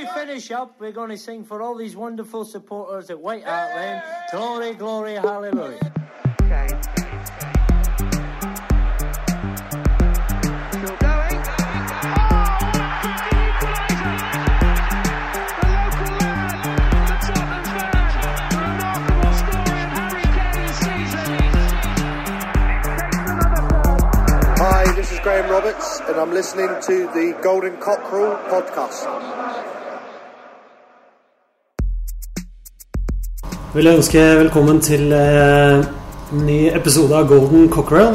to 0.00 0.12
finish 0.12 0.50
up, 0.50 0.78
we're 0.78 0.92
going 0.92 1.10
to 1.10 1.16
sing 1.16 1.44
for 1.44 1.62
all 1.62 1.74
these 1.74 1.96
wonderful 1.96 2.44
supporters 2.44 3.08
at 3.10 3.18
White 3.18 3.44
Hart 3.44 3.74
Lane. 3.76 4.02
Glory, 4.30 4.74
glory, 4.74 5.14
hallelujah. 5.14 5.78
Still 10.70 10.96
going. 10.96 11.42
Hi, 24.58 24.92
this 24.94 25.12
is 25.12 25.20
Graham 25.20 25.50
Roberts, 25.50 26.00
and 26.08 26.16
I'm 26.16 26.32
listening 26.32 26.68
to 26.68 27.06
the 27.14 27.38
Golden 27.42 27.76
Cockerel 27.78 28.36
podcast. 28.50 29.45
Vil 33.76 33.90
ønske 33.90 34.20
velkommen 34.38 34.78
til 34.80 35.10
eh, 35.12 35.82
en 36.32 36.44
ny 36.48 36.70
episode 36.72 37.12
av 37.12 37.26
Golden 37.28 37.66
Cockerel. 37.68 38.14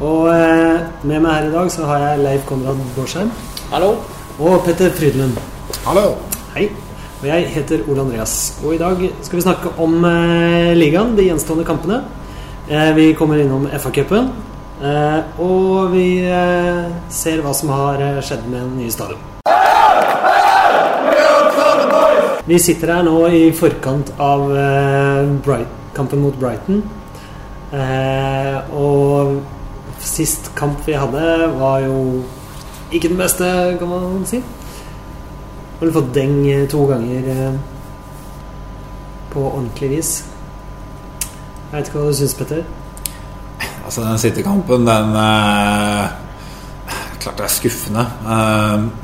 Og 0.00 0.30
eh, 0.32 0.78
med 1.04 1.20
meg 1.20 1.28
her 1.28 1.48
i 1.50 1.52
dag 1.52 1.68
så 1.74 1.84
har 1.90 2.00
jeg 2.00 2.22
Leif 2.22 2.46
Konrad 2.48 2.80
Bårdsheim 2.94 3.28
Hallo. 3.68 3.90
og 4.38 4.64
Petter 4.64 4.94
Frydenlund. 4.96 5.36
Hallo. 5.84 6.14
Hei. 6.54 6.70
Og 7.20 7.28
jeg 7.28 7.50
heter 7.52 7.84
Ole 7.84 8.00
Andreas. 8.06 8.38
Og 8.64 8.78
i 8.78 8.80
dag 8.80 9.04
skal 9.20 9.42
vi 9.42 9.44
snakke 9.44 9.74
om 9.76 10.08
eh, 10.08 10.72
ligaen, 10.72 11.12
de 11.20 11.28
gjenstående 11.28 11.68
kampene. 11.68 12.00
Eh, 12.70 12.96
vi 12.96 13.10
kommer 13.12 13.44
innom 13.44 13.68
FA-cupen. 13.76 14.32
Eh, 14.80 15.20
og 15.36 15.92
vi 15.92 16.08
eh, 16.24 16.82
ser 17.12 17.44
hva 17.44 17.52
som 17.52 17.76
har 17.76 18.08
skjedd 18.24 18.48
med 18.48 18.62
den 18.62 18.76
nye 18.80 18.96
stadion. 18.96 19.33
Vi 22.44 22.58
sitter 22.60 22.90
her 22.92 23.04
nå 23.06 23.22
i 23.32 23.46
forkant 23.56 24.10
av 24.20 24.50
eh, 24.52 25.60
kampen 25.96 26.20
mot 26.20 26.34
Brighton. 26.36 26.82
Eh, 27.72 28.74
og 28.76 29.38
sist 30.04 30.50
kamp 30.58 30.82
vi 30.84 30.92
hadde, 30.92 31.22
var 31.56 31.78
jo 31.86 32.20
ikke 32.92 33.08
den 33.08 33.22
beste, 33.22 33.48
kan 33.80 33.88
man 33.88 34.26
si. 34.28 34.42
Har 35.78 35.88
du 35.88 35.94
fått 35.94 36.10
deng 36.12 36.42
eh, 36.50 36.66
to 36.68 36.84
ganger 36.90 37.56
på 39.32 39.46
ordentlig 39.48 39.94
vis? 39.96 40.12
Jeg 41.70 41.78
vet 41.78 41.88
ikke 41.88 42.02
hva 42.02 42.12
du 42.12 42.18
syns, 42.20 42.36
Petter? 42.42 42.60
Altså, 43.86 44.04
den 44.04 44.20
City-kampen, 44.20 44.84
den 44.84 45.16
eh, 45.22 46.20
Klart 47.24 47.40
det 47.40 47.46
er 47.46 47.52
skuffende. 47.54 48.02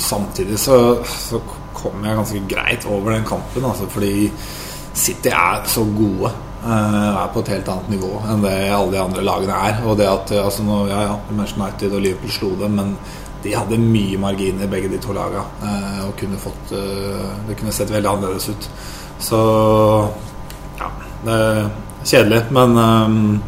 Samtidig 0.05 0.59
så, 0.61 0.75
så 1.09 1.39
kom 1.81 2.05
jeg 2.05 2.17
ganske 2.19 2.45
greit 2.51 2.87
over 2.87 3.15
den 3.17 3.27
kampen, 3.29 3.65
altså, 3.65 3.89
fordi 3.91 4.31
City 4.95 5.33
er 5.33 5.67
så 5.71 5.85
gode. 5.97 6.31
eh, 6.61 7.17
er 7.23 7.29
på 7.33 7.41
et 7.41 7.49
helt 7.55 7.69
annet 7.73 7.89
nivå 7.95 8.09
enn 8.29 8.43
det 8.45 8.53
alle 8.69 8.93
de 8.93 8.99
andre 9.01 9.23
lagene 9.25 9.55
er. 9.69 9.79
Og 9.89 9.97
det 9.97 10.09
at 10.11 10.33
eh, 10.35 10.45
altså 10.45 10.65
nå, 10.67 10.83
ja, 10.91 11.03
ja, 11.09 11.15
Manchester 11.31 11.63
United 11.63 11.95
og 11.97 12.03
Liverpool 12.05 12.35
slo 12.35 12.51
dem, 12.61 12.77
men 12.77 12.91
de 13.41 13.55
hadde 13.57 13.79
mye 13.81 14.19
marginer, 14.21 14.69
begge 14.69 14.91
de 14.93 14.99
to 15.01 15.15
lagene. 15.17 15.45
eh, 15.65 16.03
og 16.05 16.17
kunne 16.21 16.37
fått 16.41 16.75
Det 17.49 17.57
kunne 17.57 17.73
sett 17.73 17.91
veldig 17.91 18.11
annerledes 18.11 18.51
ut. 18.51 18.69
Så 19.21 19.39
ja, 20.81 20.91
det 21.25 21.33
er 21.33 21.71
kjedelig, 22.05 22.43
men 22.53 23.41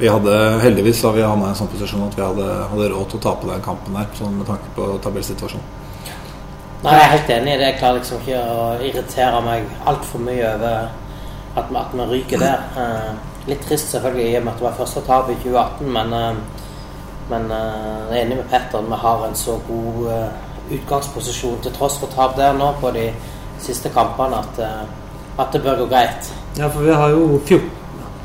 vi 0.00 0.08
hadde 0.08 0.60
heldigvis 0.62 1.02
har 1.04 1.12
vi 1.12 1.20
i 1.20 1.24
en 1.28 1.56
sånn 1.56 1.68
posisjon 1.68 2.06
at 2.06 2.16
vi 2.16 2.24
hadde, 2.24 2.46
hadde 2.70 2.88
råd 2.92 3.10
til 3.10 3.18
å 3.18 3.24
tape 3.26 3.48
den 3.50 3.64
kampen 3.64 3.96
der, 3.98 4.06
sånn 4.16 4.38
med 4.38 4.48
tanke 4.48 4.72
på 4.76 4.86
tabellsituasjonen. 5.04 5.66
Nei, 6.82 6.92
jeg 6.96 7.00
er 7.04 7.10
helt 7.12 7.30
enig 7.34 7.52
i 7.54 7.58
det. 7.60 7.66
Jeg 7.66 7.78
klarer 7.78 7.98
liksom 7.98 8.20
ikke 8.22 8.38
å 8.40 8.62
irritere 8.80 9.40
meg 9.44 9.64
altfor 9.90 10.18
mye 10.24 10.46
over 10.54 10.76
at, 11.56 11.64
vi- 11.70 11.76
at 11.76 11.92
vi 11.92 12.06
ryker 12.14 12.38
der. 12.38 12.62
Eh, 12.76 13.10
litt 13.50 13.60
trist 13.66 13.90
selvfølgelig 13.92 14.30
i 14.32 14.36
og 14.38 14.44
med 14.44 14.52
at 14.52 14.58
det 14.58 14.66
var 14.68 14.78
første 14.78 15.00
tap 15.06 15.28
i 15.30 15.34
2018, 15.42 15.92
men, 15.92 16.12
eh, 16.12 16.34
men 17.30 17.50
eh, 17.50 17.98
jeg 18.10 18.20
er 18.20 18.24
enig 18.26 18.36
med 18.36 18.48
Petter. 18.50 18.80
Vi 18.88 18.94
har 19.02 19.26
en 19.26 19.34
så 19.34 19.58
god 19.68 20.08
eh, 20.12 20.76
utgangsposisjon 20.78 21.60
til 21.62 21.72
tross 21.72 21.98
for 21.98 22.06
tap 22.16 22.36
der 22.36 22.52
nå 22.56 22.72
på 22.80 22.90
de 22.94 23.10
siste 23.60 23.88
kampene 23.92 24.38
at, 24.40 24.58
eh, 24.58 25.38
at 25.38 25.52
det 25.52 25.62
bør 25.62 25.82
gå 25.84 25.88
greit. 25.92 26.32
Ja, 26.58 26.68
for 26.68 26.80
vi 26.80 26.92
har 26.92 27.08
jo 27.10 27.40
14 27.46 27.70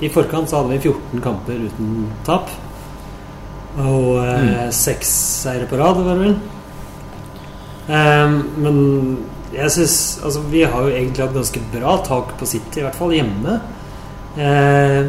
I 0.02 0.10
forkant 0.10 0.50
så 0.50 0.58
hadde 0.58 0.70
vi 0.70 0.80
14 0.90 1.22
kamper 1.24 1.54
uten 1.68 2.14
tap. 2.26 2.50
Og 3.78 4.18
eh, 4.26 4.70
seks 4.72 5.08
seire 5.44 5.68
på 5.68 5.76
rad, 5.80 6.00
var 6.04 6.14
det 6.16 6.22
vel. 6.30 6.36
Ehm, 7.90 8.38
men 8.58 8.78
jeg 9.54 9.72
syns 9.72 9.98
Altså, 10.26 10.42
vi 10.50 10.64
har 10.66 10.82
jo 10.82 10.94
egentlig 10.94 11.26
hatt 11.26 11.36
ganske 11.36 11.62
bra 11.74 11.98
tak 12.06 12.34
på 12.40 12.48
City, 12.50 12.82
i 12.82 12.86
hvert 12.88 12.98
fall 12.98 13.14
hjemme. 13.16 13.60
Eh, 14.36 15.02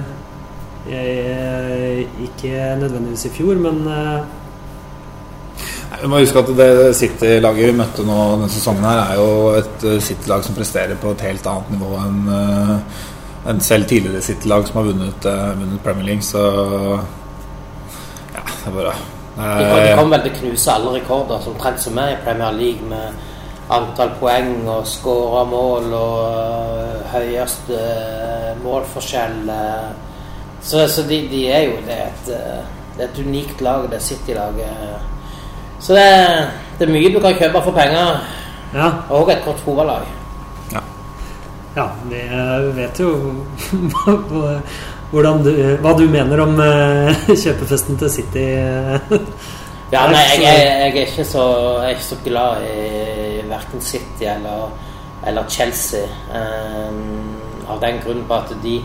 jeg, 0.87 2.07
ikke 2.23 2.77
nødvendigvis 2.79 3.27
i 3.27 3.33
fjor, 3.35 3.57
men 3.59 3.81
eh, 3.91 4.21
Nei, 5.87 5.99
Vi 6.03 6.11
må 6.11 6.21
huske 6.21 6.39
at 6.43 6.53
det 6.59 6.71
City-laget 6.99 7.71
vi 7.71 7.75
møtte 7.81 8.07
nå 8.07 8.21
denne 8.37 8.49
sesongen, 8.53 8.87
her 8.87 9.03
er 9.03 9.19
jo 9.19 9.29
et 9.59 9.87
eh, 9.87 9.99
City-lag 10.05 10.47
som 10.47 10.55
presterer 10.55 10.99
på 11.01 11.15
et 11.17 11.27
helt 11.27 11.51
annet 11.51 11.75
nivå 11.75 11.93
enn 12.05 12.33
eh, 12.37 13.05
enn 13.47 13.61
selv 13.63 13.87
tidligere 13.87 14.25
City-lag 14.27 14.65
som 14.67 14.81
har 14.81 14.89
vunnet, 14.89 15.27
eh, 15.31 15.53
vunnet 15.59 15.83
Premier 15.85 16.09
League. 16.09 16.27
Så 16.27 16.41
ja, 18.35 18.43
det 18.43 18.67
er 18.67 18.75
bare 18.75 18.97
De 19.37 19.65
kom, 19.69 19.79
de 19.83 19.89
eh, 19.91 19.97
kom 19.99 20.11
vel 20.15 20.23
til 20.25 20.33
å 20.33 20.39
knuse 20.41 20.73
alle 20.73 20.93
rekorder 20.97 21.43
som 21.45 21.55
trent 21.61 21.81
som 21.83 21.99
er 22.01 22.15
i 22.15 22.21
Premier 22.25 22.53
League 22.57 22.89
med 22.89 23.19
antall 23.77 24.13
poeng 24.21 24.53
og 24.71 24.87
skåra 24.89 25.43
mål 25.51 25.93
og 25.93 26.21
øh, 26.31 27.01
høyeste 27.13 27.77
øh, 27.81 28.53
målforskjell. 28.65 29.51
Så, 30.63 30.87
så 30.89 31.03
de, 31.07 31.21
de 31.31 31.43
er 31.53 31.67
jo 31.69 31.77
det 31.87 31.99
er 32.01 32.07
et, 32.09 32.31
det 32.97 33.05
er 33.05 33.11
et 33.11 33.19
unikt 33.27 33.61
lag, 33.63 33.85
det 33.93 34.01
City-laget. 34.03 34.97
Så 35.81 35.93
det, 35.95 36.03
er- 36.03 36.47
det 36.79 36.89
er 36.89 36.93
mye 36.95 37.13
du 37.15 37.21
kan 37.21 37.37
kjøpe 37.39 37.61
for 37.63 37.73
penger, 37.77 38.17
ja. 38.75 38.89
og 39.11 39.31
et 39.31 39.45
godt 39.45 39.61
fotballag. 39.67 40.07
Ja, 41.77 41.85
vi 42.09 42.17
eh, 42.25 42.71
vet 42.77 43.01
jo 43.01 43.11
du, 45.13 45.51
hva 45.83 45.93
du 45.99 46.07
mener 46.11 46.41
om 46.43 46.59
eh, 46.61 47.21
kjøpefesten 47.45 47.99
til 47.99 48.11
City. 48.11 48.47
eh. 48.59 49.01
Ja, 49.93 50.09
nei, 50.11 50.19
jeg, 50.19 50.43
jeg, 50.43 50.63
jeg, 50.67 50.89
er 50.91 51.07
ikke 51.07 51.25
så, 51.25 51.43
jeg 51.79 51.85
er 51.85 51.95
ikke 51.95 52.09
så 52.09 52.17
glad 52.25 52.65
i 52.67 53.43
verken 53.47 53.81
City 53.81 54.27
eller, 54.27 54.73
eller 55.27 55.47
Chelsea. 55.49 56.09
Um, 56.35 57.37
av 57.71 57.79
den 57.83 58.01
grunn 58.03 58.25
på 58.27 58.35
at 58.35 58.51
de, 58.63 58.81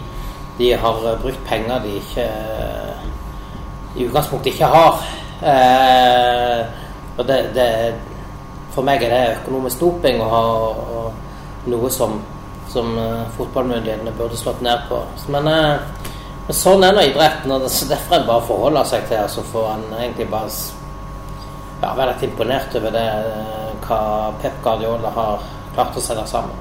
de 0.59 0.69
har 0.77 1.01
brukt 1.21 1.41
penger 1.47 1.81
de 1.81 1.95
ikke 1.97 2.27
i 3.95 4.05
utgangspunktet 4.05 4.53
ikke 4.53 4.69
har. 4.69 5.01
Uh, 5.41 6.61
og 7.17 7.27
det, 7.27 7.39
det, 7.57 7.67
for 8.71 8.85
meg 8.85 9.01
er 9.03 9.11
det 9.13 9.39
økonomisk 9.41 9.81
doping 9.81 10.21
å 10.21 10.29
ha 10.31 10.43
og 10.61 11.69
noe 11.69 11.89
som, 11.93 12.15
som 12.71 12.93
eh, 12.97 13.25
fotballmyndighetene 13.35 14.13
burde 14.17 14.37
slått 14.39 14.63
ned 14.65 14.87
på. 14.89 15.01
Men, 15.33 15.49
eh, 15.51 16.00
men 16.51 16.57
sånn 16.59 16.81
er 16.83 16.91
nå 16.91 17.03
idretten, 17.07 17.51
og 17.55 17.63
derfor 17.63 18.17
er 18.17 18.19
det 18.19 18.27
bare 18.27 18.41
å 18.41 18.43
forholde 18.43 18.81
seg 18.89 19.05
til 19.07 19.21
og 19.23 19.29
så 19.31 19.41
får 19.53 19.67
han 19.69 19.83
egentlig 20.01 20.25
bare 20.27 20.49
ja, 20.51 21.91
være 21.95 22.07
litt 22.09 22.25
imponert 22.27 22.73
over 22.75 22.91
det 22.91 23.03
eh, 23.07 23.69
hva 23.85 23.99
Pep 24.41 24.57
Guardiola 24.65 25.13
har 25.15 25.45
klart 25.71 25.95
å 25.95 26.03
sette 26.03 26.25
sammen. 26.27 26.57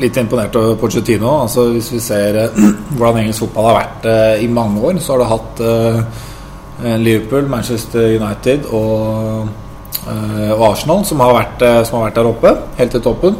Litt 0.00 0.16
imponert 0.16 0.56
over 0.56 0.78
Pochettino. 0.80 1.34
Altså, 1.42 1.66
hvis 1.74 1.90
vi 1.92 2.00
ser 2.00 2.38
eh, 2.46 2.56
hvordan 2.96 3.26
engelsk 3.26 3.44
fotball 3.44 3.68
har 3.68 3.76
vært 3.82 4.08
eh, 4.14 4.46
i 4.46 4.48
mange 4.48 4.80
år, 4.88 5.02
så 5.04 5.12
har 5.12 5.22
det 5.22 5.28
hatt 5.34 5.62
eh, 5.68 6.96
Liverpool, 7.04 7.52
Manchester 7.52 8.16
United 8.16 8.70
og, 8.72 9.52
eh, 10.00 10.48
og 10.56 10.64
Arsenal 10.70 11.04
som 11.12 11.20
har, 11.26 11.36
vært, 11.42 11.66
eh, 11.68 11.82
som 11.84 11.98
har 12.00 12.08
vært 12.08 12.22
der 12.22 12.30
oppe, 12.32 12.54
helt 12.80 12.96
til 12.96 13.04
toppen, 13.04 13.36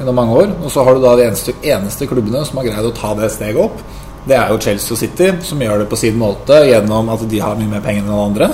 gjennom 0.00 0.16
mange 0.22 0.40
år. 0.46 0.56
Og 0.62 0.72
så 0.72 0.88
har 0.88 0.96
du 0.96 1.04
da 1.04 1.12
de 1.20 1.28
eneste, 1.28 1.58
eneste 1.60 2.08
klubbene 2.08 2.40
som 2.48 2.62
har 2.62 2.70
greid 2.72 2.88
å 2.88 2.96
ta 2.96 3.12
det 3.20 3.28
steget 3.36 3.60
opp. 3.68 3.84
Det 4.26 4.34
er 4.34 4.50
jo 4.50 4.58
Chelsea 4.58 4.94
og 4.94 4.98
City, 4.98 5.28
som 5.46 5.60
gjør 5.62 5.84
det 5.84 5.90
på 5.90 5.98
sin 6.00 6.16
måte 6.18 6.58
gjennom 6.66 7.12
at 7.14 7.22
de 7.30 7.42
har 7.42 7.58
mye 7.58 7.70
mer 7.70 7.84
penger 7.84 8.02
enn 8.02 8.10
alle 8.10 8.30
andre. 8.32 8.48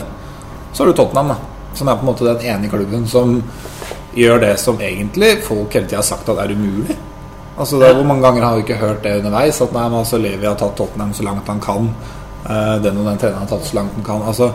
Så 0.72 0.82
har 0.82 0.90
du 0.90 0.96
Tottenham, 0.98 1.32
da, 1.32 1.38
som 1.78 1.88
er 1.88 1.96
på 1.96 2.04
en 2.04 2.10
måte 2.10 2.28
den 2.28 2.44
ene 2.52 2.68
klubben 2.68 3.06
som 3.08 3.38
gjør 4.12 4.42
det 4.42 4.56
som 4.60 4.80
egentlig 4.80 5.38
folk 5.46 5.72
hele 5.72 5.88
tida 5.88 6.02
har 6.02 6.06
sagt 6.06 6.28
at 6.28 6.42
er 6.42 6.52
umulig. 6.52 6.96
Altså 7.56 7.78
det 7.80 7.94
Hvor 7.94 8.04
mange 8.04 8.22
ganger 8.22 8.44
har 8.44 8.54
vi 8.54 8.64
ikke 8.66 8.80
hørt 8.80 9.02
det 9.04 9.18
underveis? 9.18 9.60
At 9.60 9.72
nei, 9.72 9.88
men 9.88 9.98
altså 9.98 10.18
Levi 10.18 10.46
har 10.46 10.56
tatt 10.60 10.76
Tottenham 10.76 11.12
så 11.12 11.22
langt 11.22 11.48
han 11.48 11.60
kan. 11.60 11.88
Eh, 12.48 12.76
den 12.82 12.98
og 12.98 13.06
den 13.06 13.18
treneren 13.18 13.44
har 13.44 13.50
tatt 13.50 13.66
så 13.68 13.76
langt 13.76 13.94
han 13.94 14.04
kan. 14.04 14.22
Altså 14.28 14.52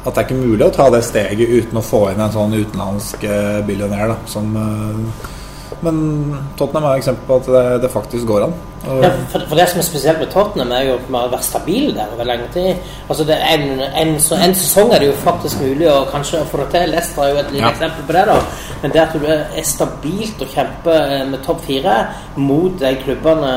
At 0.00 0.14
det 0.14 0.22
er 0.22 0.28
ikke 0.28 0.46
mulig 0.46 0.64
å 0.64 0.72
ta 0.72 0.88
det 0.90 1.02
steget 1.04 1.50
uten 1.50 1.78
å 1.78 1.84
få 1.84 2.06
inn 2.10 2.20
en 2.24 2.32
sånn 2.32 2.54
utenlandsk 2.56 3.24
eh, 3.28 3.60
billionær 3.66 4.14
da, 4.14 4.16
som, 4.26 4.54
eh, 4.56 5.26
men 5.82 6.36
Tottenham 6.58 6.84
er 6.84 6.94
et 6.94 7.00
eksempel 7.02 7.26
på 7.26 7.36
at 7.40 7.46
det, 7.46 7.82
det 7.82 7.90
faktisk 7.90 8.26
går 8.26 8.44
an. 8.44 8.52
Og, 8.88 9.02
Ja, 9.04 9.10
for, 9.32 9.42
for 9.48 9.56
det 9.60 9.66
som 9.68 9.78
er 9.78 9.84
spesielt 9.84 10.18
med 10.22 10.30
Tottenham, 10.32 10.70
er 10.72 10.82
jo 10.88 10.94
at 10.94 11.08
vi 11.08 11.14
har 11.16 11.28
vært 11.32 11.44
stabil 11.44 11.90
der 11.96 12.12
over 12.14 12.24
lenge 12.24 12.46
tid. 12.54 12.74
Altså 13.08 13.24
det 13.28 13.36
en, 13.54 13.64
en, 14.02 14.14
så- 14.20 14.38
en 14.44 14.54
sesong 14.54 14.92
er 14.94 14.98
det 14.98 15.08
jo 15.10 15.18
faktisk 15.24 15.60
mulig 15.60 15.88
å 15.92 16.04
kanskje 16.12 16.44
få 16.48 16.62
det 16.62 16.68
til. 16.74 16.88
Leicester 16.94 17.22
er 17.22 17.28
jo 17.34 17.42
et 17.42 17.50
lite 17.52 17.64
Ja. 17.64 17.70
eksempel 17.74 18.06
på 18.06 18.12
det. 18.12 18.24
da 18.26 18.38
Men 18.82 18.90
det 18.92 19.00
at 19.00 19.12
du 19.12 19.26
er 19.26 19.62
stabilt 19.62 20.40
og 20.42 20.48
kjemper 20.48 21.26
med 21.30 21.44
topp 21.44 21.60
fire 21.66 22.06
mot 22.36 22.78
de 22.80 22.94
klubbene 23.04 23.54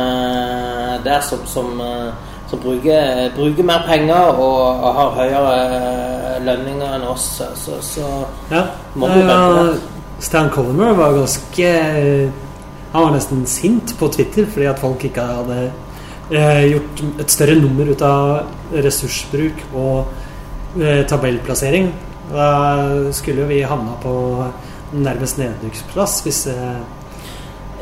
der 1.03 1.19
som, 1.21 1.39
som, 1.45 1.79
eh, 1.81 2.11
som 2.49 2.59
bruker, 2.59 3.29
bruker 3.35 3.63
mer 3.63 3.83
penger 3.87 4.15
og, 4.39 4.83
og 4.83 4.93
har 4.95 5.09
høyere 5.17 6.39
lønninger 6.45 6.95
enn 6.97 7.07
oss, 7.07 7.29
så, 7.37 7.45
så, 7.55 7.71
så 7.81 8.07
Ja. 8.51 8.63
Må 8.95 9.07
du 9.07 9.19
ja, 9.19 9.39
Eh? 9.73 9.75
Stan 10.23 10.49
Collimer 10.53 10.93
var 10.95 11.13
ganske 11.17 11.69
Han 12.93 13.03
var 13.03 13.11
nesten 13.15 13.45
sint 13.49 13.95
på 13.99 14.07
Twitter 14.13 14.45
fordi 14.47 14.67
at 14.69 14.79
folk 14.79 15.03
ikke 15.07 15.23
hadde 15.25 15.57
eh, 16.31 16.65
gjort 16.71 17.01
et 17.23 17.33
større 17.33 17.55
nummer 17.59 17.89
ut 17.89 18.03
av 18.05 18.75
ressursbruk 18.85 19.63
og 19.73 20.11
eh, 20.77 21.01
tabellplassering. 21.09 21.89
Da 22.29 22.49
skulle 23.11 23.43
jo 23.43 23.49
vi 23.49 23.63
havna 23.65 23.97
på 24.03 24.13
nærmest 24.93 25.41
nedrykksplass 25.41 26.21
hvis 26.27 26.45
eh, 26.53 26.77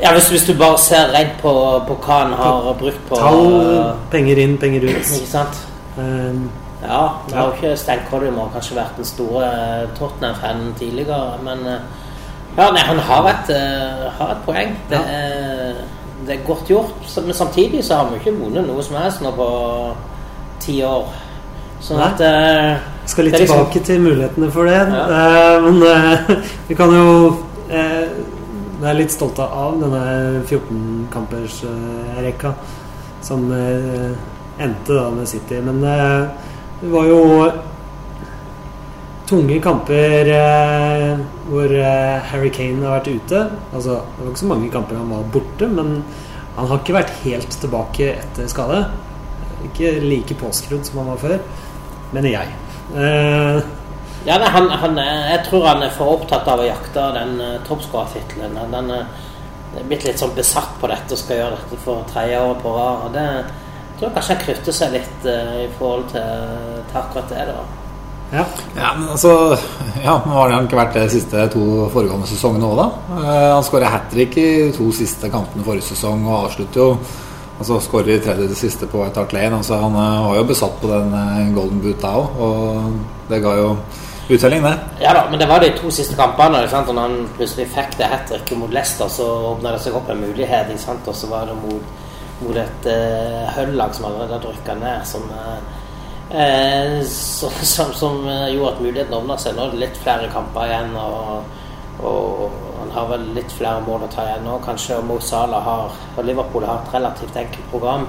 Ja, 0.00 0.14
hvis, 0.16 0.32
hvis 0.32 0.48
du 0.48 0.56
bare 0.58 0.80
ser 0.80 1.12
rent 1.12 1.36
på, 1.44 1.52
på 1.86 1.98
hva 2.06 2.18
han 2.24 2.32
har 2.40 2.72
brukt 2.80 3.04
på 3.10 3.20
tall 3.20 3.92
Penger 4.10 4.40
inn, 4.42 4.56
penger 4.58 4.88
ut. 4.88 4.96
Ikke 4.96 5.30
sant? 5.36 5.62
Um, 6.00 6.48
Ja, 6.82 7.02
nå 7.28 7.36
har 7.36 7.44
jo 7.46 7.52
ikke 7.54 7.76
Stan 7.78 8.00
Collymore 8.10 8.50
kanskje 8.50 8.74
vært 8.74 8.96
den 8.98 9.06
store 9.06 9.46
eh, 9.46 9.90
Tottenham-fanen 9.98 10.72
tidligere, 10.78 11.36
men 11.46 11.62
eh, 11.70 11.84
ja, 12.56 12.70
nei, 12.72 12.82
han 12.84 12.98
har 12.98 13.28
et, 13.30 13.50
uh, 13.50 14.10
har 14.18 14.30
et 14.34 14.42
poeng. 14.46 14.76
Det, 14.90 14.98
Ja. 14.98 15.02
er, 15.02 15.74
det 16.26 16.34
er 16.36 16.42
godt 16.46 16.66
gjort, 16.68 16.94
men 17.24 17.34
samtidig 17.34 17.84
så 17.84 17.94
har 17.96 18.04
vi 18.10 18.14
ikke 18.20 18.38
vunnet 18.38 18.66
noe 18.66 18.82
som 18.82 18.96
helst 18.96 19.20
nå 19.24 19.30
på 19.36 19.48
ti 20.60 20.82
år. 20.86 21.04
Sånn 21.82 21.98
Nei. 21.98 22.06
at 22.12 22.20
uh, 22.20 22.76
skal 23.06 23.24
litt 23.24 23.38
liksom- 23.40 23.58
tilbake 23.58 23.80
til 23.84 24.00
mulighetene 24.00 24.50
for 24.52 24.64
det. 24.64 24.78
Ja. 24.78 24.84
Uh, 25.08 25.62
men 25.62 25.82
vi 26.68 26.74
kan 26.74 26.90
jo 26.94 27.36
være 28.82 28.94
litt 28.98 29.12
stolte 29.14 29.42
av 29.42 29.80
denne 29.80 30.42
14-kampers-rekka 30.44 32.52
som 33.22 33.52
endte 33.52 34.94
da 34.94 35.10
med 35.10 35.28
City. 35.30 35.60
Men 35.62 35.80
det 35.80 36.28
var 36.90 37.04
jo 37.06 37.50
tunge 39.32 39.58
kamper 39.64 40.28
eh, 40.36 41.22
hvor 41.48 41.72
eh, 41.72 42.18
Harry 42.30 42.50
Kane 42.54 42.84
har 42.84 42.98
vært 43.00 43.08
ute. 43.16 43.40
Altså, 43.72 43.98
det 44.16 44.26
var 44.26 44.30
ikke 44.34 44.42
så 44.44 44.50
mange 44.52 44.70
kamper 44.74 45.00
han 45.00 45.10
var 45.16 45.26
borte, 45.34 45.68
men 45.72 45.96
han 46.58 46.68
har 46.68 46.82
ikke 46.82 46.98
vært 46.98 47.14
helt 47.24 47.54
tilbake 47.62 48.10
etter 48.18 48.50
skade. 48.52 48.82
Ikke 49.70 49.94
like 50.04 50.36
påskrudd 50.40 50.84
som 50.84 51.00
han 51.02 51.12
var 51.14 51.22
før, 51.22 51.38
mener 52.12 52.34
jeg. 52.36 52.58
Eh, 52.96 53.62
Ja, 54.22 54.36
han, 54.54 54.68
han, 54.70 54.98
er- 55.02 55.30
jeg 55.32 55.40
tror 55.48 55.64
han 55.66 55.80
er 55.82 55.90
for 55.96 56.12
opptatt 56.14 56.46
av 56.46 56.60
å 56.62 56.66
jakte 56.68 57.08
den 57.16 57.32
uh, 57.42 57.56
toppskårertittelen. 57.66 58.54
Han 58.70 58.90
eh, 58.94 59.16
er 59.80 59.88
blitt 59.88 60.04
litt 60.06 60.20
sånn 60.20 60.36
besatt 60.36 60.76
på 60.78 60.86
dette 60.92 61.16
og 61.16 61.18
skal 61.18 61.40
gjøre 61.40 61.56
dette 61.58 61.78
for 61.82 62.04
tredje 62.12 62.38
året 62.38 62.60
på 62.62 62.74
rad. 62.76 63.08
og 63.08 63.16
det 63.16 63.24
jeg 63.32 63.98
tror 63.98 64.12
kanskje 64.14 64.34
han 64.36 64.44
knytter 64.44 64.76
seg 64.78 64.94
litt 64.94 65.26
uh, 65.26 65.56
i 65.64 65.68
forhold 65.78 66.06
til, 66.12 66.46
til 66.92 67.00
akkurat 67.02 67.34
det. 67.34 67.48
da. 67.50 67.64
Ja. 68.32 68.44
ja, 68.76 68.92
men 68.98 69.08
altså 69.12 69.32
Ja, 70.06 70.16
men 70.24 70.34
har 70.34 70.54
han 70.54 70.68
ikke 70.68 70.80
vært 70.80 70.96
det 70.96 71.06
de 71.06 71.16
siste 71.18 71.48
to 71.52 71.66
foregående 71.92 72.28
sesongene 72.30 72.70
òg, 72.70 72.78
da. 72.80 73.18
Eh, 73.18 73.50
han 73.54 73.66
skåra 73.66 73.92
hat 73.92 74.08
trick 74.12 74.38
i 74.40 74.48
to 74.76 74.88
siste 74.96 75.30
kampene 75.32 75.66
forrige 75.66 75.92
sesong 75.92 76.24
og 76.28 76.38
avslutter 76.46 76.82
jo 76.82 76.88
Altså 77.62 77.76
skårer 77.84 78.16
i 78.16 78.22
tredje 78.22 78.48
til 78.48 78.56
siste 78.58 78.88
på 78.90 78.98
White 78.98 79.20
Hart 79.20 79.32
Lane. 79.36 79.58
Altså, 79.60 79.76
han 79.78 79.94
eh, 79.94 80.22
var 80.26 80.38
jo 80.40 80.46
besatt 80.48 80.80
på 80.82 80.88
den 80.90 81.12
eh, 81.14 81.52
golden 81.54 81.82
boot 81.84 82.00
da 82.02 82.14
òg, 82.18 82.40
og 82.42 83.28
det 83.28 83.38
ga 83.44 83.52
jo 83.60 83.68
uttelling, 84.32 84.64
det. 84.64 84.72
Ja 85.02 85.12
da, 85.14 85.26
men 85.30 85.40
det 85.40 85.48
var 85.48 85.62
de 85.62 85.72
to 85.76 85.90
siste 85.94 86.16
kampene. 86.18 86.62
Ikke 86.62 86.76
sant? 86.76 86.88
Og 86.90 86.96
når 86.96 87.08
han 87.08 87.28
plutselig 87.36 87.68
fikk 87.74 87.98
det 88.00 88.08
hat 88.10 88.26
tricket 88.30 88.58
mot 88.58 88.72
Leicester, 88.72 89.10
så 89.10 89.28
åpna 89.52 89.74
det 89.74 89.82
seg 89.84 89.98
opp 89.98 90.10
en 90.10 90.24
mulighet. 90.24 90.72
Ikke 90.72 90.84
sant? 90.86 91.08
Og 91.08 91.16
så 91.16 91.30
var 91.30 91.46
det 91.50 91.58
mot, 91.60 91.94
mot 92.42 92.58
et 92.58 92.88
uh, 92.88 93.52
Hull-lag 93.56 93.94
som 93.96 94.08
allerede 94.08 94.38
hadde 94.38 94.54
rykka 94.56 94.78
ned, 94.80 95.06
som, 95.08 95.26
eh, 95.30 95.81
eh, 96.32 96.98
som, 97.08 97.52
som, 97.62 97.92
som 97.94 98.28
eh, 98.28 98.48
gjorde 98.54 98.74
at 98.74 98.82
muligheten 98.82 99.14
åpna 99.18 99.38
seg. 99.38 99.56
Nå 99.56 99.66
er 99.66 99.74
det 99.74 99.82
litt 99.84 100.02
flere 100.02 100.28
kamper 100.32 100.68
igjen, 100.68 100.96
og, 100.96 101.62
og 102.02 102.58
han 102.80 102.92
har 102.96 103.08
vel 103.14 103.30
litt 103.36 103.54
flere 103.54 103.84
mål 103.86 104.06
å 104.06 104.10
ta 104.12 104.26
igjen 104.26 104.44
nå, 104.48 104.58
kanskje. 104.66 104.98
Og 104.98 105.08
Mo 105.10 105.20
Salah 105.22 105.64
har, 105.66 105.96
og 106.16 106.28
Liverpool 106.28 106.66
har 106.68 106.82
et 106.82 106.94
relativt 106.96 107.40
enkelt 107.44 107.70
program. 107.70 108.06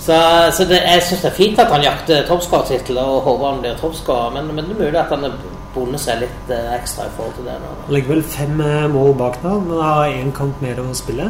Så, 0.00 0.16
så 0.56 0.64
det, 0.64 0.80
jeg 0.80 1.02
syns 1.04 1.24
det 1.26 1.28
er 1.28 1.36
fint 1.36 1.58
at 1.60 1.68
han 1.68 1.82
jakter 1.84 2.22
toppskårertittel 2.28 2.96
og 3.02 3.18
håper 3.26 3.50
han 3.50 3.58
blir 3.60 3.74
toppskårer, 3.80 4.32
men, 4.32 4.48
men 4.56 4.64
det 4.64 4.72
er 4.78 4.84
mulig 4.86 5.00
at 5.02 5.12
han 5.12 5.26
har 5.26 5.34
bundet 5.74 6.00
seg 6.02 6.22
litt 6.22 6.52
eh, 6.54 6.72
ekstra 6.78 7.04
i 7.06 7.12
forhold 7.18 7.36
til 7.36 7.50
det. 7.50 7.58
nå. 7.60 7.74
Han 7.84 7.94
legger 7.94 8.14
vel 8.14 8.24
fem 8.24 8.62
eh, 8.64 8.86
mål 8.94 9.12
bak 9.20 9.38
nå, 9.44 9.58
men 9.66 9.82
har 9.84 10.08
én 10.08 10.32
kamp 10.34 10.64
mer 10.64 10.80
å 10.80 10.88
spille. 10.96 11.28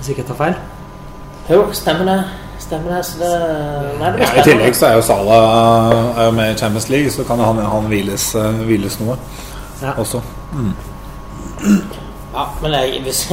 Hvis 0.00 0.10
ikke 0.10 0.24
jeg 0.24 0.30
tar 0.32 0.40
feil. 0.40 0.58
Jo, 1.50 1.62
stemmer 1.76 2.10
det. 2.10 2.18
Stemmer 2.60 2.96
det. 2.96 3.04
Så 3.08 3.18
det 3.18 3.30
Nei, 4.00 4.10
det 4.12 4.26
Ja, 4.26 4.32
I 4.40 4.44
tillegg 4.44 4.76
så 4.76 4.90
er 4.90 4.98
jo 4.98 5.04
Salah 5.06 6.18
er 6.18 6.24
jo 6.28 6.34
med 6.36 6.54
i 6.54 6.58
Champions 6.58 6.88
League, 6.92 7.10
så 7.10 7.24
kan 7.24 7.40
han, 7.40 7.62
han 7.72 7.88
hviles, 7.90 8.34
eh, 8.34 8.64
hviles 8.68 9.00
noe 9.00 9.16
Ja. 9.82 9.94
også. 9.96 10.20
Ja, 12.34 12.44
men 12.62 12.72
jeg, 12.72 13.00
hvis, 13.02 13.32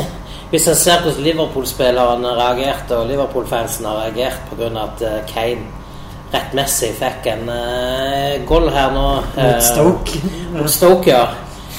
hvis 0.50 0.68
jeg 0.68 0.75
ser 0.75 1.01
hvordan 1.03 1.24
Liverpool-spillerne 1.24 2.35
reagerte, 2.38 2.97
og 2.97 3.07
Liverpool-fansen 3.07 3.85
har 3.85 4.00
reagert 4.06 4.39
pga. 4.51 4.71
at 4.83 5.03
eh, 5.03 5.19
Kane 5.27 5.68
rettmessig 6.33 6.91
fikk 6.97 7.27
en 7.31 7.50
uh, 7.50 8.45
goal 8.47 8.69
her 8.73 8.91
nå 8.91 9.03
eh, 9.38 9.44
Mot 9.53 9.63
Stoke. 9.63 10.23
Mot 10.57 10.71
Stoke, 10.71 11.12
ja. 11.12 11.27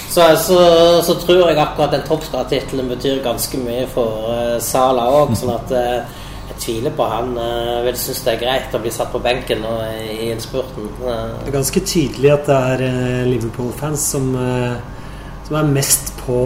Så, 0.08 0.24
så, 0.40 0.60
så 1.04 1.14
tror 1.20 1.50
jeg 1.50 1.58
akkurat 1.60 1.92
den 1.92 2.06
toppskattittelen 2.08 2.88
betyr 2.88 3.20
ganske 3.24 3.60
mye 3.60 3.84
for 3.92 4.30
uh, 4.32 4.54
Sala 4.64 5.04
òg. 5.18 5.34
Sånn 5.36 5.52
at 5.52 5.74
eh, 5.76 6.17
jeg 6.48 6.56
tviler 6.62 6.94
på 6.96 7.04
han 7.08 7.34
uh, 7.36 7.82
vil 7.84 7.96
synes 8.00 8.22
det 8.24 8.32
er 8.34 8.40
greit 8.40 8.74
å 8.74 8.80
bli 8.82 8.90
satt 8.94 9.10
på 9.12 9.20
benken 9.24 9.60
nå 9.62 9.72
i, 10.00 10.30
innspurten. 10.32 10.88
Uh, 11.02 11.36
Det 11.44 11.50
er 11.52 11.56
ganske 11.58 11.80
tydelig 11.84 12.32
at 12.32 12.46
det 12.48 12.56
er 12.72 12.84
eh, 12.88 13.26
Liverpool-fans 13.28 14.06
som, 14.14 14.30
eh, 14.36 14.76
som 15.48 15.58
er 15.60 15.68
mest 15.76 16.14
på 16.24 16.38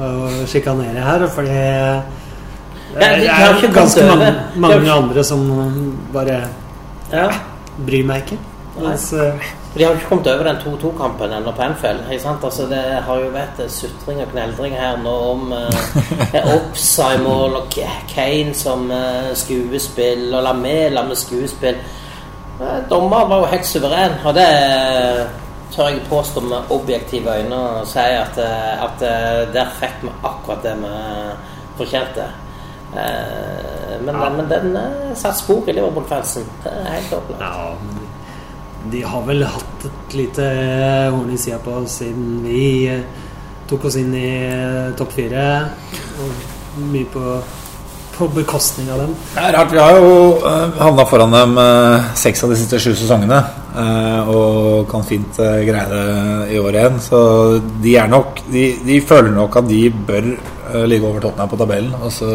å 0.00 0.10
sjikanere 0.48 1.04
her. 1.04 1.26
Fordi 1.34 1.50
Ja, 1.56 2.98
det 2.98 3.10
de- 3.20 3.26
de 3.26 3.28
er 3.28 3.74
ganske 3.74 4.04
mange, 4.06 4.30
mange 4.56 4.90
andre 4.90 5.24
som 5.24 5.44
bare 6.12 6.40
ja. 7.12 7.28
bryr 7.86 8.04
meg 8.04 8.24
ikke. 8.24 8.38
Mens, 8.82 9.12
eh, 9.12 9.50
De 9.74 9.84
har 9.84 9.92
jo 9.92 9.98
ikke 9.98 10.08
kommet 10.08 10.26
over 10.32 10.44
den 10.48 10.56
2-2-kampen 10.64 11.32
ennå 11.32 11.52
på 11.54 11.62
Anfield. 11.62 12.20
Sant? 12.20 12.44
Altså, 12.44 12.66
det 12.66 12.82
har 13.06 13.20
jo 13.20 13.30
vært 13.34 13.60
eh, 13.62 13.70
sutring 13.70 14.22
og 14.24 14.32
kneldring 14.32 14.74
her 14.78 14.98
nå 15.04 15.14
om 15.30 15.52
eh, 15.52 16.50
offside-mål 16.56 17.60
og 17.60 17.78
Kane 18.14 18.54
som 18.54 18.90
eh, 18.90 19.30
skuespill 19.38 20.34
og 20.34 20.42
Lamela 20.48 21.06
med 21.06 21.18
skuespill. 21.18 21.78
Uh, 22.60 22.82
Dommeren 22.90 23.30
var 23.30 23.38
jo 23.38 23.52
helt 23.54 23.66
suveren, 23.66 24.18
og 24.24 24.34
det 24.36 24.48
eh, 24.48 25.22
tør 25.72 25.88
jeg 25.88 26.02
påstå 26.08 26.40
med 26.40 26.70
objektive 26.70 27.38
øyne 27.38 27.56
og 27.56 27.86
si 27.86 27.98
at, 27.98 28.38
eh, 28.38 28.84
at 28.84 29.02
eh, 29.02 29.54
der 29.54 29.66
fikk 29.80 30.02
vi 30.02 30.12
akkurat 30.24 30.62
det 30.62 30.76
vi 30.82 30.92
fortjente. 31.76 32.26
Eh, 32.96 33.96
men, 34.04 34.16
men 34.36 34.50
den 34.50 34.78
satt 35.14 35.38
spor 35.38 35.68
i 35.68 35.72
Liverpool-fansen. 35.72 36.46
Det 36.64 36.72
er 36.72 36.92
helt 36.98 37.12
åpenbart. 37.12 37.40
ja, 37.40 37.99
de 38.88 39.02
har 39.04 39.24
vel 39.26 39.44
hatt 39.44 39.86
et 39.88 40.14
lite 40.16 40.44
eh, 40.44 41.08
horn 41.12 41.30
i 41.34 41.38
sida 41.38 41.58
på 41.62 41.80
siden 41.90 42.40
vi 42.46 42.62
eh, 42.88 43.02
tok 43.70 43.84
oss 43.90 43.98
inn 44.00 44.14
i 44.16 44.28
eh, 44.48 44.92
topp 44.98 45.12
fire. 45.18 45.46
Og 46.20 46.80
mye 46.90 47.08
på, 47.10 47.24
på 48.16 48.28
bekostning 48.34 48.90
av 48.92 49.02
dem. 49.02 49.14
Det 49.34 49.42
er 49.42 49.56
rart. 49.56 49.72
Vi 49.74 49.80
har 49.82 49.98
jo 49.98 50.14
uh, 50.42 50.78
havna 50.78 51.06
foran 51.08 51.34
dem 51.34 51.58
eh, 51.60 52.12
seks 52.18 52.44
av 52.44 52.54
de 52.54 52.60
siste 52.60 52.80
sju 52.82 52.94
sesongene. 52.94 53.40
eh, 53.74 54.30
og 54.30 54.88
kan 54.90 55.04
fint 55.06 55.38
eh, 55.42 55.60
greie 55.68 55.86
det 55.90 56.54
i 56.54 56.62
år 56.62 56.78
igjen. 56.78 57.00
Så 57.04 57.20
de 57.82 57.96
er 57.96 58.08
nok 58.10 58.42
De, 58.50 58.64
de 58.86 59.00
føler 59.00 59.34
nok 59.34 59.60
at 59.60 59.68
de 59.68 59.84
bør 59.90 60.32
eh, 60.32 60.86
ligge 60.90 61.06
over 61.06 61.20
Tottenham 61.20 61.52
på 61.52 61.60
tabellen. 61.60 61.94
Og 62.00 62.12
så 62.14 62.30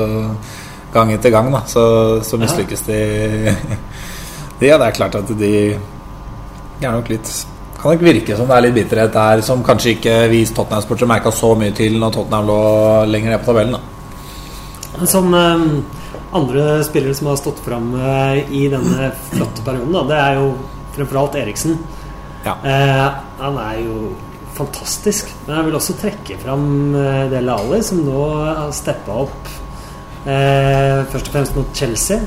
gang 0.96 1.12
etter 1.12 1.34
gang, 1.34 1.52
da, 1.52 1.66
så, 1.68 1.86
så 2.24 2.40
mislykkes 2.40 2.88
ja. 2.88 2.94
de. 2.94 3.56
Ja, 4.64 4.78
det 4.80 4.86
er 4.86 4.96
klart 4.96 5.16
at 5.20 5.28
de 5.36 5.76
De 6.80 6.88
er 6.88 6.96
nok 6.96 7.12
litt 7.12 7.34
kan 7.76 7.92
nok 7.94 8.06
virke 8.08 8.38
som 8.38 8.48
det 8.50 8.56
er 8.56 8.64
litt 8.66 8.78
bitterhet 8.80 9.12
der 9.14 9.42
som 9.46 9.64
kanskje 9.66 9.92
ikke 9.98 10.14
vi 10.32 10.40
Tottenham-sportere 10.48 11.10
merka 11.12 11.34
så 11.36 11.52
mye 11.60 11.74
til 11.76 12.00
når 12.02 12.16
Tottenham 12.16 12.48
lå 12.50 12.62
lenger 13.12 13.34
ned 13.34 13.44
på 13.44 13.52
tabellen. 13.52 13.76
da 14.96 15.10
Som 15.12 15.34
eh, 15.38 15.66
andre 16.40 16.80
spillere 16.88 17.14
som 17.14 17.30
har 17.30 17.38
stått 17.42 17.60
fram 17.66 17.92
eh, 18.00 18.40
i 18.50 18.64
denne 18.72 19.12
flotte 19.30 19.66
perioden, 19.68 19.94
da, 19.94 20.06
det 20.10 20.22
er 20.24 20.40
jo 20.40 20.48
fremfor 20.96 21.22
alt 21.22 21.38
Eriksen. 21.44 21.78
Ja. 22.46 22.56
Eh, 22.64 23.06
han 23.42 23.60
er 23.62 23.84
jo 23.84 24.00
fantastisk. 24.56 25.30
Men 25.46 25.60
jeg 25.60 25.68
vil 25.68 25.78
også 25.80 25.98
trekke 26.00 26.40
fram 26.42 26.66
eh, 26.96 27.26
Dele 27.32 27.60
Alli, 27.60 27.82
som 27.86 28.02
nå 28.08 28.24
har 28.46 28.74
steppa 28.76 29.20
opp 29.26 29.52
eh, 30.26 31.04
først 31.12 31.30
og 31.30 31.38
fremst 31.38 31.60
mot 31.60 31.78
Chelsea. 31.78 32.22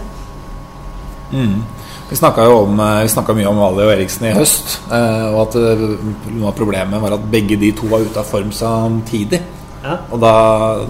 Mm. 1.32 1.62
Vi 2.08 2.16
snakka 2.16 2.44
eh, 2.46 3.34
mye 3.36 3.50
om 3.50 3.60
Ali 3.60 3.84
og 3.84 3.92
Eriksen 3.92 4.26
i 4.30 4.32
høst. 4.36 4.78
eh, 4.90 5.28
Og 5.34 5.42
at 5.44 5.56
eh, 5.60 5.84
noe 6.32 6.48
av 6.50 6.56
problemet 6.56 7.02
var 7.02 7.16
at 7.18 7.30
begge 7.30 7.58
de 7.60 7.72
to 7.76 7.88
var 7.90 8.00
ute 8.00 8.18
av 8.20 8.24
form 8.28 8.52
samtidig. 8.52 9.42
Ja. 9.82 9.94
Og 10.10 10.18
da, 10.20 10.32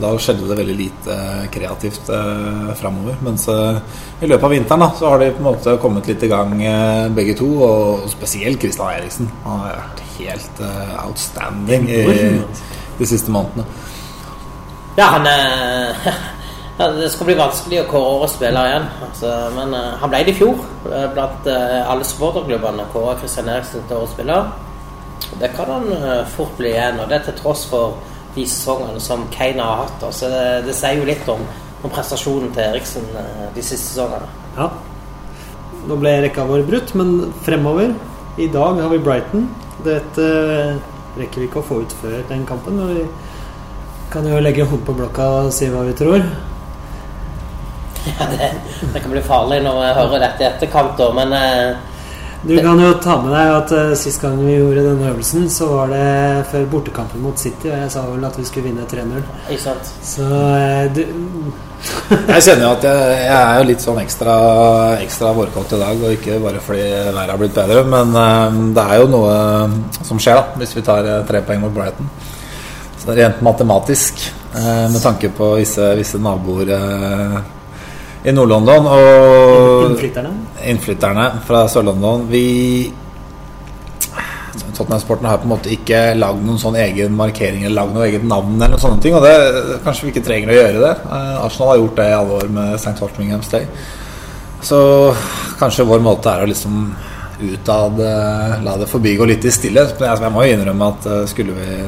da 0.01 0.13
skjedde 0.17 0.47
det 0.49 0.57
veldig 0.59 0.77
lite 0.79 1.17
kreativt 1.53 2.09
eh, 2.15 2.71
framover. 2.79 3.19
Mens 3.27 3.49
eh, 3.53 3.81
i 4.23 4.31
løpet 4.31 4.47
av 4.49 4.55
vinteren 4.55 4.85
da, 4.87 4.91
så 4.97 5.11
har 5.13 5.21
de 5.23 5.33
på 5.35 5.43
en 5.43 5.49
måte 5.51 5.75
kommet 5.83 6.09
litt 6.09 6.23
i 6.25 6.31
gang 6.31 6.55
eh, 6.63 7.09
begge 7.19 7.35
to. 7.39 7.51
Og 7.67 8.09
spesielt 8.15 8.61
Kristian 8.63 8.95
Eriksen. 8.95 9.29
Han 9.45 9.67
har 9.67 9.77
vært 9.83 10.03
helt 10.21 10.65
eh, 10.65 10.97
outstanding 11.05 11.91
i 11.93 12.03
de 12.99 13.07
siste 13.07 13.35
månedene. 13.35 13.67
Ja, 14.99 15.13
han 15.19 15.29
eh, 15.31 16.09
ja, 16.79 16.89
Det 16.95 17.11
skal 17.11 17.29
bli 17.29 17.37
vanskelig 17.39 17.83
å 17.83 17.89
kåre 17.91 18.15
årets 18.17 18.37
spiller 18.39 18.71
igjen. 18.71 18.89
Altså, 19.09 19.33
men 19.57 19.75
uh, 19.75 19.97
han 20.01 20.13
ble 20.13 20.23
det 20.27 20.35
i 20.35 20.39
fjor. 20.39 20.65
eh, 20.89 21.07
blant 21.15 21.49
uh, 21.51 21.91
alle 21.91 22.07
supporterklubbene 22.07 22.89
kåra 22.93 23.17
Christian 23.19 23.51
Eriksen 23.53 23.87
til 23.89 24.01
årets 24.01 24.15
spiller. 24.17 24.53
Det 25.41 25.51
kan 25.57 25.69
han 25.69 25.89
fort 26.31 26.55
bli 26.57 26.71
igjen, 26.71 27.01
og 27.03 27.11
det 27.11 27.19
til 27.27 27.35
tross 27.37 27.67
for 27.69 27.99
de 28.35 28.45
sesongene 28.47 29.01
som 29.03 29.27
Kane 29.35 29.61
har 29.61 29.83
hatt. 29.83 30.05
Altså, 30.07 30.31
det, 30.33 30.45
det 30.69 30.77
sier 30.79 31.01
jo 31.01 31.09
litt 31.09 31.27
om, 31.29 31.43
om 31.83 31.93
prestasjonen 31.93 32.55
til 32.55 32.65
Eriksen 32.71 33.09
de 33.55 33.65
siste 33.65 33.91
sesongene. 33.91 34.31
Ja. 34.57 34.71
Nå 35.89 35.99
ble 36.01 36.15
rekka 36.23 36.47
vår 36.49 36.65
brutt, 36.69 36.95
men 36.99 37.33
fremover 37.47 37.93
I 38.39 38.49
dag 38.55 38.81
har 38.81 38.91
vi 38.95 39.03
Brighton. 39.03 39.49
Dette 39.85 40.29
rekker 41.19 41.43
vi 41.43 41.49
ikke 41.49 41.63
å 41.63 41.67
få 41.67 41.83
ut 41.83 41.97
før 42.01 42.23
den 42.31 42.47
kampen. 42.49 42.79
Men 42.79 42.95
vi 42.95 43.05
kan 44.13 44.27
jo 44.27 44.41
legge 44.41 44.67
hodet 44.69 44.87
på 44.87 44.97
blokka 44.97 45.29
og 45.43 45.53
si 45.55 45.69
hva 45.73 45.85
vi 45.87 45.97
tror. 45.99 46.23
Ja, 48.19 48.27
det, 48.31 48.51
det 48.93 49.03
kan 49.05 49.13
bli 49.13 49.23
farlig 49.25 49.61
når 49.65 49.85
jeg 49.85 50.01
hører 50.01 50.25
dette 50.25 50.45
i 50.45 50.49
etterkant, 50.49 50.99
da, 50.99 51.09
men 51.17 51.33
eh, 51.37 51.95
Du 52.49 52.55
kan 52.63 52.81
jo 52.81 52.93
ta 53.03 53.17
med 53.23 53.33
deg 53.35 53.53
at 53.53 53.73
uh, 53.75 53.95
sist 53.99 54.23
gang 54.23 54.37
vi 54.39 54.55
gjorde 54.55 54.85
denne 54.87 55.09
øvelsen, 55.11 55.49
så 55.51 55.67
var 55.73 55.91
det 55.91 56.45
før 56.53 56.69
bortekampen 56.71 57.25
mot 57.25 57.39
City, 57.39 57.67
og 57.67 57.75
jeg 57.83 57.91
sa 57.91 58.05
vel 58.07 58.29
at 58.29 58.39
vi 58.39 58.47
skulle 58.47 58.69
vinne 58.71 58.87
3-0. 58.87 59.25
ikke 59.49 59.65
sant? 59.65 59.91
Så 60.07 60.29
uh, 60.29 60.87
du, 60.95 61.03
Jeg 62.33 62.43
kjenner 62.43 62.65
jo 62.65 62.71
at 62.75 62.87
jeg, 62.89 63.19
jeg 63.25 63.35
er 63.41 63.59
jo 63.61 63.67
litt 63.69 63.85
sånn 63.85 64.01
ekstra, 64.03 64.39
ekstra 65.03 65.35
vårkåt 65.35 65.77
i 65.77 65.83
dag, 65.83 66.01
og 66.07 66.15
ikke 66.17 66.41
bare 66.43 66.63
fordi 66.63 66.87
været 67.11 67.35
har 67.35 67.43
blitt 67.43 67.59
bedre, 67.59 67.85
men 67.91 68.17
uh, 68.17 68.65
det 68.79 68.87
er 68.87 69.03
jo 69.03 69.13
noe 69.13 69.37
som 70.01 70.23
skjer 70.23 70.41
da, 70.41 70.59
hvis 70.63 70.79
vi 70.79 70.87
tar 70.87 71.13
tre 71.29 71.43
poeng 71.47 71.67
mot 71.67 71.75
Brighton. 71.75 72.11
Så 72.99 73.07
det 73.07 73.15
er 73.15 73.29
rent 73.29 73.43
matematisk, 73.47 74.19
eh, 74.55 74.87
med 74.91 75.01
tanke 75.03 75.31
på 75.31 75.53
visse, 75.57 75.85
visse 75.97 76.19
naboer 76.19 76.73
i 78.27 78.35
Nord-London 78.35 78.89
og 78.91 79.91
innflytterne 79.93 80.33
innflytterne 80.69 81.29
fra 81.47 81.67
Sør-London. 81.71 82.27
Vi 82.31 82.91
Tottenham-sporten 84.75 85.27
har 85.27 85.39
på 85.39 85.47
en 85.47 85.53
måte 85.53 85.71
ikke 85.75 86.01
lagd 86.19 86.43
noen 86.47 86.59
sånn 86.61 86.77
egen 86.79 87.15
markering 87.19 87.65
eller 87.65 87.77
lagd 87.81 87.95
noe 87.95 88.07
eget 88.07 88.27
navn 88.27 88.57
eller 88.57 88.75
noen 88.75 88.83
sånne 88.83 89.03
ting, 89.03 89.15
og 89.15 89.25
det 89.27 89.79
kanskje 89.85 90.07
vi 90.07 90.13
ikke 90.13 90.25
trenger 90.27 90.53
å 90.53 90.59
gjøre 90.59 90.83
det. 90.83 90.93
Eh, 91.07 91.39
Arsenal 91.45 91.73
har 91.73 91.81
gjort 91.83 91.97
det 91.99 92.09
i 92.09 92.17
alle 92.19 92.41
år 92.43 92.53
med 92.59 92.75
St. 92.77 92.97
Waltringham's 93.03 93.51
Day. 93.55 93.67
Så 94.63 94.81
kanskje 95.59 95.87
vår 95.87 96.03
måte 96.03 96.31
er 96.31 96.43
å 96.43 96.51
liksom 96.51 96.83
utad 97.39 98.01
la 98.65 98.77
det 98.79 98.91
forbigå 98.91 99.27
litt 99.31 99.47
i 99.47 99.55
stillhet. 99.55 99.95
Men 99.99 100.11
jeg, 100.11 100.23
jeg 100.27 100.35
må 100.35 100.45
jo 100.45 100.55
innrømme 100.59 100.93
at 100.95 101.11
eh, 101.11 101.27
skulle 101.31 101.59
vi 101.59 101.81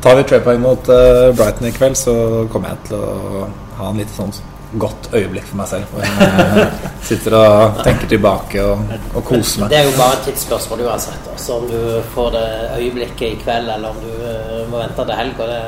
Tar 0.00 0.14
vi 0.16 0.22
tre 0.24 0.38
poeng 0.40 0.62
mot 0.62 0.86
eh, 0.88 1.26
Brighton 1.36 1.68
i 1.68 1.74
kveld, 1.76 1.98
så 2.00 2.14
kommer 2.48 2.72
jeg 2.72 2.88
til 2.88 3.02
å 3.04 3.42
ha 3.76 3.90
en 3.90 4.00
litt 4.00 4.14
sånn 4.16 4.32
godt 4.78 5.08
øyeblikk 5.14 5.46
for 5.50 5.60
meg 5.60 5.68
selv. 5.70 5.84
Hvor 5.90 6.04
jeg 6.04 6.64
eh, 6.64 6.84
sitter 7.08 7.36
og 7.38 7.80
tenker 7.84 8.10
tilbake 8.10 8.62
og, 8.64 8.92
og 9.14 9.24
koser 9.24 9.64
meg. 9.64 9.72
Det 9.72 9.80
er 9.80 9.88
jo 9.88 9.96
bare 9.98 10.18
et 10.18 10.28
tidsspørsmål 10.28 10.84
uansett. 10.86 11.30
Også 11.34 11.58
om 11.58 11.66
du 11.70 11.80
får 12.14 12.30
det 12.36 12.46
øyeblikket 12.78 13.26
i 13.28 13.40
kveld, 13.42 13.72
eller 13.74 13.90
om 13.90 13.98
du 14.04 14.12
eh, 14.12 14.62
må 14.70 14.82
vente 14.82 15.08
til 15.08 15.18
helg. 15.22 15.40
Det, 15.40 15.60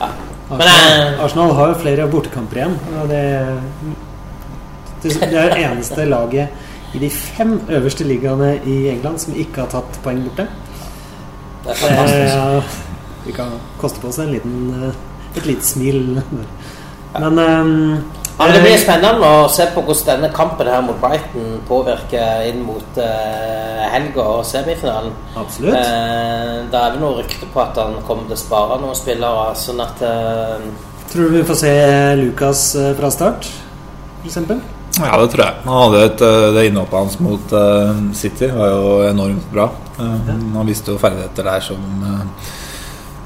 ja. 0.00 0.10
Arsenal, 0.46 0.70
eh, 0.70 1.24
Arsenal 1.24 1.54
har 1.58 1.72
jo 1.72 1.80
flere 1.82 2.08
bortekamper 2.10 2.62
igjen. 2.62 2.78
Og 3.02 3.10
det, 3.12 3.24
det, 5.02 5.18
det 5.20 5.42
er 5.42 5.52
det 5.52 5.66
eneste 5.66 6.08
laget 6.08 6.64
i 6.94 7.02
de 7.02 7.10
fem 7.10 7.58
øverste 7.68 8.06
ligaene 8.06 8.54
i 8.64 8.76
England 8.88 9.20
som 9.20 9.36
ikke 9.36 9.64
har 9.64 9.72
tatt 9.74 9.98
poeng 10.04 10.22
borte. 10.24 10.46
det 11.64 11.74
er 11.74 11.80
fantastisk. 11.82 12.36
Eh, 12.36 12.82
vi 13.26 13.34
kan 13.34 13.56
koste 13.80 14.00
på 14.00 14.08
oss 14.08 14.20
en 14.22 14.30
liten, 14.30 14.92
et 15.34 15.46
lite 15.46 15.66
smil. 15.66 16.22
Men 17.22 17.38
um, 17.38 17.72
Ja, 18.36 18.44
men 18.44 18.52
Det 18.52 18.62
blir 18.66 18.76
spennende 18.80 19.28
å 19.32 19.46
se 19.48 19.64
på 19.72 19.80
hvordan 19.80 20.10
denne 20.20 20.28
kampen 20.36 20.68
her 20.68 20.82
mot 20.84 20.98
Brighton 21.00 21.54
påvirker 21.68 22.44
inn 22.50 22.60
mot 22.66 22.98
uh, 23.00 23.86
helga 23.94 24.26
og 24.34 24.44
semifinalen. 24.44 25.14
Absolutt. 25.40 25.78
Uh, 25.78 26.66
da 26.72 26.82
er 26.84 26.96
det 26.96 27.00
noe 27.00 27.22
rykte 27.22 27.48
på 27.54 27.62
at 27.64 27.80
han 27.80 27.96
kommer 28.04 28.28
til 28.28 28.36
å 28.36 28.42
spare 28.42 28.76
noen 28.82 28.98
spillere. 28.98 29.54
sånn 29.56 29.80
at 29.86 30.04
uh, 30.04 30.68
Tror 31.12 31.30
du 31.30 31.38
vi 31.38 31.44
får 31.48 31.54
se 31.62 31.74
Lucas 32.18 32.62
eh, 32.76 32.92
fra 32.98 33.08
start, 33.14 33.46
f.eks.? 34.24 34.36
Ja, 34.96 35.16
det 35.20 35.28
tror 35.32 35.42
jeg. 35.44 35.54
Han 35.64 35.76
hadde 35.84 36.04
et, 36.06 36.22
eh, 36.24 36.46
Det 36.56 36.64
innhoppet 36.66 36.98
hans 36.98 37.18
mot 37.20 37.52
eh, 37.52 37.98
City 38.16 38.48
var 38.52 38.72
jo 38.72 38.92
enormt 39.06 39.48
bra. 39.52 39.68
Eh, 40.00 40.30
Han 40.56 40.66
viste 40.66 40.92
jo 40.94 40.98
ferdigheter 41.00 41.46
der 41.46 41.60
som 41.64 41.84
eh, 42.02 42.50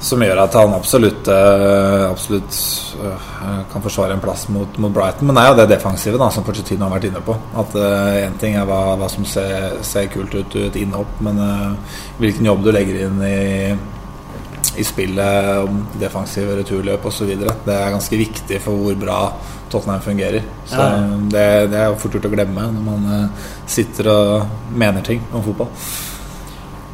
som 0.01 0.23
gjør 0.23 0.39
at 0.43 0.55
han 0.57 0.73
absolutt 0.73 1.27
eh, 1.29 2.03
Absolutt 2.09 2.57
eh, 3.05 3.29
kan 3.71 3.83
forsvare 3.85 4.15
en 4.17 4.23
plass 4.23 4.47
mot, 4.49 4.77
mot 4.81 4.93
Brighton. 4.93 5.29
Men 5.29 5.37
det 5.37 5.43
er 5.43 5.51
jo 5.51 5.59
det 5.61 5.67
defensive 5.75 6.19
da 6.21 6.29
som 6.33 6.45
Porcetino 6.47 6.87
har 6.87 6.95
vært 6.97 7.09
inne 7.11 7.21
på. 7.25 7.37
At 7.61 7.77
Én 7.77 8.37
ting 8.41 8.57
er 8.57 8.67
hva, 8.69 8.81
hva 8.99 9.09
som 9.11 9.25
ser, 9.29 9.79
ser 9.85 10.09
kult 10.13 10.33
ut 10.35 10.57
i 10.57 10.67
et 10.67 10.81
innhopp, 10.81 11.21
men 11.25 11.39
uh, 11.39 11.97
hvilken 12.19 12.49
jobb 12.49 12.65
du 12.65 12.71
legger 12.73 13.05
inn 13.07 13.25
i 13.25 13.39
i 14.79 14.83
spillet 14.87 15.57
om 15.65 15.81
defensive 15.99 16.53
returløp 16.61 17.05
osv. 17.09 17.31
Det 17.35 17.73
er 17.75 17.91
ganske 17.91 18.19
viktig 18.19 18.59
for 18.63 18.79
hvor 18.79 18.95
bra 18.99 19.17
Tottenham 19.71 20.01
fungerer. 20.03 20.45
Så 20.65 20.79
Ja. 20.79 21.01
det, 21.33 21.47
det 21.71 21.79
er 21.79 21.97
fort 21.99 22.15
gjort 22.15 22.29
å 22.29 22.31
glemme 22.31 22.69
når 22.71 22.85
man 22.85 23.09
uh, 23.11 23.49
sitter 23.67 24.07
og 24.13 24.71
mener 24.71 25.03
ting 25.03 25.21
om 25.33 25.43
fotball. 25.43 25.71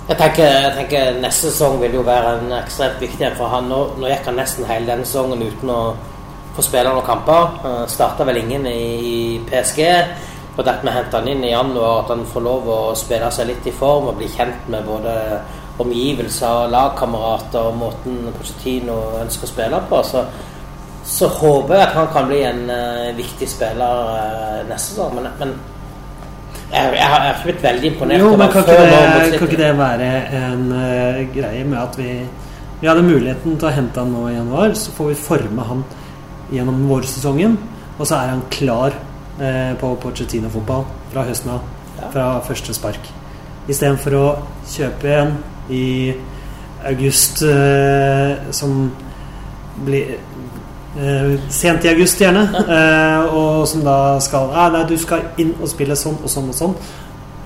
Jeg, 0.07 0.15
tenker, 0.15 0.45
jeg 0.47 0.75
tenker 0.77 1.17
neste 1.19 1.49
sesong 1.51 1.81
vil 1.81 1.97
jo 1.99 2.03
være 2.07 2.37
en 2.39 2.53
ekstremt 2.61 3.01
viktig 3.03 3.25
en 3.27 3.35
for 3.35 3.51
han. 3.51 3.67
Nå, 3.67 3.79
nå 3.99 4.07
gikk 4.07 4.29
han 4.29 4.39
nesten 4.39 4.67
hele 4.69 4.87
denne 4.87 5.07
sesongen 5.07 5.43
uten 5.43 5.73
å 5.73 5.81
få 6.55 6.63
spille 6.63 6.93
noen 6.93 7.05
kamper. 7.05 7.59
Uh, 7.65 7.83
Starta 7.91 8.25
vel 8.27 8.39
ingen 8.39 8.65
i, 8.71 9.41
PSG. 9.49 9.83
Og 10.55 10.63
det 10.63 10.73
at 10.73 10.85
vi 10.85 10.95
henter 10.95 11.19
han 11.19 11.27
inn 11.29 11.43
i 11.45 11.51
januar, 11.51 12.05
at 12.05 12.13
han 12.15 12.23
får 12.25 12.45
lov 12.47 12.69
å 12.71 12.79
spille 12.97 13.29
seg 13.35 13.51
litt 13.51 13.67
i 13.67 13.75
form 13.75 14.07
og 14.09 14.17
bli 14.17 14.29
kjent 14.31 14.71
med 14.73 14.87
både 14.87 15.13
omgivelser, 15.83 16.71
lagkamerater 16.73 17.67
og 17.69 17.77
måten 17.77 18.31
Pochettino 18.33 18.95
ønsker 19.19 19.45
å 19.45 19.51
spille 19.51 19.81
på, 19.91 19.99
så, 20.07 20.23
så 21.05 21.29
håper 21.35 21.75
jeg 21.75 21.83
at 21.83 21.97
han 21.99 22.09
kan 22.15 22.31
bli 22.31 22.39
en 22.47 22.63
uh, 22.71 23.11
viktig 23.19 23.49
spiller 23.51 24.15
uh, 24.15 24.63
neste 24.71 24.95
sesong. 24.95 25.19
Men, 25.19 25.29
men 25.43 25.53
jeg, 26.71 26.97
jeg, 26.97 27.07
har, 27.07 27.27
ikke 27.31 27.47
blitt 27.47 27.63
veldig 27.63 27.89
imponert. 27.91 28.23
Jo, 28.23 28.33
men 28.35 28.51
kan 28.51 28.65
ikke, 28.65 28.75
det, 28.81 29.39
kan 29.39 29.47
ikke 29.47 29.61
det 29.61 29.71
være 29.77 30.09
en 30.41 30.65
uh, 30.73 31.21
greie 31.33 31.63
med 31.63 31.79
at 31.79 31.97
vi 31.99 32.11
Vi 32.77 32.85
hadde 32.85 33.01
muligheten 33.01 33.55
til 33.57 33.65
å 33.65 33.73
hente 33.73 33.97
han 33.97 34.11
nå 34.13 34.27
i 34.29 34.35
januar, 34.35 34.75
så 34.77 34.91
får 34.93 35.07
vi 35.09 35.15
forme 35.17 35.63
han 35.65 35.79
gjennom 36.53 36.83
vårsesongen, 36.85 37.55
og 37.97 38.03
så 38.05 38.19
er 38.19 38.35
han 38.35 38.43
klar 38.53 38.93
uh, 39.39 39.73
på 39.81 39.95
Pochettino-fotball 40.03 40.85
fra 41.09 41.23
høsten 41.25 41.55
av. 41.55 41.63
Ja. 41.97 42.11
Fra 42.13 42.27
første 42.45 42.75
spark. 42.77 43.09
Istedenfor 43.65 44.13
å 44.19 44.27
kjøpe 44.69 45.09
en 45.09 45.33
i 45.73 46.13
august 46.85 47.41
uh, 47.49 48.45
som 48.53 48.91
blir 49.87 50.19
eh, 50.97 51.33
Sent 51.49 51.85
i 51.85 51.91
august, 51.93 52.21
gjerne. 52.21 52.45
Eh, 52.77 53.35
og 53.35 53.67
som 53.67 53.83
da 53.85 53.97
skal 54.23 54.51
ah, 54.53 54.69
Nei, 54.73 54.83
du 54.89 54.97
skal 54.99 55.29
inn 55.41 55.53
og 55.61 55.69
spille 55.71 55.95
sånn 55.95 56.17
og 56.23 56.31
sånn 56.31 56.51
og 56.51 56.57
sånn. 56.57 56.77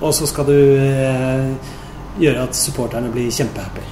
Og 0.02 0.14
så 0.14 0.26
skal 0.26 0.48
du 0.48 0.56
eh, 0.56 1.72
gjøre 2.20 2.46
at 2.48 2.58
supporterne 2.58 3.12
blir 3.12 3.30
kjempehappy. 3.30 3.84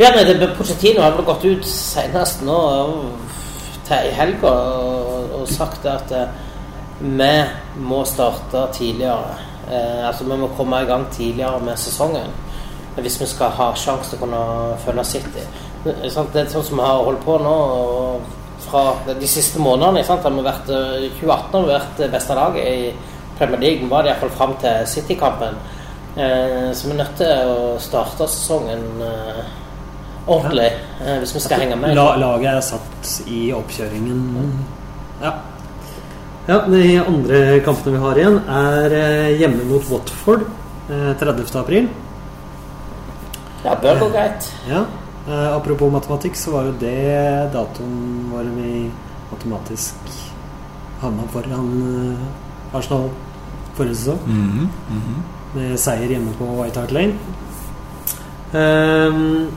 Ja, 0.00 0.12
men 0.14 0.26
det, 0.26 0.52
Pochettino 0.56 1.02
har 1.04 1.16
vel 1.16 1.26
gått 1.28 1.44
ut 1.44 1.66
senest 1.68 2.44
nå 2.46 2.60
til 3.88 4.08
i 4.08 4.14
helga 4.14 4.52
og, 4.52 5.34
og 5.40 5.48
sagt 5.50 5.86
at 5.88 6.12
eh, 6.16 6.38
vi 7.00 7.32
må 7.80 8.04
starte 8.08 8.66
tidligere. 8.76 9.34
Eh, 9.70 10.06
altså 10.06 10.24
Vi 10.24 10.36
må 10.36 10.50
komme 10.56 10.82
i 10.82 10.88
gang 10.88 11.06
tidligere 11.12 11.60
med 11.64 11.76
sesongen 11.76 12.30
hvis 13.00 13.20
vi 13.20 13.26
skal 13.26 13.52
ha 13.56 13.70
sjanse 13.78 14.10
til 14.10 14.18
å 14.18 14.20
kunne 14.24 14.40
følge 14.82 15.04
City. 15.08 15.44
Det 15.84 15.94
er 16.04 16.10
sånn 16.12 16.64
som 16.66 16.80
vi 16.80 16.84
har 16.84 17.04
holdt 17.06 17.22
på 17.24 17.36
nå 17.40 17.52
og 17.54 18.39
fra 18.70 18.84
de 19.08 19.28
siste 19.28 19.60
månedene. 19.62 20.04
Sant? 20.06 20.22
Har 20.22 20.34
vi 20.34 20.46
vært, 20.46 20.70
eh, 20.70 21.10
2018 21.20 21.60
har 21.60 21.72
vært 21.74 22.10
beste 22.12 22.34
laget 22.38 22.66
i 22.66 22.92
Premier 23.38 23.60
League. 23.60 23.88
Var 23.88 24.02
det 24.02 24.12
iallfall 24.12 24.36
fram 24.36 24.56
til 24.60 24.86
City-kampen. 24.86 25.60
Eh, 26.16 26.72
så 26.74 26.86
vi 26.86 26.92
er 26.94 27.02
nødt 27.04 27.16
til 27.16 27.50
å 27.50 27.78
starte 27.78 28.26
sesongen 28.28 28.82
eh, 29.06 29.44
ordentlig 30.26 30.68
eh, 31.04 31.18
hvis 31.22 31.34
vi 31.36 31.42
skal 31.44 31.64
henge 31.64 31.78
med. 31.78 31.94
La, 31.98 32.12
laget 32.20 32.50
er 32.52 32.64
satt 32.66 33.12
i 33.30 33.40
oppkjøringen. 33.54 34.20
Ja. 35.22 35.32
ja. 36.48 36.60
De 36.66 36.84
andre 37.02 37.42
kampene 37.66 37.96
vi 37.96 38.04
har 38.04 38.22
igjen, 38.22 38.38
er 38.60 38.96
eh, 39.00 39.32
hjemme 39.40 39.68
mot 39.70 39.86
Watford 39.92 40.46
eh, 40.90 41.12
30. 41.20 41.46
april. 41.62 41.90
Ja, 43.64 43.76
bør 43.76 44.06
gå 44.06 44.10
greit. 44.14 44.50
Ja. 44.68 44.84
Eh, 45.28 45.48
apropos 45.52 45.92
matematikk, 45.92 46.36
så 46.36 46.54
var 46.54 46.68
jo 46.68 46.76
det 46.80 47.50
datoen 47.52 47.96
hvor 48.30 48.46
vi 48.56 48.90
matematisk 49.30 50.14
havna 51.00 51.26
foran 51.32 51.68
eh, 51.88 52.76
Arsenal 52.76 53.10
forrige 53.76 54.00
sesong. 54.00 54.20
Mhm, 54.26 54.68
mhm. 54.88 55.20
Med 55.54 55.78
seier 55.80 56.14
hjemme 56.14 56.32
på 56.38 56.46
White 56.60 56.80
Hart 56.80 56.92
Lane. 56.94 57.14
Ehm, 58.54 59.48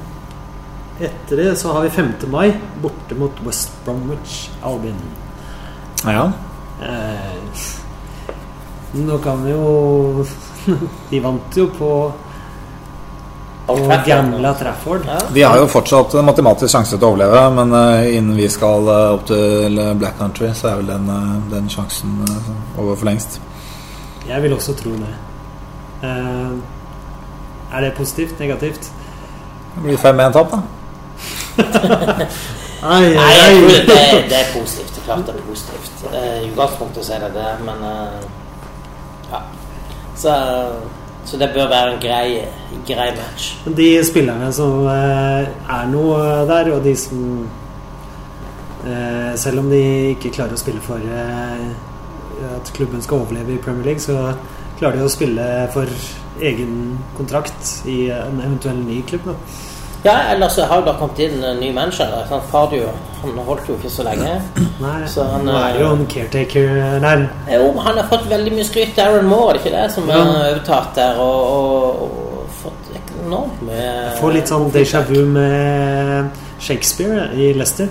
etter 1.02 1.38
det 1.38 1.58
så 1.58 1.74
har 1.74 1.84
vi 1.84 1.90
5. 1.90 2.14
mai 2.30 2.54
borte 2.82 3.16
mot 3.18 3.40
West 3.46 3.72
Bromwich 3.86 4.50
Albion. 4.64 5.00
Ja. 6.06 6.32
Eh, 6.82 7.64
nå 8.94 9.18
kan 9.18 9.44
vi 9.46 9.52
jo 9.52 10.26
De 11.10 11.20
vant 11.20 11.58
jo 11.58 11.68
på, 11.78 11.90
på 13.68 13.76
gamle 14.06 14.54
Trafford. 14.60 15.06
Ja. 15.08 15.18
De 15.34 15.42
har 15.44 15.58
jo 15.58 15.68
fortsatt 15.72 16.14
matematisk 16.26 16.72
sjanse 16.74 16.98
til 16.98 17.06
å 17.08 17.12
overleve, 17.14 17.44
men 17.56 17.74
eh, 17.80 18.10
innen 18.18 18.36
vi 18.38 18.50
skal 18.52 18.88
eh, 18.92 19.14
opp 19.16 19.26
til 19.30 19.80
Black 20.02 20.18
Country, 20.20 20.50
så 20.58 20.68
er 20.74 20.82
vel 20.82 20.90
den, 20.92 21.08
eh, 21.10 21.36
den 21.54 21.70
sjansen 21.72 22.18
over 22.78 22.96
for 22.96 23.08
lengst. 23.08 23.40
Jeg 24.28 24.44
vil 24.44 24.56
også 24.56 24.76
tro 24.80 24.92
det. 25.00 25.14
Eh, 26.04 26.52
er 27.74 27.86
det 27.88 27.94
positivt? 27.98 28.40
Negativt? 28.40 28.92
Det 29.76 29.84
blir 29.88 29.98
5-1-tap, 29.98 30.52
da. 30.52 30.60
Ai, 32.84 33.14
Nei, 33.16 33.16
ai, 33.16 33.16
Nei, 33.16 33.52
tror 33.56 33.86
det, 33.88 33.94
ai. 33.96 34.24
det 34.28 34.40
er 34.42 34.50
positivt. 34.52 34.90
Det 34.92 35.00
er 35.00 35.06
klart 35.06 35.28
det 35.30 35.36
er 35.38 35.46
positivt. 35.48 36.02
I 36.12 36.50
utgangspunktet 36.50 37.06
så 37.08 37.14
er 37.16 37.22
det 37.24 37.30
det, 37.38 37.52
men 37.64 37.86
ja. 39.32 39.40
Så, 40.20 40.34
så 41.26 41.38
det 41.40 41.52
bør 41.56 41.70
være 41.72 41.94
en 41.94 42.02
grei, 42.02 42.28
grei 42.88 43.10
match. 43.16 43.54
De 43.78 43.90
spillerne 44.06 44.50
som 44.56 44.88
eh, 44.92 45.48
er 45.48 45.92
noe 45.92 46.20
der, 46.50 46.72
og 46.76 46.84
de 46.84 46.96
som 47.00 47.22
eh, 48.84 49.32
Selv 49.40 49.64
om 49.64 49.70
de 49.72 49.84
ikke 50.14 50.34
klarer 50.36 50.58
å 50.58 50.60
spille 50.60 50.84
for 50.84 51.00
eh, 51.00 51.64
at 52.54 52.74
klubben 52.76 53.02
skal 53.02 53.24
overleve 53.24 53.56
i 53.56 53.62
Premier 53.64 53.94
League, 53.94 54.04
så 54.04 54.34
klarer 54.80 55.00
de 55.00 55.08
å 55.08 55.12
spille 55.12 55.46
for 55.74 55.90
egen 56.44 56.98
kontrakt 57.16 57.88
i 57.88 58.10
en 58.12 58.42
eventuell 58.44 58.82
ny 58.84 59.00
klubb. 59.08 59.30
Da. 59.30 59.38
Ja, 60.04 60.18
ellers 60.34 60.56
så 60.58 60.66
har 60.68 60.82
jo 60.82 60.86
det 60.90 60.94
kommet 61.00 61.20
inn 61.24 61.44
en 61.48 61.60
ny 61.64 61.70
manager. 61.74 62.10
Han, 62.30 62.42
Fardio, 62.52 62.90
han 63.22 63.38
holdt 63.48 63.70
jo 63.70 63.78
ikke 63.78 63.90
så 63.94 64.04
lenge. 64.04 64.34
Nei, 64.84 64.98
Så 65.08 65.24
han, 65.30 65.46
nå 65.48 65.54
er 65.56 65.78
jo 65.80 65.92
en 65.96 66.06
caretaker 66.12 67.00
der. 67.04 67.24
Jo, 67.54 67.70
men 67.72 67.86
han 67.88 68.00
har 68.02 68.10
fått 68.12 68.28
veldig 68.32 68.52
mye 68.58 68.66
skryt. 68.68 69.00
Aaron 69.00 69.30
Moore, 69.32 69.54
er 69.54 69.60
det 69.60 69.64
ikke 69.64 69.76
det? 69.78 69.86
Som 69.96 70.10
Ja. 70.12 70.20
er 70.20 70.52
overtatt 70.52 70.96
der 71.00 71.22
og, 71.24 71.40
og, 71.56 72.02
og 72.04 72.56
fått 72.64 72.92
enormt 73.24 73.62
mye 73.64 73.92
Får 74.20 74.34
litt 74.36 74.52
sånn 74.52 74.68
déjà 74.76 75.00
vu 75.08 75.22
med 75.38 76.42
Shakespeare 76.60 77.30
i 77.40 77.54
Leicester. 77.56 77.88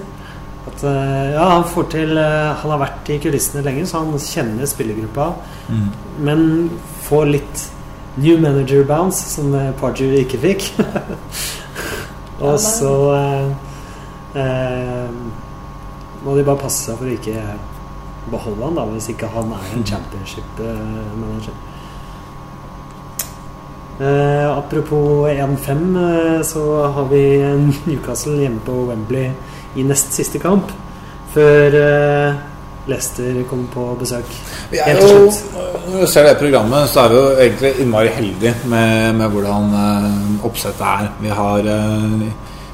At 0.69 0.85
eh, 0.87 1.33
ja, 1.33 1.47
han 1.57 1.65
får 1.67 1.89
til 1.91 2.13
eh, 2.21 2.53
Han 2.61 2.71
har 2.75 2.79
vært 2.85 3.09
i 3.11 3.17
kulissene 3.25 3.65
lenge, 3.67 3.87
så 3.89 4.05
han 4.05 4.13
kjenner 4.21 4.69
spillergruppa. 4.69 5.31
Men 6.23 6.45
får 7.09 7.33
litt 7.33 7.65
new 8.21 8.37
manager 8.39 8.85
bounce, 8.85 9.25
som 9.33 9.55
eh, 9.57 9.73
Pardew 9.81 10.13
ikke 10.21 10.39
fikk. 10.45 10.69
Og 12.41 12.57
så 12.61 12.95
eh, 13.17 13.51
eh, 14.41 15.11
må 16.25 16.37
de 16.37 16.47
bare 16.47 16.63
passe 16.63 16.87
seg 16.87 16.99
for 16.99 17.11
å 17.11 17.17
ikke 17.17 17.43
beholde 18.33 18.65
han 18.65 18.79
da, 18.79 18.87
hvis 18.93 19.11
ikke 19.13 19.31
han 19.35 19.53
er 19.57 19.69
en 19.75 19.87
championship-manager. 19.87 21.59
Eh, 24.03 24.49
apropos 24.51 25.29
1-5, 25.29 25.83
eh, 25.97 26.43
så 26.43 26.63
har 26.95 27.11
vi 27.11 27.25
Newcastle 27.87 28.39
hjemme 28.41 28.63
på 28.65 28.79
Wembley 28.89 29.29
i 29.77 29.85
nest 29.87 30.15
siste 30.17 30.41
kamp. 30.43 30.73
Før 31.35 31.77
eh, 31.79 32.41
Leicester 32.91 33.43
kommer 33.47 33.69
på 33.71 33.85
besøk. 34.01 34.31
Vi 34.73 34.81
er 34.83 34.99
jo, 34.99 35.29
når 35.93 36.01
du 36.03 36.07
ser 36.11 36.27
det 36.27 36.39
programmet, 36.41 36.89
så 36.91 37.05
er 37.05 37.13
vi 37.13 37.21
jo 37.21 37.29
egentlig 37.45 37.71
innmari 37.85 38.11
heldige 38.17 38.55
med, 38.67 39.13
med 39.21 39.31
hvordan 39.31 39.69
uh, 39.77 40.47
oppsettet 40.49 40.83
er. 40.83 41.13
Vi 41.23 41.31
har 41.31 41.69
uh, 41.69 42.27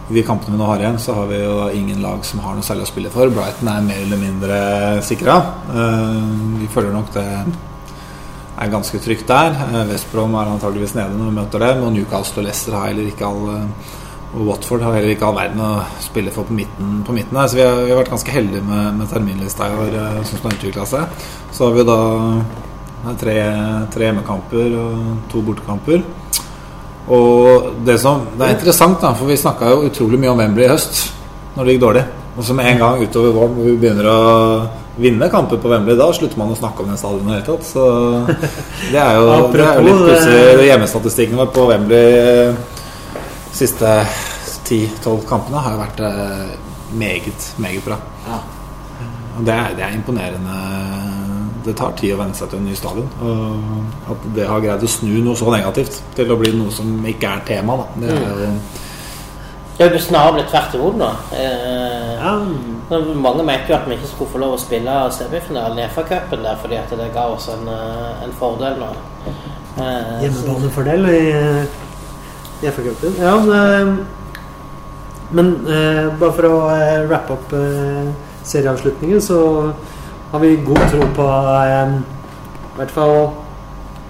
de 0.08 0.24
kampene 0.24 0.56
vi 0.56 0.62
nå 0.62 0.70
har 0.70 0.80
igjen, 0.80 0.98
så 1.04 1.18
har 1.18 1.28
vi 1.28 1.42
jo 1.42 1.68
ingen 1.76 2.00
lag 2.00 2.24
som 2.24 2.40
har 2.40 2.56
noe 2.56 2.64
særlig 2.64 2.88
å 2.88 2.92
spille 2.92 3.12
for. 3.12 3.28
Brighton 3.36 3.68
er 3.68 3.84
mer 3.84 4.00
eller 4.06 4.22
mindre 4.22 4.60
sikra. 5.04 5.38
Uh, 5.68 6.56
vi 6.62 6.72
føler 6.72 6.96
nok 6.96 7.12
det 7.18 7.28
er 8.58 8.72
ganske 8.72 8.98
trygt 9.04 9.28
der. 9.28 9.60
West 9.92 10.08
Brom 10.10 10.32
er 10.40 10.48
antageligvis 10.56 10.96
nede 10.96 11.20
når 11.20 11.28
vi 11.28 11.36
møter 11.42 11.68
dem. 11.68 11.84
Og 11.84 11.92
Newcastle 11.94 12.40
og 12.40 12.48
Leicester 12.48 12.80
har 12.80 12.88
heller 12.88 13.12
ikke 13.12 13.28
all 13.28 13.60
og 14.28 14.44
Watford 14.44 14.82
har 14.84 14.98
heller 14.98 15.14
ikke 15.14 15.24
all 15.24 15.36
verden 15.38 15.60
å 15.64 15.70
spille 16.04 16.32
for 16.34 16.48
på 16.48 16.56
midten, 16.56 16.98
på 17.06 17.14
midten 17.16 17.38
her. 17.40 17.48
Så 17.48 17.56
vi 17.56 17.64
har, 17.64 17.78
vi 17.80 17.92
har 17.94 18.00
vært 18.02 18.12
ganske 18.12 18.34
heldige 18.34 18.64
med, 18.66 18.98
med 18.98 19.08
terminlista 19.08 19.70
i 19.70 19.78
år, 19.84 19.94
eh, 19.96 20.18
som 20.28 20.42
den 20.42 20.50
har 20.50 20.58
utvikla 20.58 20.88
seg. 20.90 21.22
Så 21.56 21.68
har 21.68 21.76
vi 21.78 21.86
da 21.88 22.00
tre, 23.22 23.36
tre 23.94 24.08
hjemmekamper 24.08 24.76
og 24.82 25.30
to 25.32 25.44
bortekamper. 25.46 26.04
Og 27.08 27.70
det 27.86 27.96
som 28.02 28.26
Det 28.36 28.44
er 28.44 28.58
interessant, 28.58 29.00
da, 29.00 29.14
for 29.16 29.30
vi 29.30 29.38
snakka 29.40 29.70
jo 29.72 29.86
utrolig 29.88 30.20
mye 30.20 30.34
om 30.34 30.42
Wembley 30.42 30.66
i 30.66 30.72
høst, 30.74 31.06
når 31.56 31.64
det 31.64 31.76
gikk 31.76 31.86
dårlig. 31.86 32.04
Og 32.36 32.44
så 32.44 32.54
med 32.54 32.68
en 32.70 32.82
gang 32.84 33.00
utover 33.02 33.32
våren 33.34 33.56
hvor 33.56 33.64
vi 33.64 33.78
begynner 33.80 34.10
å 34.12 34.18
vinne 34.98 35.30
kamper 35.32 35.60
på 35.62 35.70
Wembley, 35.72 35.96
da 35.96 36.10
slutter 36.12 36.38
man 36.38 36.52
å 36.52 36.58
snakke 36.58 36.84
om 36.84 36.90
den 36.92 37.00
stadionet 37.00 37.30
i 37.30 37.32
det 37.32 37.38
hele 37.38 37.48
tatt. 37.48 37.64
Så 37.64 37.84
det 38.92 39.00
er 39.00 39.16
jo, 39.16 39.24
det 39.54 39.64
er 39.64 39.78
jo 39.78 39.86
litt 39.86 40.02
plutselig. 40.04 40.68
Hjemmestatistikken 40.68 41.40
vår 41.40 41.54
på 41.54 41.64
Wembley 41.70 42.18
eh, 42.18 42.77
siste 43.52 43.92
10-12 44.68 45.24
kampene 45.28 45.62
har 45.64 45.78
vært 45.80 46.00
eh, 46.04 46.56
meget, 46.98 47.52
meget 47.58 47.84
bra. 47.84 47.98
Ja. 48.26 48.38
Og 49.38 49.46
det 49.46 49.54
er, 49.54 49.74
det 49.78 49.84
er 49.86 49.94
imponerende. 49.94 50.58
Det 51.64 51.74
tar 51.76 51.92
tid 51.98 52.14
å 52.14 52.18
venne 52.22 52.34
seg 52.34 52.50
til 52.50 52.58
en 52.60 52.66
ny 52.66 52.74
stadion. 52.78 53.08
Og 53.22 54.12
at 54.14 54.26
det 54.34 54.46
har 54.48 54.60
greid 54.64 54.82
å 54.82 54.90
snu 54.90 55.18
noe 55.22 55.36
så 55.38 55.50
negativt 55.52 56.00
til 56.16 56.32
å 56.32 56.36
bli 56.40 56.52
noe 56.56 56.72
som 56.74 56.90
ikke 57.06 57.30
er 57.36 57.44
tema, 57.46 57.76
da. 57.82 57.86
Det 58.02 58.14
er 58.14 58.44
jo 58.44 58.52
Det 59.78 59.86
er 59.86 59.92
jo 59.94 59.98
snarere 60.02 60.34
blitt 60.40 60.48
tvert 60.50 60.74
imot 60.74 60.96
nå. 60.98 61.10
Eh, 61.38 62.14
Ja, 62.18 62.32
Mange 63.14 63.44
mente 63.44 63.68
jo 63.68 63.76
at 63.76 63.84
vi 63.86 63.94
ikke 63.94 64.08
skulle 64.10 64.30
få 64.32 64.38
lov 64.42 64.54
å 64.56 64.58
spille 64.58 64.94
semifinalen 65.14 65.78
i 65.78 65.86
FA-cupen 65.92 66.42
der 66.42 66.56
fordi 66.58 66.78
at 66.80 66.90
det 66.98 67.10
ga 67.14 67.26
oss 67.34 67.46
en, 67.52 67.68
eh, 67.68 68.24
en 68.24 68.32
fordel 68.40 68.78
nå. 68.80 68.88
Eh, 69.78 70.22
Hjemmebanefordel 70.24 71.06
i 71.12 71.22
FA-cupen. 72.62 73.14
Ja, 73.20 73.36
men, 73.44 74.06
men 75.30 75.52
eh, 75.68 76.06
bare 76.18 76.34
for 76.34 76.48
å 76.48 76.56
eh, 76.74 77.02
wrappe 77.08 77.36
opp 77.36 77.52
eh, 77.56 78.08
serieavslutningen, 78.48 79.20
så 79.22 79.40
har 80.32 80.42
vi 80.42 80.56
god 80.66 80.84
tro 80.90 81.08
på 81.16 81.26
eh, 81.64 81.98
i 82.74 82.78
hvert 82.80 82.94
fall 82.94 83.18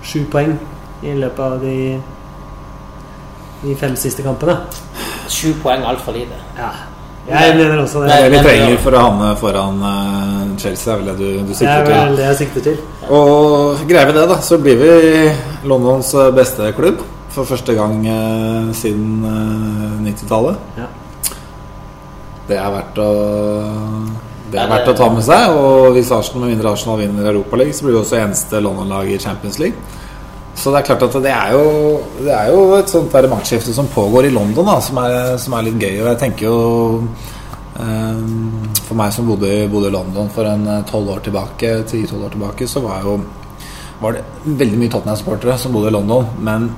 sju 0.04 0.22
poeng 0.32 0.54
i 1.02 1.14
løpet 1.18 1.40
av 1.44 1.58
de, 1.62 1.78
de 3.62 3.74
fem 3.80 3.96
siste 3.96 4.24
kampene. 4.24 4.58
Sju 5.28 5.52
poeng 5.62 5.84
altfor 5.88 6.16
lite. 6.16 6.38
Ja. 6.58 6.72
Jeg 7.28 7.56
mener 7.58 7.82
også 7.82 8.00
det. 8.00 8.08
det 8.08 8.14
Nei, 8.22 8.28
vi 8.32 8.38
trenger 8.40 8.78
for 8.80 8.96
å 8.96 9.00
havne 9.04 9.28
foran 9.36 9.82
eh, 9.84 10.38
Chelsea, 10.62 10.94
er 10.94 11.02
vel 11.02 11.10
det 11.10 11.16
du, 11.18 11.26
du 11.44 11.52
Det 11.52 11.68
er 11.68 11.84
vel 11.84 12.16
det 12.16 12.24
jeg 12.30 12.38
sikter 12.40 12.66
til. 12.70 12.78
Og 13.12 13.84
greier 13.88 14.08
vi 14.08 14.16
det, 14.16 14.24
da, 14.30 14.38
så 14.44 14.56
blir 14.62 14.80
vi 14.80 14.92
Londons 15.68 16.14
eh, 16.16 16.30
beste 16.36 16.72
klubb 16.78 17.04
for 17.38 17.46
første 17.54 17.74
gang 17.76 18.00
eh, 18.06 18.70
siden 18.74 19.22
eh, 19.28 20.00
90-tallet. 20.08 20.56
Ja. 20.78 20.88
Det 22.48 22.56
er 22.56 22.72
verdt 22.72 22.98
å 23.04 23.12
det 24.48 24.56
er 24.56 24.70
verdt 24.70 24.88
å 24.88 24.96
ta 24.96 25.10
med 25.12 25.24
seg. 25.26 25.52
Og 25.52 25.92
hvis 25.92 26.10
Arsenal 26.14 26.46
med 26.46 26.54
mindre 26.54 26.70
Arsenal 26.72 27.02
vinner 27.02 27.30
Europaligaen, 27.34 27.76
så 27.76 27.84
blir 27.84 27.98
vi 27.98 28.00
også 28.00 28.20
eneste 28.22 28.62
London-lag 28.64 29.10
i 29.12 29.18
Champions 29.20 29.58
League. 29.60 29.96
Så 30.58 30.72
det 30.72 30.80
er 30.80 30.86
klart 30.88 31.04
at 31.04 31.18
det 31.22 31.34
er 31.34 31.52
jo, 31.52 31.66
det 32.24 32.32
er 32.34 32.48
jo 32.50 32.62
et 32.78 32.90
sånt 32.90 33.12
maktskifte 33.30 33.74
som 33.76 33.90
pågår 33.92 34.26
i 34.26 34.32
London, 34.32 34.66
da, 34.66 34.78
som 34.82 34.98
er, 35.04 35.36
som 35.38 35.54
er 35.54 35.68
litt 35.68 35.76
gøy. 35.76 36.00
Og 36.00 36.08
jeg 36.08 36.20
tenker 36.24 36.48
jo 36.48 36.56
eh, 37.76 38.24
For 38.88 38.96
meg 38.98 39.12
som 39.14 39.28
bodde, 39.28 39.52
bodde 39.70 39.92
i 39.92 39.96
London 39.98 40.32
for 40.32 40.48
en 40.48 40.64
tolv 40.88 41.12
år 41.18 41.22
tilbake, 41.28 41.82
10-12 41.84 42.24
år 42.24 42.34
tilbake, 42.38 42.70
så 42.72 42.82
var 42.88 43.04
jo 43.04 43.18
var 43.98 44.14
det 44.14 44.22
veldig 44.58 44.78
mye 44.78 44.90
Tottenham-supportere 44.92 45.58
som 45.58 45.74
bodde 45.74 45.90
i 45.90 45.94
London. 45.98 46.26
Men 46.46 46.70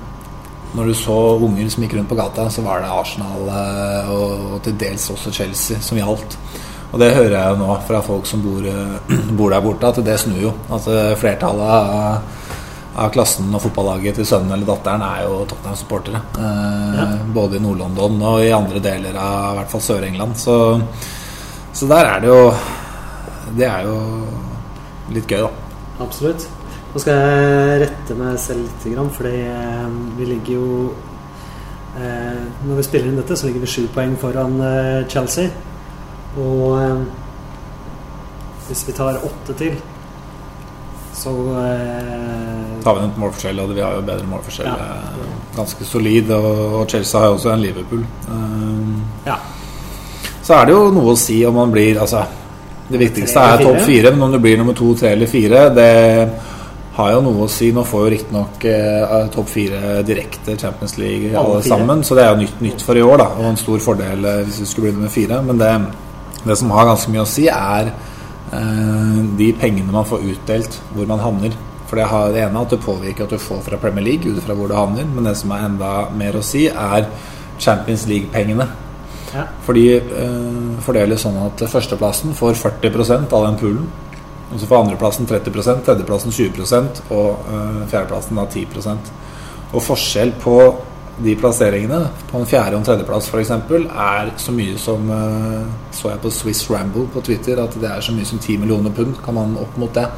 når 0.76 0.86
du 0.90 0.94
så 0.94 1.16
unger 1.42 1.68
som 1.72 1.82
gikk 1.84 1.96
rundt 1.98 2.10
på 2.12 2.18
gata, 2.18 2.46
så 2.50 2.62
var 2.62 2.82
det 2.84 2.90
Arsenal 2.94 3.48
eh, 3.50 4.10
og, 4.14 4.58
til 4.64 4.76
dels 4.78 5.08
også 5.10 5.32
Chelsea 5.34 5.80
som 5.82 5.98
gjaldt. 5.98 6.36
Og 6.90 6.98
det 6.98 7.12
hører 7.14 7.36
jeg 7.36 7.52
jo 7.54 7.58
nå 7.60 7.74
fra 7.86 8.00
folk 8.02 8.26
som 8.26 8.42
bor, 8.44 8.64
eh, 8.66 9.16
bor 9.38 9.50
der 9.54 9.64
borte, 9.64 9.90
at 9.90 10.02
det 10.06 10.18
snur 10.22 10.40
jo. 10.48 10.52
At 10.74 10.86
eh, 10.90 11.14
flertallet 11.18 11.70
av, 11.70 12.38
av 13.00 13.10
klassen 13.14 13.50
og 13.54 13.62
fotballaget 13.66 14.18
til 14.20 14.26
sønnen 14.30 14.54
eller 14.56 14.68
datteren 14.70 15.04
er 15.06 15.24
jo 15.26 15.40
Tottenham-supportere. 15.50 16.22
Eh, 16.38 16.76
Ja. 17.00 17.08
Både 17.34 17.56
i 17.56 17.62
Nord-London 17.62 18.16
og 18.26 18.42
i 18.44 18.50
andre 18.52 18.80
deler 18.82 19.14
av 19.16 19.52
i 19.54 19.58
hvert 19.60 19.70
fall 19.74 19.84
Sør-England. 19.84 20.34
Så, 20.38 20.56
så 21.72 21.86
der 21.90 22.08
er 22.14 22.22
det 22.24 22.28
jo 22.32 22.40
Det 23.56 23.66
er 23.66 23.86
jo 23.86 23.94
litt 25.14 25.26
gøy, 25.26 25.40
da. 25.42 25.50
Absolutt. 26.04 26.44
Nå 26.90 26.98
skal 26.98 27.20
jeg 27.22 27.82
rette 27.84 28.14
meg 28.18 28.38
selv 28.42 28.86
grann, 28.90 29.10
fordi 29.14 29.44
eh, 29.46 29.90
vi 30.18 30.26
ligger 30.26 30.56
jo 30.56 30.70
eh, 31.94 32.40
Når 32.66 32.80
vi 32.80 32.86
spiller 32.88 33.12
inn 33.12 33.20
dette, 33.20 33.36
så 33.38 33.46
ligger 33.46 33.62
vi 33.62 33.70
sju 33.70 33.84
poeng 33.94 34.16
foran 34.18 34.56
eh, 34.66 35.06
Chelsea. 35.10 35.52
Og 36.42 36.64
eh, 36.80 37.04
hvis 38.66 38.82
vi 38.88 38.96
tar 38.98 39.22
åtte 39.22 39.54
til, 39.58 39.78
så 41.20 41.32
tar 42.82 42.96
vi 42.96 43.04
en 43.04 43.16
målforskjell, 43.20 43.58
og 43.60 43.74
vi 43.76 43.82
har 43.84 43.94
jo 43.98 44.04
bedre 44.06 44.26
målforskjell. 44.30 44.68
Ja. 44.70 45.24
Ganske 45.56 45.84
solid. 45.84 46.30
Og, 46.32 46.84
Chelsea 46.88 47.20
har 47.20 47.28
jo 47.28 47.38
også 47.38 47.50
en 47.52 47.64
Liverpool. 47.64 48.04
Ja. 49.26 49.36
Så 50.42 50.54
er 50.56 50.66
det 50.66 50.74
jo 50.74 50.86
noe 50.94 51.12
å 51.12 51.18
si 51.18 51.42
om 51.46 51.58
man 51.60 51.74
blir 51.74 51.98
Altså, 52.00 52.22
det 52.90 52.98
viktigste 53.02 53.42
er 53.42 53.60
topp 53.62 53.82
fire, 53.86 54.14
men 54.14 54.24
om 54.26 54.32
du 54.32 54.40
blir 54.42 54.56
nummer 54.58 54.74
to, 54.74 54.94
tre 54.98 55.12
eller 55.14 55.28
fire, 55.30 55.68
det 55.74 55.90
har 57.00 57.14
jo 57.14 57.22
noe 57.24 57.46
å 57.46 57.50
si. 57.50 57.70
Nå 57.74 57.84
får 57.88 58.04
jo 58.04 58.12
riktignok 58.14 58.66
eh, 58.68 59.16
topp 59.34 59.48
fire 59.50 60.02
direkte 60.06 60.56
Champions 60.60 60.96
League 61.00 61.32
Alle 61.38 61.62
sammen, 61.64 62.04
så 62.06 62.18
det 62.18 62.26
er 62.26 62.34
jo 62.34 62.42
nytt, 62.42 62.60
nytt 62.64 62.84
for 62.84 62.98
i 62.98 63.04
år, 63.04 63.18
da, 63.22 63.28
og 63.38 63.50
en 63.50 63.60
stor 63.60 63.82
fordel 63.84 64.28
eh, 64.28 64.44
hvis 64.46 64.60
vi 64.62 64.68
skulle 64.70 64.90
bli 64.90 64.98
nummer 64.98 65.14
fire. 65.14 65.40
Men 65.46 65.60
det, 65.60 65.72
det 66.44 66.58
som 66.60 66.72
har 66.76 66.88
ganske 66.90 67.12
mye 67.12 67.24
å 67.24 67.30
si, 67.30 67.48
er 67.52 67.90
eh, 67.90 69.18
de 69.40 69.50
pengene 69.60 69.94
man 69.94 70.08
får 70.08 70.28
utdelt, 70.34 70.80
hvor 70.94 71.10
man 71.10 71.24
havner. 71.24 71.56
For 71.90 71.98
det, 71.98 72.06
har, 72.06 72.28
det 72.30 72.44
ene 72.44 72.54
er 72.54 72.68
at 72.68 72.76
det 72.76 72.84
påvirker 72.84 73.26
at 73.26 73.34
du 73.34 73.42
får 73.42 73.64
fra 73.66 73.80
Premier 73.82 74.06
League, 74.06 74.30
ut 74.30 74.44
fra 74.44 74.54
hvor 74.54 74.70
du 74.70 74.76
havner, 74.78 75.08
men 75.10 75.26
det 75.26 75.34
som 75.40 75.50
er 75.56 75.66
enda 75.66 75.94
mer 76.14 76.38
å 76.38 76.44
si, 76.46 76.68
er 76.70 77.08
Champions 77.60 78.06
League-pengene. 78.06 78.68
Ja. 79.30 79.46
Fordi 79.66 79.86
eh, 79.96 80.78
fordeles 80.84 81.24
sånn 81.24 81.38
at 81.44 81.64
førsteplassen 81.70 82.34
får 82.38 82.56
40% 82.62 83.34
av 83.36 83.46
den 83.48 83.58
poolen. 83.60 83.90
Og 84.50 84.58
så 84.58 84.66
får 84.66 84.84
andreplassen 84.84 85.28
30% 85.30 85.84
tredjeplassen 85.86 86.34
20% 86.34 87.02
og 87.14 87.50
eh, 87.54 87.82
fjerdeplassen 87.90 88.38
da 88.40 88.46
10% 88.50 89.12
Og 89.76 89.84
forskjell 89.86 90.32
på 90.42 90.56
de 91.20 91.34
plasseringene, 91.36 91.98
på 92.30 92.38
en 92.40 92.48
fjerde- 92.48 92.78
og 92.78 92.80
en 92.80 92.86
tredjeplass 92.88 93.28
f.eks., 93.28 93.50
er 93.52 94.30
så 94.40 94.54
mye 94.56 94.78
som 94.80 95.10
eh, 95.14 95.68
Så 95.94 96.10
jeg 96.10 96.22
på 96.24 96.32
Swiss 96.34 96.64
Ramble 96.70 97.06
på 97.12 97.22
Twitter 97.22 97.60
at 97.62 97.76
det 97.78 97.90
er 97.90 98.02
så 98.02 98.14
mye 98.16 98.26
som 98.26 98.40
10 98.40 98.58
millioner 98.62 98.94
pund. 98.96 99.20
Kan 99.22 99.36
man 99.36 99.54
opp 99.60 99.76
mot 99.78 99.94
det? 99.94 100.08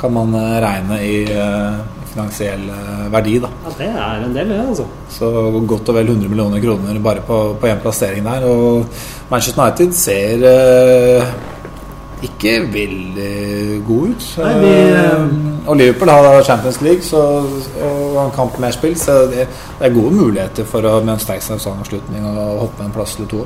Kan 0.00 0.14
man 0.14 0.32
eh, 0.38 0.56
regne 0.64 1.00
i 1.02 1.16
finansiell 2.16 2.62
verdi, 3.12 3.34
da. 3.42 3.50
ja, 3.66 3.72
det 3.76 3.88
er 3.90 4.22
en 4.24 4.32
del, 4.32 4.48
det, 4.54 4.60
altså. 4.70 4.86
Så 5.12 5.28
godt 5.68 5.90
og 5.92 5.98
vel 5.98 6.14
100 6.14 6.30
millioner 6.32 6.62
kroner 6.62 7.02
bare 7.04 7.26
på, 7.26 7.40
på 7.60 7.68
én 7.68 7.82
plassering 7.82 8.24
der. 8.24 8.46
Og 8.48 8.86
Manchester 9.28 9.66
United 9.66 9.92
ser 9.98 10.46
ikke 12.22 12.72
veldig 12.72 13.82
god 13.86 14.08
ut. 14.08 14.28
Nei, 14.38 14.54
vi, 14.62 14.72
Eh, 14.96 15.68
og 15.68 15.76
Liverpool 15.76 16.08
har 16.08 16.42
Champions 16.42 16.80
League 16.80 17.02
så, 17.02 17.20
og 17.82 18.24
en 18.24 18.30
kamp 18.34 18.58
mer 18.58 18.70
spill, 18.70 18.96
så 18.98 19.12
det, 19.30 19.46
det 19.78 19.88
er 19.88 19.94
gode 19.94 20.14
muligheter 20.14 20.64
for 20.64 20.86
å 20.86 21.00
med 21.02 21.16
en 21.16 21.22
sterk 21.22 21.42
sesongavslutning 21.42 22.24
å 22.24 22.46
hoppe 22.62 22.84
en 22.86 22.94
plass 22.94 23.16
eller 23.18 23.28
to. 23.30 23.44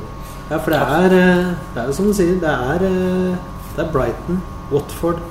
Ja, 0.51 0.59
for 0.59 0.75
det 0.75 0.81
er, 0.81 1.17
eh, 1.17 1.51
det 1.75 1.83
er 1.83 1.87
jo 1.87 1.97
som 1.97 2.07
du 2.11 2.15
sier, 2.15 2.37
det 2.43 2.55
er, 2.55 2.85
eh, 2.87 3.37
det 3.77 3.85
er 3.85 3.93
Brighton, 3.93 4.43
Watford, 4.71 5.23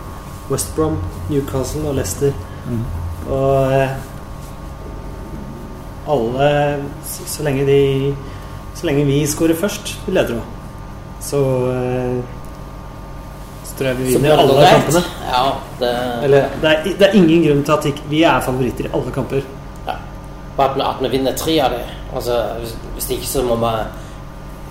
West 0.50 0.76
Brom, 0.76 0.98
Newcastle 1.30 1.88
og 1.88 1.96
Leicester. 1.96 2.34
Og 3.30 3.74
eh, 3.74 3.90
alle 6.10 6.50
så, 7.06 7.26
så 7.26 7.44
lenge 7.44 7.66
de 7.66 8.16
Så 8.74 8.86
lenge 8.88 9.06
vi 9.06 9.26
scorer 9.28 9.58
først, 9.60 9.98
leder 10.08 10.38
eh, 10.38 10.44
Så 11.20 11.42
tror 13.80 13.90
jeg 13.90 13.98
vi 13.98 14.10
vinner 14.14 14.42
alle 14.44 14.68
kampene. 14.68 15.02
Ja, 15.30 15.44
det, 15.80 15.94
Eller 16.28 16.52
det 16.62 16.74
er, 16.74 16.84
det 17.00 17.08
er 17.08 17.16
ingen 17.16 17.46
grunn 17.46 17.64
til 17.64 17.78
at 17.78 18.04
vi 18.12 18.22
er 18.28 18.44
favoritter 18.44 18.90
i 18.90 18.94
alle 18.94 19.14
kamper. 19.16 19.48
ja. 19.88 19.96
Bare 20.58 20.90
at 20.90 21.04
vi 21.04 21.10
vinner 21.16 21.38
tre 21.40 21.56
av 21.64 21.72
dem. 21.72 21.96
Altså, 22.16 22.42
hvis, 22.60 22.76
hvis 22.94 23.10
ikke, 23.16 23.28
så 23.28 23.44
må 23.48 23.56
vi 23.62 23.74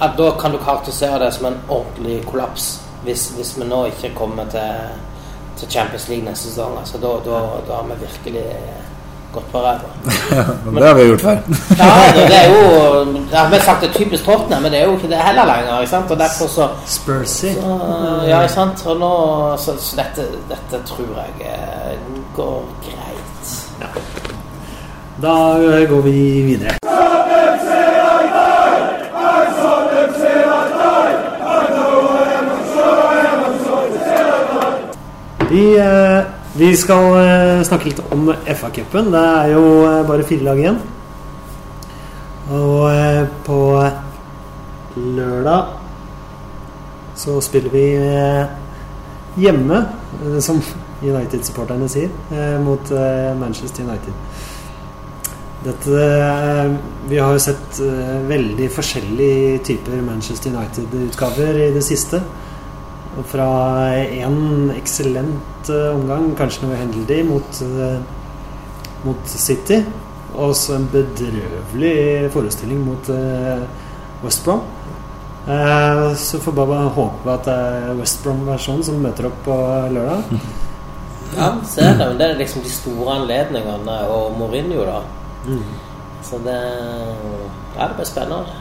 at 0.00 0.18
Da 0.18 0.30
kan 0.38 0.52
du 0.52 0.58
karakterisere 0.58 1.18
det 1.24 1.32
som 1.34 1.46
en 1.46 1.60
ordentlig 1.68 2.20
kollaps. 2.26 2.80
Hvis, 3.02 3.30
hvis 3.36 3.56
vi 3.58 3.64
nå 3.66 3.84
ikke 3.88 4.12
kommer 4.14 4.44
til, 4.50 4.92
til 5.56 5.70
Champions 5.70 6.08
League 6.08 6.24
neste 6.24 6.50
sesong. 6.50 6.78
Altså, 6.78 6.98
da, 7.02 7.14
da, 7.24 7.40
da 7.66 7.80
har 7.80 7.88
vi 7.88 8.00
virkelig 8.04 8.44
gått 9.32 9.52
på 9.52 9.58
ræva. 9.58 9.80
Men 10.64 10.82
det 10.82 10.88
har 10.88 10.94
vi 10.94 11.06
gjort 11.08 11.20
før. 11.20 11.38
Ja, 11.78 11.90
det, 12.14 12.38
er 12.38 12.48
jo 12.52 13.04
Vi 13.04 13.34
har 13.36 13.60
sagt 13.64 13.80
det 13.80 13.88
er 13.88 13.92
typisk 13.98 14.24
Tottenham, 14.24 14.62
men 14.62 14.72
det 14.72 14.80
er 14.80 14.84
jo 14.84 14.96
ikke 14.96 15.08
det 15.08 15.16
heller 15.16 15.44
lenger. 15.44 15.80
Ikke 15.80 15.90
sant? 15.90 16.10
Og 16.10 16.18
derfor 16.18 16.46
så 16.46 16.68
Spursy. 16.86 17.52
så, 17.54 17.78
Ja, 18.26 18.40
ikke 18.42 18.54
sant? 18.54 18.86
Og 18.86 18.96
nå, 19.00 19.12
så, 19.56 19.76
så 19.78 19.96
dette, 19.96 20.28
dette 20.48 20.82
tror 20.86 21.06
jeg 21.20 21.52
eh, 21.52 21.98
går 22.36 22.64
greit. 22.84 23.54
Da 25.22 25.58
eh, 25.58 25.88
går 25.88 26.00
vi 26.00 26.18
videre. 26.42 26.78
Vi, 35.50 35.78
eh, 35.78 36.17
vi 36.58 36.68
skal 36.74 37.12
eh, 37.20 37.60
snakke 37.66 37.86
litt 37.86 38.00
om 38.10 38.32
FA-cupen. 38.32 39.12
Det 39.14 39.20
er 39.22 39.52
jo 39.52 39.64
eh, 39.86 40.00
bare 40.08 40.26
fire 40.26 40.46
lag 40.48 40.58
igjen. 40.58 40.80
Og 42.50 42.80
eh, 42.90 43.20
på 43.46 43.58
lørdag 44.98 45.76
så 47.18 47.36
spiller 47.42 47.70
vi 47.74 47.84
hjemme, 49.42 49.78
som 50.42 50.60
United-supporterne 51.02 51.88
sier, 51.90 52.12
mot 52.62 52.92
Manchester 53.40 53.82
United. 53.82 54.14
Dette, 55.64 56.04
vi 57.10 57.18
har 57.18 57.34
jo 57.34 57.42
sett 57.42 57.80
veldig 58.30 58.68
forskjellige 58.70 59.58
typer 59.66 59.98
Manchester 60.06 60.54
United-utgaver 60.54 61.58
i 61.64 61.72
det 61.74 61.82
siste. 61.86 62.22
Fra 63.26 63.48
en 63.96 64.70
eksellent 64.76 65.70
eh, 65.72 65.88
omgang, 65.90 66.30
kanskje 66.38 66.66
noe 66.66 66.76
uheldig, 66.76 67.22
mot, 67.26 67.62
eh, 67.66 67.98
mot 69.06 69.32
City. 69.32 69.80
Og 70.38 70.54
så 70.54 70.76
en 70.76 70.86
bedrøvelig 70.92 72.30
forestilling 72.34 72.84
mot 72.86 73.10
eh, 73.10 73.64
West 74.22 74.44
Brom. 74.46 74.62
Så 76.18 76.36
får 76.44 76.52
bare 76.52 76.90
håpe 76.92 77.32
at 77.32 77.46
det 77.46 77.52
er 77.56 77.94
West 77.96 78.18
Brom-versjonen 78.20 78.82
som 78.84 78.98
møter 79.00 79.30
opp 79.30 79.44
på 79.46 79.58
lørdag. 79.94 80.32
Ja, 81.36 81.50
ser 81.68 81.90
det, 81.98 82.06
men 82.08 82.16
det 82.16 82.24
er 82.24 82.38
liksom 82.38 82.62
de 82.64 82.70
store 82.72 83.18
anledningene 83.18 83.96
og 84.08 84.38
Mourinho, 84.40 84.86
da. 84.88 85.02
Så 86.24 86.40
det 86.44 86.56
Ja, 87.76 87.88
det 87.88 87.98
blir 87.98 88.08
spennende. 88.08 88.57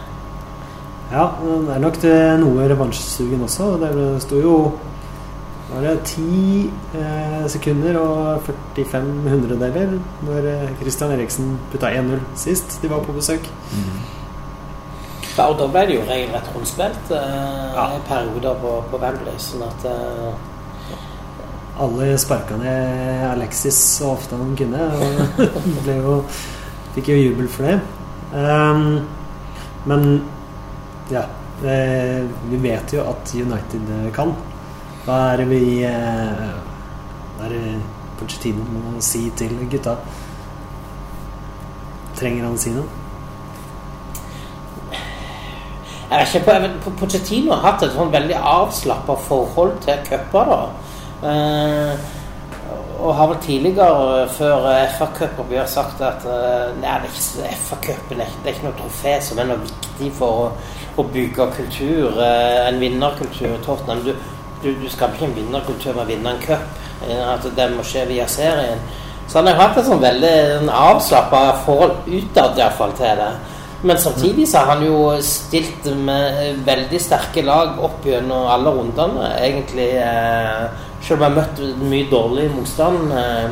Ja, 1.11 1.29
det 1.41 1.75
er 1.75 1.79
nok 1.79 2.01
det 2.03 2.15
noe 2.41 2.67
revansjesugen 2.67 3.45
også. 3.47 3.77
Det 3.79 3.91
sto 4.25 4.41
jo 4.43 4.55
var 5.67 5.83
det 5.83 5.95
ti 6.07 6.69
eh, 6.95 7.41
sekunder 7.51 7.97
og 7.99 8.45
45 8.75 9.07
hundredeler 9.27 9.97
når 10.23 10.45
eh, 10.47 10.69
Christian 10.79 11.11
Eriksen 11.11 11.57
putta 11.73 11.89
1-0 11.91 12.21
sist 12.39 12.77
de 12.81 12.91
var 12.91 13.03
på 13.03 13.15
besøk. 13.15 13.49
Ja, 15.37 15.49
og 15.51 15.57
da 15.59 15.67
ble 15.69 15.83
det 15.89 15.97
jo 15.99 16.05
regelrett 16.07 16.47
rundspilt 16.55 17.11
eh, 17.13 17.75
Ja. 17.75 17.89
perioder 18.07 18.55
på, 18.63 18.71
på 18.91 19.01
Wembley, 19.03 19.35
sånn 19.43 19.67
at 19.67 19.85
eh, 19.91 20.31
Alle 21.83 22.15
sparka 22.17 22.55
ned 22.57 23.27
Alexis 23.27 23.77
så 23.99 24.15
ofte 24.15 24.39
han 24.39 24.55
kunne. 24.57 24.87
Og 24.97 25.59
ble 25.85 25.99
jo, 25.99 26.15
fikk 26.95 27.11
jo 27.11 27.19
jubel 27.19 27.51
for 27.53 27.67
det. 27.67 27.75
Um, 28.33 28.87
men 29.87 30.07
ja 31.13 31.23
eh, 31.63 32.23
Vi 32.51 32.59
vet 32.61 32.93
jo 32.93 33.03
at 33.07 33.33
United 33.33 33.91
eh, 33.97 34.07
kan. 34.15 34.33
Hva 35.05 35.19
er 35.31 35.43
det 35.43 35.49
vi 35.51 35.63
eh, 35.87 36.47
Hva 37.37 37.47
er 37.47 37.55
det 37.55 37.75
Pochettino 38.17 38.63
må 38.73 38.95
si 39.03 39.27
til 39.37 39.53
gutta? 39.71 39.97
Trenger 42.17 42.47
han 42.47 42.57
å 42.57 42.61
si 42.61 42.73
noe? 42.73 43.03
Jeg 46.07 46.23
vet 46.23 46.35
ikke, 46.39 46.69
på, 46.85 46.93
Pochettino 47.01 47.51
har 47.53 47.73
hatt 47.73 47.83
et 47.83 47.93
sånn 47.93 48.13
veldig 48.13 48.37
avslappa 48.39 49.17
forhold 49.27 49.75
til 49.83 49.99
cuper. 50.07 50.53
Eh, 51.27 52.05
og 52.99 53.15
har 53.15 53.27
vel 53.29 53.37
tidligere, 53.43 54.27
før 54.33 54.65
FA-cuper, 54.97 55.65
sagt 55.69 56.01
at 56.01 56.23
eh, 56.25 56.71
nei, 56.81 56.95
det 57.03 57.45
er 57.45 57.53
FA-cupen 57.67 58.21
er, 58.21 58.31
ikke- 58.49 58.63
noe 58.65 58.73
trofé 58.79 59.19
som 59.21 59.39
er 59.39 59.45
noe 59.51 59.59
viktig 59.63 60.11
for 60.17 60.47
å, 60.47 60.51
å 60.97 61.03
bygge 61.13 61.47
kultur. 61.55 62.17
eh, 62.21 62.67
en 62.67 62.79
vinnerkultur 62.79 63.57
Tottenham. 63.65 64.01
Du, 64.03 64.13
du, 64.63 64.71
du 64.81 64.87
skaper 64.89 65.13
ikke 65.15 65.25
en 65.29 65.35
vinnerkultur 65.35 65.93
med 65.93 66.03
å 66.05 66.07
vinne 66.07 66.29
en 66.33 66.41
cup. 66.41 66.65
eh, 67.07 67.33
At 67.33 67.45
det 67.55 67.69
må 67.75 67.83
skje 67.85 68.07
via 68.07 68.25
serien. 68.27 68.79
Så 69.27 69.37
han 69.41 69.47
har 69.47 69.55
hatt 69.67 69.77
et 69.77 69.85
sånn 69.85 70.01
veldig 70.01 70.69
avslappa 70.71 71.45
forhold 71.65 72.07
utad 72.07 72.57
iallfall 72.57 72.93
til 72.97 73.15
det. 73.19 73.31
Men 73.83 73.97
samtidig 74.01 74.47
så 74.49 74.57
har 74.63 74.65
han 74.75 74.85
jo 74.87 75.17
stilt 75.21 75.85
med 75.95 76.63
veldig 76.65 76.99
sterke 77.01 77.43
lag 77.45 77.77
opp 77.83 78.05
gjennom 78.07 78.47
alle 78.49 78.71
rundene, 78.73 79.27
egentlig. 79.37 79.91
Eh, 80.01 80.85
selv 81.07 81.21
om 81.21 81.23
jeg 81.23 81.31
har 81.31 81.37
møtt 81.39 81.87
mye 81.87 82.09
dårlig 82.11 82.49
motstand 82.55 83.13
eh, 83.15 83.47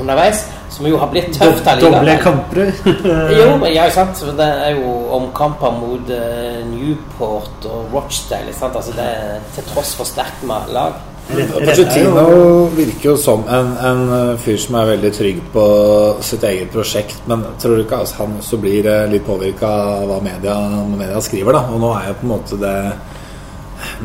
underveis, 0.00 0.42
som 0.72 0.86
jo 0.88 0.96
har 0.98 1.10
blitt 1.12 1.30
tøft 1.36 1.66
Doble 1.80 2.00
allikevel. 2.00 2.22
kamper. 2.24 2.72
Jo, 3.38 3.56
men 3.60 3.74
ja, 3.74 3.86
sant. 3.92 4.22
Det 4.38 4.48
er 4.66 4.76
jo 4.80 4.92
omkamper 5.18 5.74
mot 5.78 6.10
eh, 6.10 6.60
Newport 6.72 7.68
og 7.68 7.92
Rochdale. 7.94 8.54
Sant? 8.56 8.76
Altså 8.76 8.94
det 8.96 9.06
er 9.06 9.40
til 9.54 9.66
tross 9.72 9.94
for 9.98 10.08
sterkt 10.08 10.42
lag. 10.48 10.96
Rett- 11.30 11.52
rett 11.54 11.60
er 11.62 11.76
Pochettino 11.76 12.24
virker 12.74 13.12
jo 13.12 13.16
som 13.20 13.44
en, 13.46 13.68
en 13.78 14.00
uh, 14.10 14.38
fyr 14.42 14.56
som 14.58 14.74
er 14.80 14.88
veldig 14.96 15.12
trygg 15.14 15.38
på 15.54 15.66
sitt 16.26 16.42
eget 16.48 16.72
prosjekt, 16.74 17.20
men 17.30 17.44
tror 17.62 17.78
du 17.78 17.84
ikke 17.84 18.00
altså, 18.02 18.24
han 18.24 18.34
også 18.40 18.58
blir 18.60 18.88
eh, 18.90 19.04
litt 19.12 19.24
påvirka 19.28 19.70
av 19.70 20.08
hva 20.10 20.18
media, 20.24 20.56
hva 20.56 20.98
media 20.98 21.22
skriver? 21.22 21.54
da 21.54 21.62
Og 21.70 21.78
nå 21.84 21.92
er 21.94 22.08
jo 22.10 22.16
på 22.18 22.26
en 22.26 22.32
måte 22.34 22.58
det 22.60 22.74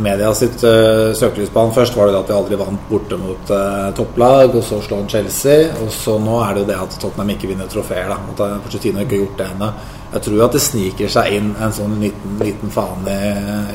media 0.01 0.31
sitt 0.37 0.63
uh, 0.63 1.13
søkelys 1.17 1.51
på 1.53 1.63
han 1.65 1.75
først 1.75 1.95
var 1.97 2.09
det 2.09 2.19
at 2.19 2.31
de 2.31 2.35
aldri 2.37 2.59
vant 2.59 2.87
borte 2.89 3.19
mot 3.19 3.51
uh, 3.53 3.89
topplag, 3.97 4.55
og 4.55 4.63
så 4.65 4.79
slår 4.83 5.03
han 5.03 5.11
Chelsea, 5.11 5.69
og 5.83 5.91
så 5.93 6.17
nå 6.21 6.39
er 6.43 6.55
det 6.55 6.63
jo 6.63 6.69
det 6.71 6.79
at 6.85 6.97
Tottenham 7.01 7.33
ikke 7.35 7.51
vinner 7.51 7.69
trofeer. 7.71 8.09
da 8.09 8.17
At 8.17 8.35
Porcetino 8.37 8.63
Pochettino 8.65 9.05
ikke 9.05 9.15
har 9.15 9.23
gjort 9.23 9.39
det 9.41 9.49
ennå. 9.53 9.71
Jeg 10.07 10.23
tror 10.23 10.43
at 10.45 10.55
det 10.55 10.63
sniker 10.63 11.11
seg 11.11 11.33
inn 11.35 11.49
en 11.59 11.73
sånn 11.75 11.97
liten, 11.99 12.37
liten 12.39 12.71
faen 12.71 13.07
i, 13.11 13.17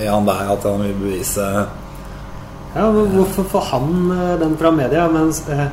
i 0.00 0.08
han 0.08 0.28
der, 0.28 0.46
at 0.54 0.64
han 0.64 0.80
vil 0.86 0.94
bevise 1.02 1.48
Ja, 2.72 2.86
men 2.88 3.10
Hvorfor 3.12 3.44
får 3.52 3.66
han 3.68 3.90
eh, 4.14 4.38
den 4.40 4.56
fra 4.56 4.72
media, 4.72 5.04
mens 5.12 5.42
jeg 5.44 5.68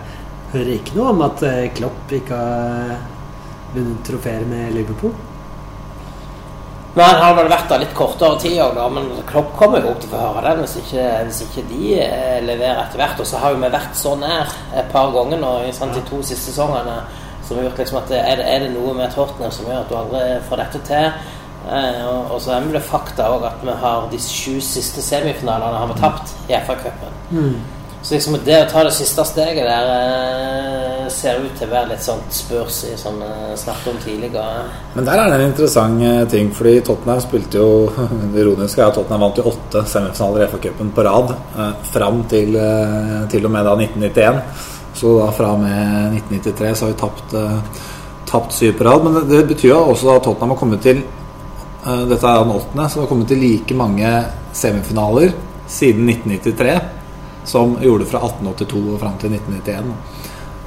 hører 0.51 0.73
ikke 0.75 0.97
noe 0.97 1.13
om 1.13 1.23
at 1.29 1.45
eh, 1.47 1.69
Klopp 1.77 2.11
ikke 2.11 2.35
har 2.35 2.97
vunnet 3.71 4.03
trofeer 4.03 4.43
med 4.49 4.75
Liverpool? 4.75 5.15
Men 6.95 7.05
han 7.05 7.19
har 7.21 7.35
vel 7.37 7.49
vært 7.51 7.69
der 7.69 7.81
litt 7.83 7.95
kortere 7.97 8.39
tid 8.41 8.57
òg. 8.63 8.79
Men 8.95 9.09
Klopp 9.29 9.53
kommer 9.59 9.83
jo 9.83 9.93
opp 9.93 10.01
til 10.01 10.09
å 10.09 10.13
få 10.15 10.21
høre 10.23 10.43
den 10.47 10.63
hvis 10.65 10.77
ikke, 10.81 11.07
hvis 11.27 11.41
ikke 11.45 11.65
de 11.69 11.81
eh, 12.01 12.37
leverer 12.45 12.83
etter 12.83 13.01
hvert. 13.01 13.21
Og 13.21 13.29
så 13.29 13.41
har 13.41 13.53
jo 13.53 13.61
vi 13.61 13.71
vært 13.75 13.97
så 13.97 14.15
nær 14.19 14.53
et 14.73 14.93
par 14.93 15.13
ganger 15.15 15.41
nå 15.41 15.55
sant, 15.77 15.95
de 15.95 16.05
to 16.09 16.21
siste 16.25 16.49
sesongene. 16.49 16.99
Som 17.45 17.57
har 17.57 17.69
gjort 17.69 17.81
liksom 17.81 18.01
at 18.01 18.11
er, 18.13 18.41
det, 18.41 18.45
er 18.45 18.65
det 18.65 18.73
noe 18.75 18.93
med 18.97 19.13
Tottenham 19.13 19.53
som 19.53 19.69
gjør 19.69 19.83
at 19.83 19.89
du 19.89 19.97
aldri 19.97 20.23
får 20.49 20.63
dette 20.63 20.83
til? 20.89 21.09
Eh, 21.69 22.05
og, 22.09 22.37
så 22.41 22.55
er 22.55 22.69
det 22.73 22.85
fakta 22.85 23.27
òg 23.33 23.49
at 23.49 23.65
vi 23.65 23.75
har 23.81 24.07
de 24.11 24.21
sju 24.23 24.59
siste 24.63 25.03
semifinalene 25.05 25.81
har 25.81 25.91
vi 25.91 25.99
tapt 25.99 26.33
i 26.49 26.55
FA-cupen. 26.57 27.19
Så 28.01 28.15
liksom 28.15 28.37
det 28.45 28.61
å 28.61 28.67
ta 28.71 28.85
det 28.87 28.93
siste 28.95 29.23
steget 29.27 29.67
der 29.67 29.89
eh, 29.91 31.07
ser 31.11 31.41
ut 31.43 31.51
til 31.59 31.67
å 31.67 31.73
være 31.73 31.91
litt 31.91 32.03
sånn 32.03 32.21
spørsig, 32.31 32.93
som 32.99 33.17
sånn, 33.19 33.57
snakket 33.59 33.91
om 33.91 33.97
tidligere. 34.05 34.63
Men 34.93 35.07
der 35.09 35.19
er 35.19 35.31
det 35.31 35.39
en 35.39 35.49
interessant 35.49 36.05
eh, 36.07 36.21
ting, 36.31 36.51
fordi 36.55 36.77
Tottenham 36.87 37.19
spilte 37.23 37.59
jo 37.59 37.69
Det 38.31 38.43
ironiske 38.43 38.81
er 38.81 38.87
at 38.87 38.95
Tottenham 38.95 39.25
vant 39.25 39.41
jo 39.41 39.47
åtte 39.51 39.83
semifinaler 39.91 40.45
i 40.45 40.49
FA-cupen 40.53 40.93
på 40.95 41.05
rad 41.09 41.33
eh, 41.35 41.73
fram 41.91 42.21
til, 42.31 42.55
eh, 42.55 43.17
til 43.33 43.47
og 43.49 43.55
med 43.55 43.67
da 43.67 43.73
1991. 43.75 44.39
Så 44.99 45.15
da 45.19 45.31
fra 45.35 45.53
og 45.57 45.63
med 45.63 46.15
1993 46.21 46.71
så 46.71 46.87
har 46.87 46.93
vi 46.93 46.99
tapt, 47.01 47.35
eh, 47.35 47.81
tapt 48.29 48.55
syv 48.55 48.77
på 48.79 48.87
rad. 48.87 49.03
Men 49.09 49.27
det, 49.27 49.41
betyr 49.49 49.73
jo 49.73 49.81
også 49.91 50.13
at 50.15 50.23
Tottenham 50.23 50.55
har 50.55 50.61
kommet 50.61 50.85
til 50.87 51.03
eh, 51.03 52.05
Dette 52.07 52.23
er 52.23 52.45
den 52.45 52.55
åttende, 52.55 52.87
så 52.87 53.01
det 53.01 53.03
har 53.03 53.11
kommet 53.11 53.33
til 53.33 53.43
like 53.43 53.75
mange 53.75 54.13
semifinaler 54.55 55.35
siden 55.67 56.07
1993 56.15 56.98
som 57.49 57.75
gjorde 57.81 58.05
fra 58.09 58.21
1882 58.29 58.83
og 58.93 58.99
fram 59.01 59.17
til 59.21 59.33
1991. 59.35 59.93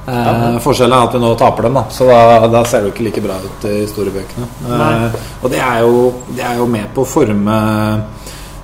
Eh, 0.03 0.57
forskjellen 0.59 0.97
er 0.97 1.05
at 1.07 1.13
vi 1.15 1.19
nå 1.23 1.29
taper 1.39 1.63
dem, 1.69 1.77
da, 1.79 1.83
så 1.95 2.09
da, 2.11 2.47
da 2.51 2.63
ser 2.67 2.83
det 2.83 2.89
jo 2.89 2.93
ikke 2.97 3.05
like 3.07 3.21
bra 3.23 3.37
ut 3.39 3.67
i 3.69 3.75
historiebøkene. 3.85 4.47
Eh, 4.67 5.15
og 5.41 5.53
det 5.53 5.61
er, 5.63 5.79
jo, 5.85 6.01
det 6.35 6.43
er 6.43 6.59
jo 6.59 6.65
med 6.67 6.89
på 6.95 7.05
å 7.05 7.11
forme 7.13 7.55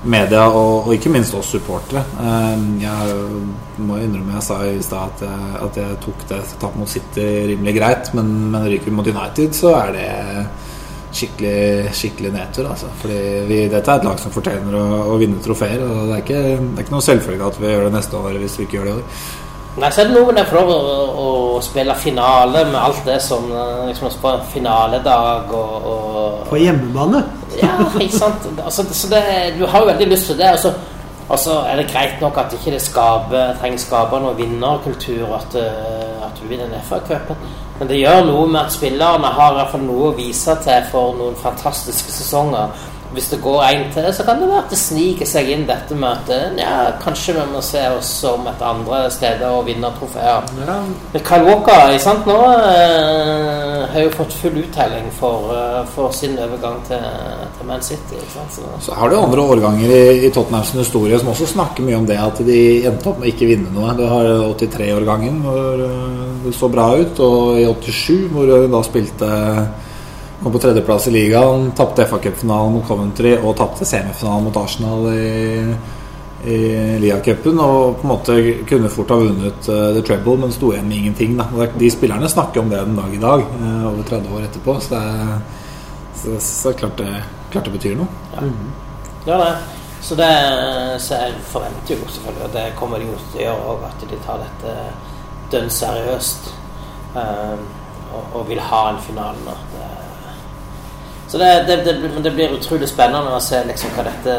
media 0.02 0.46
og, 0.48 0.86
og 0.88 0.94
ikke 0.96 1.10
minst 1.12 1.34
oss 1.36 1.50
supportere. 1.54 2.02
Eh, 2.20 2.66
jeg 2.84 3.16
må 3.84 3.98
innrømme 4.00 4.36
jeg 4.38 4.46
sa 4.46 4.58
i 4.68 4.76
stad 4.84 5.14
at, 5.16 5.24
jeg- 5.26 5.62
at 5.66 5.80
jeg 5.82 5.98
tok 6.04 6.26
det 6.28 6.40
tapet 6.60 6.78
mot 6.80 6.88
City 6.92 7.26
rimelig 7.54 7.74
greit, 7.78 8.12
men, 8.16 8.30
men 8.52 8.68
ryker 8.68 8.88
vi 8.92 8.96
mot 9.00 9.08
United, 9.12 9.56
så 9.56 9.74
er 9.80 9.92
det 9.96 10.08
skikkelig, 11.12 11.92
skikkelig 11.96 12.32
nedtur. 12.34 12.70
Altså. 12.70 12.90
Fordi 13.02 13.20
vi, 13.48 13.60
dette 13.72 13.92
er 13.92 14.00
et 14.00 14.08
lag 14.08 14.22
som 14.22 14.34
fortjener 14.34 14.78
å, 14.78 14.86
å 15.12 15.18
vinne 15.20 15.42
trofeer. 15.44 15.82
Og 15.84 16.10
det 16.10 16.16
er, 16.16 16.24
ikke, 16.24 16.40
det 16.40 16.72
er 16.74 16.86
ikke 16.86 16.96
noe 16.96 17.06
selvfølgelig 17.06 17.46
at 17.48 17.60
vi 17.60 17.70
gjør 17.74 17.86
det 17.88 17.94
neste 17.98 18.24
år 18.24 18.42
hvis 18.42 18.58
vi 18.58 18.66
ikke 18.68 18.78
gjør 18.78 18.90
det 18.90 18.92
i 18.92 18.98
år. 18.98 19.22
Nei, 19.80 19.88
så 19.94 20.02
er 20.02 20.08
det 20.08 20.16
noe 20.16 20.26
med 20.26 20.34
det 20.40 20.44
for 20.50 20.66
å, 20.66 20.78
å 21.22 21.58
spille 21.62 21.94
finale 21.94 22.64
med 22.66 22.78
alt 22.80 23.04
det 23.06 23.20
som 23.22 23.44
liksom 23.86 24.08
å 24.08 24.10
spille 24.12 24.48
finaledag 24.50 25.52
og, 25.54 25.74
og 25.92 26.40
På 26.50 26.58
hjemmebane? 26.58 27.22
Ja, 27.60 27.76
ikke 27.94 28.18
sant. 28.18 28.48
Altså, 28.58 28.84
så 28.90 29.12
det, 29.12 29.22
du 29.60 29.62
har 29.70 29.84
jo 29.84 29.92
veldig 29.92 30.10
lyst 30.10 30.32
til 30.32 30.40
det. 30.42 30.50
Og 30.56 30.64
så, 30.64 30.74
og 31.30 31.38
så 31.38 31.60
er 31.70 31.78
det 31.78 31.88
greit 31.92 32.18
nok 32.22 32.42
at 32.42 32.58
ikke 32.58 32.74
det 32.74 32.82
skaper, 32.82 33.54
trenger 33.62 33.82
skape 33.82 34.18
noen 34.18 34.38
vinnerkultur 34.40 35.36
at, 35.38 35.58
at 36.26 36.42
du 36.42 36.48
vinner 36.50 36.66
en 36.66 36.82
FA-cupen. 36.90 37.38
Men 37.80 37.88
det 37.88 37.96
gjør 37.96 38.26
noe 38.28 38.44
med 38.44 38.60
at 38.60 38.74
spillerne 38.74 39.28
har 39.32 39.54
i 39.54 39.56
hvert 39.56 39.70
fall 39.72 39.84
noe 39.86 40.10
å 40.10 40.16
vise 40.18 40.52
til 40.60 40.82
for 40.90 41.14
noen 41.16 41.38
fantastiske 41.40 42.12
sesonger. 42.12 42.74
Hvis 43.12 43.28
det 43.32 43.40
går 43.42 43.62
en 43.66 43.84
til, 43.94 44.06
så 44.14 44.22
kan 44.26 44.38
det 44.38 44.48
være 44.48 44.62
at 44.62 44.70
det 44.70 44.78
sniker 44.78 45.26
seg 45.26 45.48
inn 45.50 45.64
dette 45.66 45.96
med 45.98 46.10
at 46.12 46.28
eh, 46.34 46.60
ja, 46.62 46.74
kanskje 47.02 47.34
vi 47.40 47.46
må 47.50 47.62
se 47.64 47.82
oss 47.90 48.12
om 48.30 48.46
et 48.46 48.62
andre 48.62 49.00
steder 49.10 49.50
og 49.50 49.64
vinne 49.66 49.90
trofeer. 49.96 50.46
Ja. 50.62 50.76
Men 51.12 51.24
Kyle 51.26 51.48
Walker 51.48 51.90
ikke 51.90 52.04
sant, 52.04 52.28
nå 52.30 52.38
eh, 52.70 53.82
har 53.90 54.06
jo 54.06 54.12
fått 54.14 54.36
full 54.38 54.60
uttelling 54.62 55.10
for, 55.18 55.50
eh, 55.56 55.80
for 55.90 56.14
sin 56.14 56.38
overgang 56.38 56.78
til, 56.86 57.02
til 57.58 57.70
Man 57.72 57.82
City. 57.82 58.22
Sant? 58.30 58.54
Så, 58.54 58.70
Så 58.86 58.94
har 58.94 59.10
du 59.10 59.18
andre 59.18 59.42
årganger 59.56 59.90
i, 59.90 60.02
i 60.28 60.30
Tottenhams 60.30 60.70
historie 60.78 61.18
som 61.18 61.34
også 61.34 61.50
snakker 61.50 61.86
mye 61.86 61.98
om 61.98 62.06
det 62.06 62.20
at 62.22 62.38
de 62.46 62.62
endte 62.86 63.10
opp 63.10 63.18
med 63.18 63.34
ikke 63.34 63.50
vinne 63.50 63.74
noe. 63.74 63.90
Du 63.98 64.06
har 64.06 64.30
83-årgangen 64.54 65.42
hvor 65.42 65.86
øh, 65.88 66.26
det 66.44 66.54
så 66.54 66.70
bra 66.70 66.92
ut, 66.94 67.20
og 67.26 67.58
i 67.58 67.66
87 67.66 68.28
hvor 68.30 68.54
hun 68.54 68.70
da 68.70 68.86
spilte 68.86 69.30
Kom 70.42 70.52
på 70.52 70.58
tredjeplass 70.58 71.08
i 71.08 71.10
ligaen, 71.10 71.72
tapte 71.76 72.06
FA-cupfinalen 72.08 72.72
mot 72.72 72.86
Coventry 72.88 73.34
og 73.36 73.58
tapte 73.58 73.84
semifinalen 73.84 74.46
mot 74.46 74.56
Arsenal 74.56 75.08
i, 75.12 75.74
i 76.48 76.60
Lia-cupen. 77.02 77.58
Og 77.60 77.98
på 77.98 78.06
en 78.06 78.08
måte 78.08 78.36
kunne 78.68 78.88
fort 78.88 79.12
ha 79.12 79.18
vunnet 79.20 79.68
uh, 79.68 79.90
the 79.92 80.00
treble, 80.00 80.38
men 80.40 80.54
sto 80.54 80.70
igjen 80.72 80.88
med 80.88 81.02
ingenting. 81.02 81.34
Da. 81.36 81.66
De 81.74 81.90
spillerne 81.92 82.30
snakker 82.32 82.62
om 82.62 82.72
det 82.72 82.80
den 82.80 82.96
dag 82.96 83.12
i 83.12 83.20
dag, 83.20 83.44
uh, 83.60 83.82
over 83.90 84.08
30 84.08 84.32
år 84.38 84.46
etterpå. 84.46 84.78
Så 84.80 84.94
det 84.94 85.02
så, 86.22 86.38
så 86.46 86.72
klart, 86.72 86.96
det, 86.96 87.20
klart 87.52 87.68
det 87.68 87.74
betyr 87.76 88.00
noe. 88.00 88.08
gjør 89.26 89.44
det. 89.44 89.52
Så 90.00 90.16
det 90.16 90.30
så 91.04 91.18
jeg 91.20 91.34
forventer 91.50 91.98
jo 91.98 92.08
selvfølgelig, 92.08 92.46
og 92.46 92.56
det 92.56 92.64
kommer 92.78 93.02
de 93.02 93.10
jo 93.10 93.18
til 93.34 93.42
å 93.42 93.44
gjøre 93.44 93.74
òg, 93.74 93.84
at 93.90 94.08
de 94.08 94.22
tar 94.24 94.40
dette 94.46 94.78
dønn 95.52 95.68
seriøst. 95.68 96.50
Uh, 97.12 97.60
og, 98.14 98.24
og 98.40 98.48
vil 98.48 98.64
ha 98.72 98.82
en 98.90 99.04
finale 99.04 99.44
nå. 99.44 99.54
Så 101.30 101.38
det, 101.38 101.64
det, 101.66 101.76
det, 101.86 102.22
det 102.22 102.30
blir 102.34 102.56
utrolig 102.56 102.88
spennende 102.90 103.36
å 103.36 103.42
se 103.42 103.60
liksom 103.62 103.92
hva 103.94 104.02
dette 104.08 104.32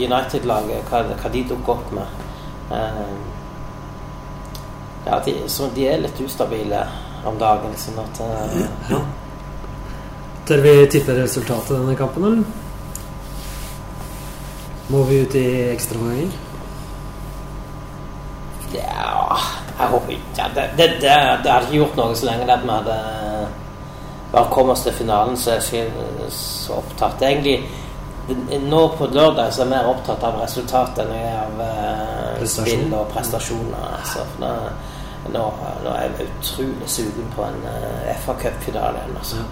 United-laget 0.00 0.88
hva, 0.88 1.02
hva 1.12 1.32
de 1.34 1.42
dukker 1.50 1.74
opp 1.74 1.90
med. 1.92 2.18
Uh, 2.72 3.18
ja, 5.04 5.18
de, 5.26 5.34
så 5.52 5.68
de 5.74 5.84
er 5.92 6.00
litt 6.00 6.22
ustabile 6.24 6.86
om 7.28 7.36
dagen. 7.36 7.74
Sånn 7.76 8.00
at 8.00 8.22
eh, 8.24 8.96
Tør 10.48 10.62
vi 10.64 10.72
tippe 10.90 11.14
resultatet 11.18 11.76
denne 11.76 11.98
kampen, 11.98 12.24
eller? 12.30 12.44
Må 14.92 15.02
vi 15.10 15.20
ut 15.26 15.36
i 15.38 15.46
ekstraomganger? 15.74 16.32
Ja, 18.72 19.36
jeg 19.76 19.90
håper 19.92 20.14
ikke 20.16 20.38
ja, 20.38 20.48
det, 20.54 20.64
det, 20.78 20.86
det, 21.02 21.12
det 21.44 21.52
hadde 21.52 21.66
ikke 21.66 21.76
gjort 21.82 21.98
noe 22.00 22.16
så 22.16 22.30
lenge 22.30 22.48
det 22.48 22.56
at 22.56 22.64
vi 22.64 22.72
hadde 22.72 22.96
bare 24.32 24.50
kommer 24.50 24.72
oss 24.72 24.82
til 24.86 24.92
finalen, 24.96 25.36
så 25.36 25.50
er 25.50 25.60
jeg 25.60 25.86
ikke 25.86 26.30
så 26.32 26.78
opptatt. 26.80 27.22
Egentlig, 27.22 27.60
nå 28.68 28.82
på 28.96 29.06
lørdag 29.12 29.52
så 29.52 29.62
er 29.62 29.66
jeg 29.66 29.72
mer 29.74 29.90
opptatt 29.90 30.24
av 30.24 30.38
resultatet 30.40 31.02
enn 31.04 31.14
jeg 31.16 31.32
er 31.32 31.40
av 31.42 31.64
eh, 31.66 32.46
spill 32.48 32.86
og 32.96 33.10
prestasjoner. 33.12 33.88
Altså, 33.98 34.24
nå, 34.40 34.52
nå, 35.84 35.90
er 35.92 36.06
jeg 36.06 36.28
utrolig 36.28 36.88
sugen 36.90 37.28
på 37.36 37.44
en 37.46 37.60
uh, 37.66 38.14
FA 38.24 38.34
Cup-finale. 38.40 39.04
Altså. 39.18 39.42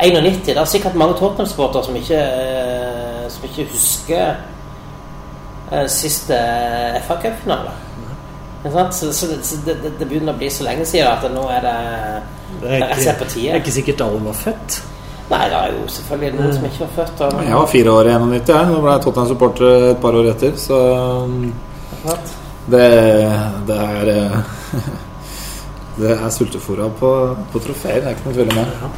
91. 0.00 0.46
Det 0.46 0.56
er 0.56 0.64
sikkert 0.64 0.94
mange 0.94 1.16
Tottenham-sportere 1.18 1.84
som, 1.84 1.96
eh, 1.96 3.30
som 3.30 3.44
ikke 3.44 3.68
husker 3.72 4.34
eh, 5.72 5.88
siste 5.88 6.36
FA 7.06 7.16
Cup-finale. 7.22 7.72
Ikke? 8.64 8.86
Så, 8.92 9.12
så, 9.12 9.26
så 9.42 9.56
det, 9.66 9.82
det, 9.82 9.92
det 9.98 10.08
begynner 10.08 10.34
å 10.34 10.38
bli 10.38 10.50
så 10.52 10.64
lenge 10.64 10.86
siden 10.88 11.08
at 11.08 11.24
nå 11.32 11.44
er 11.52 11.64
det 11.64 11.76
Det 12.60 12.70
er 12.70 12.86
ikke, 12.86 13.26
det 13.34 13.44
er 13.50 13.60
ikke 13.60 13.74
sikkert 13.74 14.00
alle 14.06 14.24
var 14.24 14.38
født. 14.44 14.80
Nei, 15.30 15.44
det 15.46 15.58
er 15.58 15.74
jo 15.76 15.84
selvfølgelig 15.94 16.40
noen 16.40 16.54
som 16.56 16.64
ikke 16.66 16.80
var 16.80 16.94
født. 16.96 17.20
Og, 17.26 17.44
Jeg 17.46 17.56
var 17.56 17.68
fire 17.70 17.92
år 17.92 18.08
i 18.08 18.14
91, 18.16 18.48
jeg. 18.50 18.70
Nå 18.70 18.80
ble 18.82 18.94
jeg 18.96 19.04
Tottenham-supporter 19.04 19.84
et 19.90 20.00
par 20.02 20.18
år 20.18 20.30
etter. 20.32 20.56
Så 20.58 20.80
um, 21.22 21.52
det, 22.70 22.88
det 23.68 23.78
er 23.84 24.10
eh, 24.16 24.90
Det 26.00 26.14
er 26.16 26.30
sultefòra 26.32 26.88
på, 26.96 27.10
på 27.52 27.60
trofeer, 27.60 28.00
det 28.00 28.08
er 28.08 28.16
ikke 28.16 28.30
noe 28.30 28.36
tvil 28.36 28.52
om 28.52 28.58
det. 28.60 28.90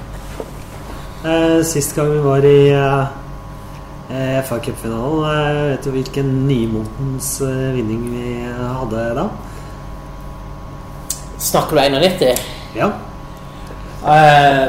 Eh, 1.22 1.58
sist 1.66 1.96
gang 1.96 2.12
vi 2.12 2.20
var 2.22 2.44
i 2.46 2.58
eh, 2.70 4.36
FA 4.46 4.58
Cup-finalen, 4.62 5.24
eh, 5.32 5.62
vet 5.72 5.86
du 5.86 5.90
hvilken 5.96 6.30
nymotens 6.46 7.32
eh, 7.42 7.72
vinning 7.74 8.04
vi 8.12 8.34
hadde 8.46 9.06
da? 9.18 9.26
Snakker 11.42 11.80
du 11.80 11.98
91? 11.98 12.44
Ja. 12.78 12.92
Eh, 14.02 14.66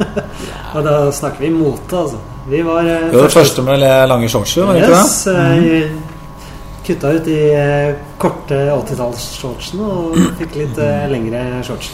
Og 0.74 0.84
da 0.86 0.94
snakker 1.12 1.40
vi 1.44 1.50
mote, 1.54 1.96
altså. 1.96 2.18
Vi 2.50 2.62
var 2.66 2.80
eh, 2.86 3.08
Det 3.10 3.16
var 3.18 3.26
det 3.28 3.32
første 3.34 3.62
med 3.66 3.82
lange 4.08 4.28
shortser, 4.32 4.64
var 4.64 4.72
det 4.78 4.82
ikke 4.84 4.96
Yes, 4.96 5.24
det? 5.24 5.34
Mm. 5.36 5.64
eh, 5.74 5.90
kutta 6.86 7.12
ut 7.14 7.24
de 7.26 7.36
eh, 7.54 7.90
korte 8.18 8.56
80-tallsshortsene 8.74 9.84
og 9.86 10.16
fikk 10.40 10.56
litt 10.62 10.78
eh, 10.82 11.04
lengre 11.12 11.42
shorts. 11.66 11.90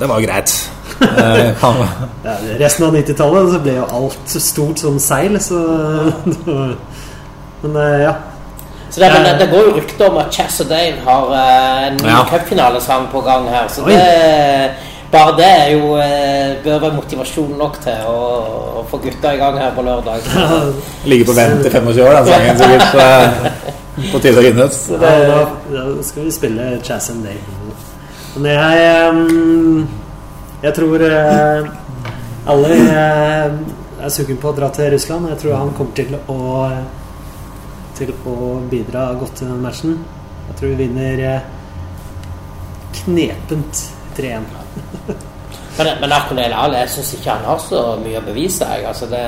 Det 0.00 0.08
var 0.10 0.24
greit. 0.24 0.56
Eh, 0.98 1.52
Ja, 1.62 2.32
resten 2.58 2.84
av 2.88 2.94
90-tallet 2.96 3.52
så 3.52 3.58
ble 3.62 3.74
jo 3.76 3.84
alt 3.94 4.32
stort 4.42 4.80
som 4.82 4.96
seil, 4.98 5.36
så 5.42 5.58
Men 7.62 7.76
ja. 8.02 8.14
Så 8.90 9.00
det, 9.00 9.08
men 9.12 9.24
det, 9.24 9.32
det 9.38 9.46
går 9.52 9.66
jo 9.68 9.72
rykter 9.76 10.06
om 10.08 10.16
at 10.22 10.30
Chess 10.32 10.60
og 10.64 10.68
Dave 10.70 11.00
har 11.04 11.32
eh, 11.38 11.88
en 11.88 11.96
ny 12.00 12.08
Ja. 12.08 12.22
cupfinalesang 12.30 13.08
på 13.12 13.20
gang 13.20 13.48
her. 13.52 13.66
Så 13.68 13.84
det, 13.84 13.98
bare 15.12 15.34
det 15.36 15.48
er 15.48 15.70
jo, 15.74 15.96
eh, 16.00 16.56
bør 16.64 16.78
være 16.86 16.96
motivasjon 16.96 17.52
nok 17.58 17.76
til 17.84 18.06
å, 18.08 18.16
å 18.80 18.84
få 18.90 19.00
gutta 19.04 19.34
i 19.34 19.40
gang 19.40 19.58
her 19.60 19.70
på 19.76 19.84
lørdag. 19.84 20.24
ligger 21.10 21.28
på 21.30 21.36
vent 21.36 21.66
i 21.66 21.70
25 21.70 22.02
år, 22.06 22.16
den 22.16 22.26
sangen 22.32 22.58
sikkert. 22.58 22.90
På, 22.92 22.98
eh, 22.98 24.12
På 24.12 24.18
tide 24.22 24.38
å 24.38 24.42
vinne. 24.46 24.68
Så 24.72 24.96
Da, 25.02 25.14
da, 25.72 25.86
skal 26.06 26.28
vi 26.28 26.32
spille 26.32 26.68
Chas 26.86 27.10
and 27.10 27.24
Dave. 27.26 27.56
Men 28.36 28.52
jeg 28.54 29.86
Jeg 30.62 30.74
tror 30.74 31.02
alle 32.48 32.68
er 33.98 34.08
sugen 34.10 34.38
på 34.40 34.48
å 34.52 34.56
dra 34.56 34.68
til 34.74 34.90
Russland. 34.94 35.28
Jeg 35.34 35.38
tror 35.42 35.56
han 35.58 35.74
kommer 35.76 35.94
til 35.98 36.14
å 36.30 36.38
Til 37.98 38.12
å 38.30 38.34
bidra 38.70 39.08
godt 39.18 39.42
i 39.42 39.48
den 39.48 39.62
matchen. 39.64 39.96
Jeg 40.48 40.58
tror 40.60 40.70
vi 40.72 40.84
vinner 40.86 41.22
eh, 41.28 41.48
knepent 43.02 43.82
3-1. 44.18 44.46
Men, 45.78 45.86
men 46.00 46.10
Akonel 46.10 46.50
Ali, 46.58 46.74
jeg 46.80 46.90
syns 46.90 47.10
ikke 47.14 47.34
han 47.36 47.44
har 47.46 47.60
så 47.62 47.80
mye 48.02 48.18
å 48.18 48.22
bevise. 48.26 48.66
Jeg. 48.66 48.82
Altså 48.90 49.06
det, 49.12 49.20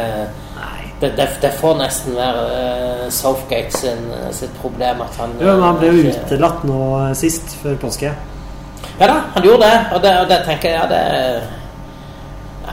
det, 0.98 1.12
det, 1.14 1.26
det 1.44 1.50
får 1.60 1.76
nesten 1.78 2.16
være 2.18 2.40
eh, 2.56 3.04
Southgate 3.14 3.70
sin, 3.78 4.02
sitt 4.34 4.56
problem 4.58 5.04
at 5.04 5.14
han 5.20 5.36
Jo, 5.38 5.52
men 5.52 5.62
han 5.68 5.78
ble 5.78 5.92
jo 5.92 6.00
ikke- 6.00 6.24
utelatt 6.26 6.64
nå 6.66 6.80
sist, 7.20 7.54
før 7.62 7.78
påske. 7.84 8.10
Ja 8.98 9.06
da, 9.12 9.20
han 9.36 9.46
gjorde 9.46 9.68
det, 9.68 9.78
og 9.94 10.02
det, 10.02 10.16
og 10.24 10.26
det 10.32 10.40
tenker 10.48 10.74
jeg 10.74 10.80
ja, 10.80 10.86
det 10.90 11.04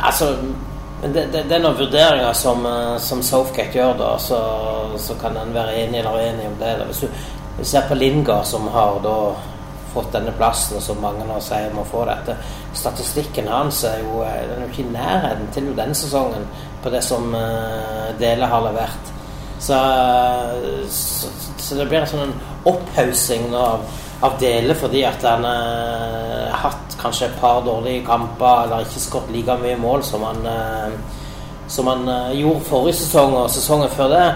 Altså 0.02 0.32
men 1.02 1.14
det, 1.14 1.26
det, 1.32 1.44
det 1.44 1.56
er 1.56 1.62
noen 1.62 1.78
vurderinger 1.78 2.34
som, 2.34 2.66
eh, 2.66 2.96
som 3.02 3.22
Southgate 3.24 3.78
gjør, 3.78 3.94
da, 4.00 4.14
så, 4.22 4.40
så 5.02 5.18
kan 5.22 5.38
en 5.38 5.54
være 5.54 5.76
enig 5.84 6.02
eller 6.02 6.18
uenig 6.18 6.48
om 6.50 6.58
det. 6.62 6.72
da. 6.80 6.88
Hvis 6.90 7.04
du, 7.06 7.28
ser 7.66 7.88
på 7.90 7.96
Lingard, 7.98 8.46
som 8.46 8.68
har 8.74 9.00
da 9.02 9.18
fått 9.94 10.12
denne 10.14 10.34
plassen, 10.38 10.78
og 10.78 10.84
som 10.86 11.00
mange 11.02 11.26
nå 11.26 11.40
sier 11.42 11.74
må 11.74 11.82
få 11.90 12.04
dette 12.06 12.36
Statistikken 12.78 13.48
hans 13.50 13.80
er 13.90 14.04
jo, 14.04 14.22
eh, 14.26 14.42
den 14.46 14.60
er 14.60 14.66
jo 14.66 14.72
ikke 14.74 14.86
i 14.86 14.96
nærheten 14.96 15.54
til 15.54 15.70
denne 15.78 15.98
sesongen 15.98 16.50
på 16.84 16.94
det 16.94 17.02
som 17.06 17.32
uh, 17.34 18.10
Dele 18.20 18.46
har 18.46 18.62
levert. 18.62 19.14
Så, 19.60 19.78
så, 20.94 21.32
så 21.58 21.80
det 21.80 21.88
blir 21.90 22.04
en 22.04 22.12
sånn 22.12 22.36
opphaussing 22.70 23.50
av, 23.58 23.88
av 24.22 24.38
Dele 24.40 24.76
fordi 24.76 25.04
at 25.06 25.24
han 25.26 25.46
eh, 25.46 26.48
har 26.50 26.72
hatt 26.72 26.98
kanskje 27.02 27.28
et 27.28 27.40
par 27.42 27.62
dårlige 27.66 28.06
kamper 28.06 28.64
eller 28.64 28.86
ikke 28.86 29.02
skåret 29.02 29.34
like 29.34 29.58
mye 29.62 29.78
mål 29.78 30.04
som 30.04 30.24
han, 30.26 30.46
eh, 30.46 30.94
som 31.68 31.88
han 31.88 32.08
eh, 32.10 32.40
gjorde 32.42 32.66
forrige 32.70 33.02
sesong 33.04 33.36
og 33.38 33.50
sesongen 33.54 33.90
før 33.94 34.14
det. 34.16 34.28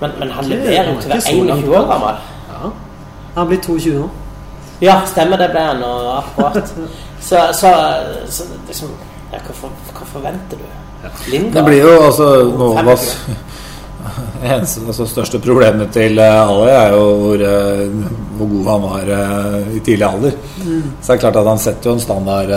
Men, 0.00 0.16
men 0.18 0.30
han 0.30 0.50
leverer 0.50 0.92
jo 0.92 0.96
til 1.02 1.12
å 1.12 1.20
ikke 1.20 1.36
være 1.36 1.60
21 1.62 1.76
år 1.76 1.86
gammel. 1.92 2.24
Ja. 2.48 2.72
Han 3.36 3.50
blir 3.50 3.62
22 3.66 3.94
nå. 3.98 4.08
Ja, 4.80 5.00
stemmer 5.10 5.40
det 5.40 5.50
ble 5.50 5.62
han 5.70 5.80
nå, 5.82 5.92
akkurat. 6.20 6.74
Så, 7.18 7.34
så, 7.52 7.70
så 8.30 8.44
liksom 8.68 8.92
ja, 9.32 9.40
hva, 9.42 9.54
for, 9.58 9.72
hva 9.90 10.04
forventer 10.06 10.60
du? 10.60 10.68
Lingard? 11.32 11.56
det 11.56 11.64
blir 11.66 11.80
jo 11.82 11.96
altså 12.04 12.28
noe 12.46 12.78
av 12.78 12.92
oss 12.92 13.08
eneste, 14.42 14.84
altså, 14.86 15.06
største 15.08 15.40
problemet 15.42 15.90
til 15.94 16.18
eh, 16.22 16.38
Ali 16.52 16.70
er 16.72 16.94
jo 16.94 17.04
hvor, 17.22 17.44
eh, 17.44 17.84
hvor 18.38 18.50
god 18.52 18.70
han 18.72 18.86
var 18.86 19.12
eh, 19.16 19.76
i 19.76 19.82
tidlig 19.84 20.06
alder. 20.06 20.38
Så 20.60 21.06
det 21.06 21.14
er 21.16 21.22
klart 21.24 21.38
at 21.40 21.50
han 21.50 21.62
setter 21.62 21.90
jo 21.90 21.98
en 21.98 22.06
standard 22.06 22.56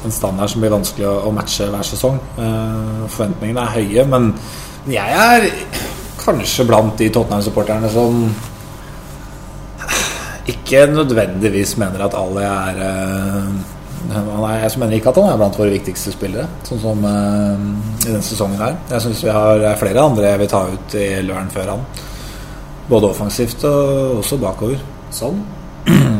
En 0.00 0.12
standard 0.14 0.48
som 0.48 0.62
blir 0.62 0.72
vanskelig 0.72 1.04
å, 1.04 1.30
matche 1.36 1.66
hver 1.68 1.84
sesong. 1.84 2.14
Forventningene 3.12 3.66
er 3.66 3.74
høye, 3.74 4.04
men 4.08 4.30
jeg 4.88 5.12
er 5.12 5.44
kanskje 6.22 6.64
blant 6.64 6.94
de 6.96 7.10
Tottenham-supporterne 7.12 7.90
som 7.92 8.22
ikke 10.48 10.86
nødvendigvis 10.88 11.74
mener 11.76 12.06
at 12.06 12.16
Ali 12.16 12.46
er 12.48 12.80
er, 14.08 14.62
Jeg 14.62 14.78
mener 14.80 14.96
ikke 14.96 15.12
at 15.12 15.20
han 15.20 15.32
er 15.32 15.40
blant 15.40 15.58
våre 15.60 15.74
viktigste 15.74 16.14
spillere, 16.14 16.46
sånn 16.66 16.80
som 16.82 17.04
uh, 17.04 17.60
i 18.00 18.08
denne 18.08 18.24
sesongen 18.24 18.62
her. 18.62 18.78
Jeg 18.90 19.04
syns 19.06 19.24
vi 19.26 19.34
har 19.34 19.66
er 19.72 19.80
flere 19.80 20.04
andre 20.04 20.32
jeg 20.32 20.42
vil 20.42 20.52
ta 20.52 20.64
ut 20.72 20.96
i 20.98 21.08
Løren 21.26 21.52
før 21.52 21.74
han. 21.74 21.86
Både 22.90 23.12
offensivt 23.12 23.64
og 23.68 24.20
også 24.22 24.40
bakover. 24.40 24.82
Sånn. 25.14 25.42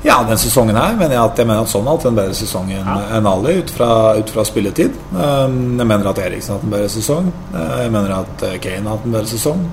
Ja, 0.00 0.22
den 0.24 0.38
sesongen 0.40 0.78
her 0.80 0.94
mener 0.96 1.12
jeg 1.12 1.20
at 1.20 1.40
jeg 1.42 1.44
mener 1.44 1.66
at 1.66 1.68
sånn 1.68 1.84
har 1.84 1.98
hatt 1.98 2.06
en 2.08 2.16
bedre 2.16 2.32
sesong 2.32 2.70
enn 2.72 2.86
enn 2.88 3.26
Ali 3.28 3.58
ut 3.58 3.72
fra, 3.74 3.88
ut 4.16 4.30
fra 4.32 4.46
spilletid. 4.48 4.94
Um, 5.12 5.76
jeg 5.76 5.84
mener 5.90 6.08
at 6.08 6.20
Eriksen 6.24 6.54
har 6.54 6.56
hatt 6.56 6.64
en 6.64 6.72
bedre 6.72 6.88
sesong. 6.88 7.28
Uh, 7.52 7.74
jeg 7.82 7.92
mener 7.92 8.14
at 8.16 8.44
Kane 8.64 8.80
har 8.88 8.96
hatt 8.96 9.04
en 9.04 9.16
bedre 9.18 9.28
sesong. 9.28 9.66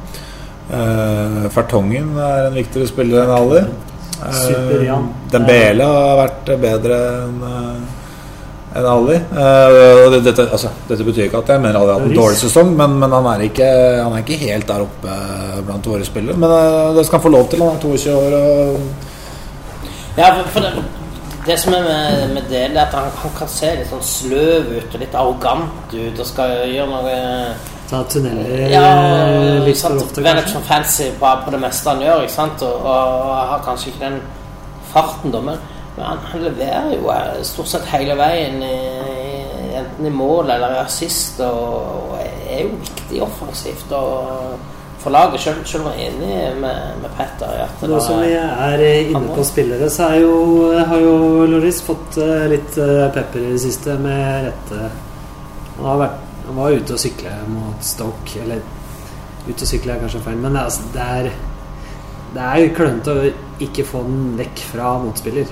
Uh, 0.68 1.46
Fertongen 1.56 2.10
er 2.20 2.50
en 2.50 2.60
viktigere 2.60 2.92
spiller 2.92 3.24
enn 3.24 3.32
Ali. 3.38 3.62
Uh, 4.18 4.34
Super-Jan. 4.42 5.08
Dembele 5.32 5.88
har 5.88 6.20
vært 6.24 6.52
bedre 6.62 7.00
enn 7.22 7.40
uh, 7.44 7.98
enn 8.78 8.88
Ali. 8.90 9.16
Uh, 9.32 10.18
dette, 10.22 10.46
altså, 10.46 10.72
dette 10.90 11.06
betyr 11.08 11.28
ikke 11.28 11.42
at 11.42 11.54
jeg 11.54 11.64
mener 11.64 11.80
Ali 11.80 11.94
har 11.94 12.02
hatt 12.02 12.10
en 12.12 12.20
dårlig 12.20 12.40
sesong, 12.42 12.74
men, 12.78 12.98
men 13.02 13.16
han, 13.16 13.30
er 13.34 13.46
ikke, 13.48 13.70
han 14.04 14.14
er 14.14 14.26
ikke 14.26 14.40
helt 14.44 14.68
der 14.70 14.86
oppe 14.86 15.18
blant 15.68 15.90
våre 15.94 16.08
spillere. 16.08 16.38
Men 16.38 16.54
uh, 16.54 16.96
det 16.98 17.08
skal 17.08 17.20
han 17.20 17.28
få 17.28 17.34
lov 17.34 17.50
til. 17.52 17.64
Han 17.64 17.78
er 17.78 17.84
22 17.86 18.18
år. 18.18 18.38
og 18.42 20.18
Ja, 20.18 20.34
for 20.54 20.66
det, 20.66 20.74
det 21.48 21.58
som 21.62 21.78
er 21.78 21.88
med, 21.88 22.36
med 22.36 22.52
det, 22.52 22.66
er 22.68 22.84
at 22.84 22.94
han, 22.98 23.10
han 23.24 23.34
kan 23.38 23.50
se 23.52 23.72
litt 23.80 23.90
sånn 23.92 24.04
sløv 24.04 24.72
ut 24.76 24.94
og 24.94 25.02
litt 25.04 25.18
arrogant 25.18 25.96
ut 25.96 26.22
og 26.24 26.28
skal 26.28 26.60
gjøre 26.74 26.90
noe 26.92 27.18
Ta 27.90 28.02
tunneler 28.12 28.68
Ja, 28.72 28.84
eh, 28.84 29.62
litt 29.64 29.78
for 29.80 29.88
sant, 29.90 30.02
ofte, 30.04 30.22
være 30.24 30.42
litt 30.42 30.46
kanskje. 30.50 30.54
sånn 30.58 30.68
fancy 30.68 31.10
på, 31.20 31.34
på 31.46 31.52
det 31.56 31.60
meste 31.64 31.90
han 31.94 32.02
gjør, 32.04 32.24
ikke 32.28 32.36
sant? 32.36 32.62
Og, 32.68 32.86
og 32.92 33.34
har 33.54 33.62
kanskje 33.66 33.92
ikke 33.94 34.04
den 34.10 34.18
farten, 34.92 35.32
da, 35.32 35.42
men, 35.42 35.60
men 35.98 36.06
han, 36.06 36.18
leverer 36.44 36.92
jo 36.98 37.12
eh, 37.14 37.38
stort 37.48 37.68
sett 37.72 37.86
hele 37.94 38.16
veien, 38.20 38.60
i, 38.64 38.74
i- 38.76 39.76
enten 39.78 40.08
i 40.10 40.10
mål 40.10 40.50
eller 40.56 40.74
i 40.74 40.82
assist, 40.82 41.40
og, 41.46 42.12
og 42.12 42.18
er 42.50 42.64
jo 42.66 42.72
viktig 42.82 43.20
offensivt 43.22 43.92
og 43.94 44.58
for 44.98 45.14
laget, 45.14 45.40
selv, 45.40 45.60
selv 45.70 45.86
om 45.86 45.94
jeg 45.94 46.08
er 46.08 46.16
enig 46.16 46.56
med, 46.60 46.96
med 47.04 47.12
Petter 47.16 47.52
i 47.54 47.60
at 47.62 47.84
Nå 47.88 48.00
som 48.04 48.18
vi 48.24 48.32
er 48.34 48.82
eh, 48.84 49.12
inne 49.14 49.36
på 49.38 49.44
spillere, 49.46 49.88
så 49.94 50.10
jo, 50.18 50.32
har 50.90 50.98
jo 51.00 51.14
Loris 51.54 51.84
fått 51.86 52.18
eh, 52.20 52.48
litt 52.52 52.80
eh, 52.82 53.06
pepper 53.16 53.46
i 53.46 53.52
det 53.54 53.62
siste, 53.64 53.94
med 54.02 54.48
rette. 54.50 54.90
Han, 55.78 55.86
har 55.86 56.02
vært, 56.02 56.24
han 56.48 56.56
var 56.56 56.80
ute 56.80 56.96
og 56.96 57.02
sykle 57.02 57.36
mot 57.52 57.84
Stoke, 57.86 58.40
eller 58.42 58.64
ute 59.48 59.62
og 59.62 59.68
sykle 59.68 59.94
er 59.94 60.04
kanskje 60.04 60.24
feil, 60.26 60.42
men 60.42 60.56
er, 60.56 60.68
altså, 60.68 60.88
det 60.94 61.06
er 61.06 61.32
det 62.36 62.44
er 62.44 62.74
klønete 62.76 63.14
å 63.14 63.30
ikke 63.64 63.86
få 63.88 64.04
den 64.06 64.36
vekk 64.38 64.62
fra 64.74 64.92
motspiller. 65.02 65.50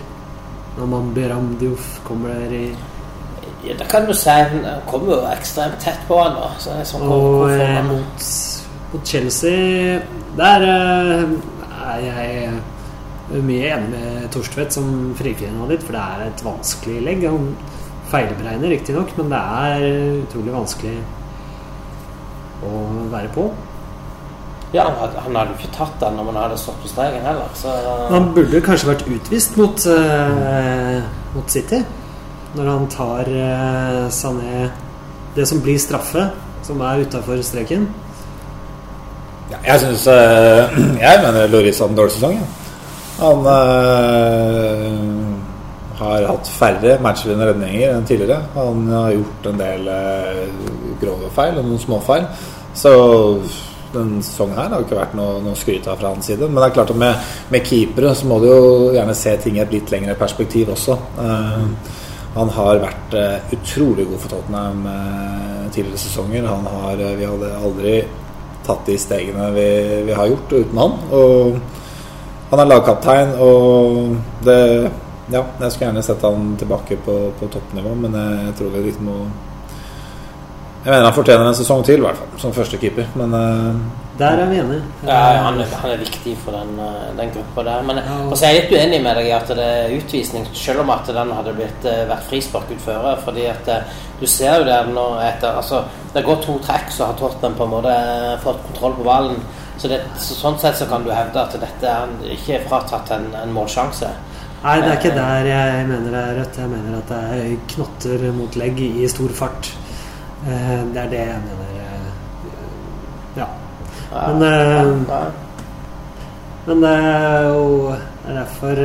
Når 0.76 0.90
man 0.92 1.14
Beram 1.16 1.54
Diouf 1.60 1.96
kommer 2.06 2.36
der 2.36 2.52
i 2.54 2.66
Ja, 3.66 3.74
det 3.80 3.88
kan 3.90 4.06
du 4.06 4.14
si. 4.14 4.30
Han 4.30 4.84
kommer 4.86 5.16
jo 5.16 5.20
ekstremt 5.32 5.80
tett 5.82 6.04
på 6.10 6.20
han 6.20 6.36
da. 6.38 6.50
Så 6.62 6.76
det 6.76 6.86
sånn, 6.90 7.08
Og 7.08 7.50
eh, 7.50 7.80
mot, 7.88 8.28
mot 8.92 9.08
Chelsea 9.08 10.02
Der 10.38 10.66
eh, 10.68 11.24
er 11.96 12.04
jeg 12.06 13.42
mye 13.48 13.72
enig 13.74 13.90
med 13.90 14.28
Torstvedt 14.36 14.76
som 14.76 15.16
frifinner 15.18 15.58
nå 15.58 15.72
litt, 15.72 15.82
for 15.88 15.98
det 15.98 16.04
er 16.04 16.28
et 16.28 16.44
vanskelig 16.46 17.00
legg. 17.08 17.26
Han 17.26 17.56
feilberegner 18.12 18.74
riktignok, 18.74 19.14
men 19.18 19.32
det 19.32 19.44
er 19.62 19.86
utrolig 20.24 20.54
vanskelig 20.56 20.98
å 22.66 22.82
være 23.12 23.32
på. 23.36 23.50
Ja, 24.76 24.86
han 25.00 25.36
hadde, 25.36 25.54
jo 25.54 25.60
ikke 25.60 25.76
tatt 25.78 26.00
den 26.02 26.18
når 26.18 26.26
man 26.28 26.40
hadde 26.42 26.58
stått 26.60 26.82
på 26.84 26.90
streken 26.92 27.24
heller. 27.24 27.52
Så 27.56 27.72
Han 28.10 28.32
burde 28.36 28.64
kanskje 28.64 28.90
vært 28.90 29.06
utvist 29.08 29.56
mot, 29.60 29.86
eh, 29.88 30.98
mot 31.36 31.52
City. 31.52 31.80
Når 32.56 32.72
han 32.72 32.88
tar 32.92 33.28
eh, 33.28 34.08
Sané 34.10 34.70
Det 35.36 35.44
som 35.48 35.60
blir 35.60 35.76
straffe, 35.80 36.30
som 36.64 36.82
er 36.82 37.02
utafor 37.04 37.42
streken. 37.44 37.90
Ja, 39.52 39.58
jeg 39.66 39.80
syns 39.82 40.06
Jeg 41.06 41.24
mener 41.24 41.50
Loris 41.52 41.80
hadde 41.80 41.92
en 41.92 41.98
dårlig 41.98 42.16
sesong. 42.16 42.38
Ja. 42.40 42.46
Han 43.20 43.50
eh, 43.52 45.25
har 46.00 46.26
hatt 46.28 46.50
færre 46.52 46.98
matchvinnende 47.04 47.52
redninger 47.52 47.94
enn 47.94 48.08
tidligere. 48.08 48.42
Han 48.56 48.88
har 48.92 49.14
gjort 49.16 49.48
en 49.52 49.62
del 49.62 49.88
eh, 49.92 50.42
grove 51.02 51.30
feil 51.36 51.62
og 51.62 51.70
noen 51.70 51.82
småfeil. 51.82 52.26
Så 52.76 52.92
den 53.96 54.18
sesongen 54.20 54.58
her 54.60 54.74
har 54.74 54.84
ikke 54.84 54.98
vært 54.98 55.16
noe, 55.16 55.38
noe 55.44 55.56
skryt 55.56 55.88
av 55.88 56.02
fra 56.02 56.12
hans 56.12 56.28
side. 56.28 56.50
Men 56.50 56.60
det 56.60 56.68
er 56.68 56.76
klart 56.80 56.92
at 56.92 57.00
med, 57.00 57.30
med 57.54 57.70
keepere 57.70 58.12
så 58.18 58.28
må 58.28 58.42
du 58.44 58.50
jo 58.50 58.66
gjerne 58.96 59.16
se 59.16 59.38
ting 59.44 59.60
i 59.60 59.64
et 59.64 59.72
litt 59.72 59.94
lengre 59.94 60.18
perspektiv 60.20 60.74
også. 60.76 60.98
Eh, 61.24 61.96
han 62.36 62.52
har 62.58 62.84
vært 62.84 63.16
eh, 63.16 63.56
utrolig 63.56 64.10
god 64.10 64.26
for 64.26 64.36
Tottenham 64.36 64.84
tidligere 65.72 66.04
sesonger. 66.04 66.52
Han 66.52 66.68
har, 66.68 67.08
vi 67.16 67.32
hadde 67.32 67.56
aldri 67.56 67.96
tatt 68.66 68.88
de 68.90 68.98
stegene 69.00 69.48
vi, 69.56 69.70
vi 70.10 70.16
har 70.18 70.28
gjort 70.28 70.54
uten 70.58 70.84
han. 70.84 71.00
Og 71.16 71.58
han 72.52 72.62
er 72.62 72.70
lagkaptein, 72.70 73.34
og 73.42 74.46
det 74.46 74.60
Ja, 75.34 75.42
jeg 75.60 75.72
skulle 75.74 75.88
gjerne 75.90 76.04
sett 76.06 76.22
han 76.22 76.52
tilbake 76.62 77.00
på, 77.02 77.14
på 77.40 77.48
toppnivå, 77.50 77.96
men 77.98 78.14
jeg, 78.14 78.42
jeg 78.46 78.56
tror 78.60 78.74
vi 78.76 78.82
liksom 78.86 79.08
må 79.10 79.20
Jeg 80.86 80.92
mener 80.92 81.08
han 81.08 81.16
fortjener 81.16 81.48
en 81.50 81.56
sesong 81.58 81.82
til, 81.88 81.98
i 81.98 82.06
hvert 82.06 82.20
fall, 82.20 82.34
som 82.44 82.52
førstekeeper, 82.54 83.08
men 83.18 83.34
eh, 83.34 83.80
Der 84.20 84.38
er 84.44 84.52
vi 84.52 84.60
enige. 84.62 84.84
Ja, 85.08 85.16
han, 85.48 85.58
han 85.82 85.90
er 85.96 85.98
viktig 86.04 86.36
for 86.44 86.54
den, 86.54 86.76
eh, 86.78 87.08
den 87.18 87.32
gruppa 87.34 87.64
der. 87.66 87.82
Men 87.88 87.98
Ja. 88.04 88.20
jeg 88.38 88.46
er 88.52 88.60
litt 88.60 88.76
uenig 88.76 89.00
med 89.02 89.18
deg 89.18 89.32
i 89.32 89.34
at 89.34 89.50
det 89.50 89.66
er 89.66 89.96
utvisning, 89.98 90.46
selv 90.54 90.84
om 90.86 90.94
at 90.94 91.10
den 91.10 91.34
hadde 91.40 91.56
blitt, 91.58 91.90
eh, 91.90 92.06
vært 92.12 92.30
frispark 92.30 92.70
ut 92.70 92.86
før. 92.86 93.10
Fordi 93.26 93.48
at 93.50 93.74
du 94.22 94.28
ser 94.30 94.60
jo 94.60 94.70
det 94.70 94.78
nå 94.94 95.08
etter 95.26 95.58
altså, 95.58 95.82
Det 96.14 96.24
går 96.24 96.38
to 96.46 96.60
trekk, 96.64 96.94
så 96.94 97.10
har 97.10 97.18
Tottenham 97.20 97.58
på 97.58 97.66
en 97.66 97.74
måte 97.74 97.98
fått 98.46 98.62
kontroll 98.70 98.94
på 99.02 99.04
ballen. 99.10 99.42
Så, 99.78 99.90
det, 99.90 100.00
så 100.22 100.38
Sånn 100.38 100.60
sett 100.62 100.78
så 100.78 100.86
kan 100.88 101.04
du 101.04 101.10
hevde 101.12 101.42
at 101.42 101.58
dette 101.60 101.90
er 101.98 102.14
ikke 102.38 102.60
er 102.60 102.70
fratatt 102.70 103.12
en, 103.18 103.26
en 103.42 103.52
målsjanse. 103.58 104.14
Nei, 104.66 104.80
det 104.82 104.88
er 104.90 104.96
ikke 104.98 105.12
der 105.14 105.46
jeg 105.46 105.86
mener 105.88 106.10
det 106.10 106.22
er 106.26 106.38
rødt. 106.40 106.56
Jeg 106.58 106.70
mener 106.72 106.96
at 106.98 107.10
det 107.12 107.18
er 107.38 107.58
knotter 107.76 108.24
mot 108.34 108.56
legg 108.58 108.80
i 108.82 109.08
stor 109.12 109.30
fart. 109.38 109.70
Eh, 110.46 110.80
Det 110.94 110.98
er 111.04 111.10
det 111.12 111.20
jeg 111.20 111.42
mener. 111.46 111.70
eh, 111.84 112.08
Ja. 113.38 113.46
Men, 114.12 114.44
eh. 114.44 115.32
Men 116.68 116.82
det 116.82 116.90
er 116.90 117.42
jo 117.48 117.90
er 118.28 118.34
derfor 118.34 118.76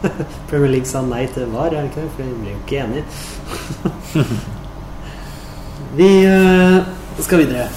Premier 0.48 0.70
League 0.70 0.86
sa 0.86 1.02
nei 1.02 1.26
til 1.26 1.46
VAR, 1.52 1.66
er 1.66 1.70
det 1.82 1.84
ikke 1.90 2.00
det? 2.00 2.10
For 2.16 2.22
de 2.22 2.28
blir 2.40 2.50
jo 2.50 2.58
ikke 2.64 2.78
enige. 2.84 3.04
Vi 7.16 7.22
skal 7.22 7.38
videre. 7.38 7.68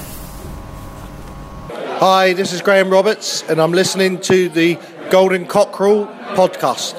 Hi, 1.99 2.34
this 2.34 2.54
is 2.54 2.62
Graham 2.62 2.89
Roberts, 2.89 3.43
and 3.49 3.60
I'm 3.62 3.74
listening 3.74 4.18
to 4.20 4.49
the 4.49 4.78
Golden 5.14 5.45
Cockerel 5.45 6.05
podcast. 6.36 6.95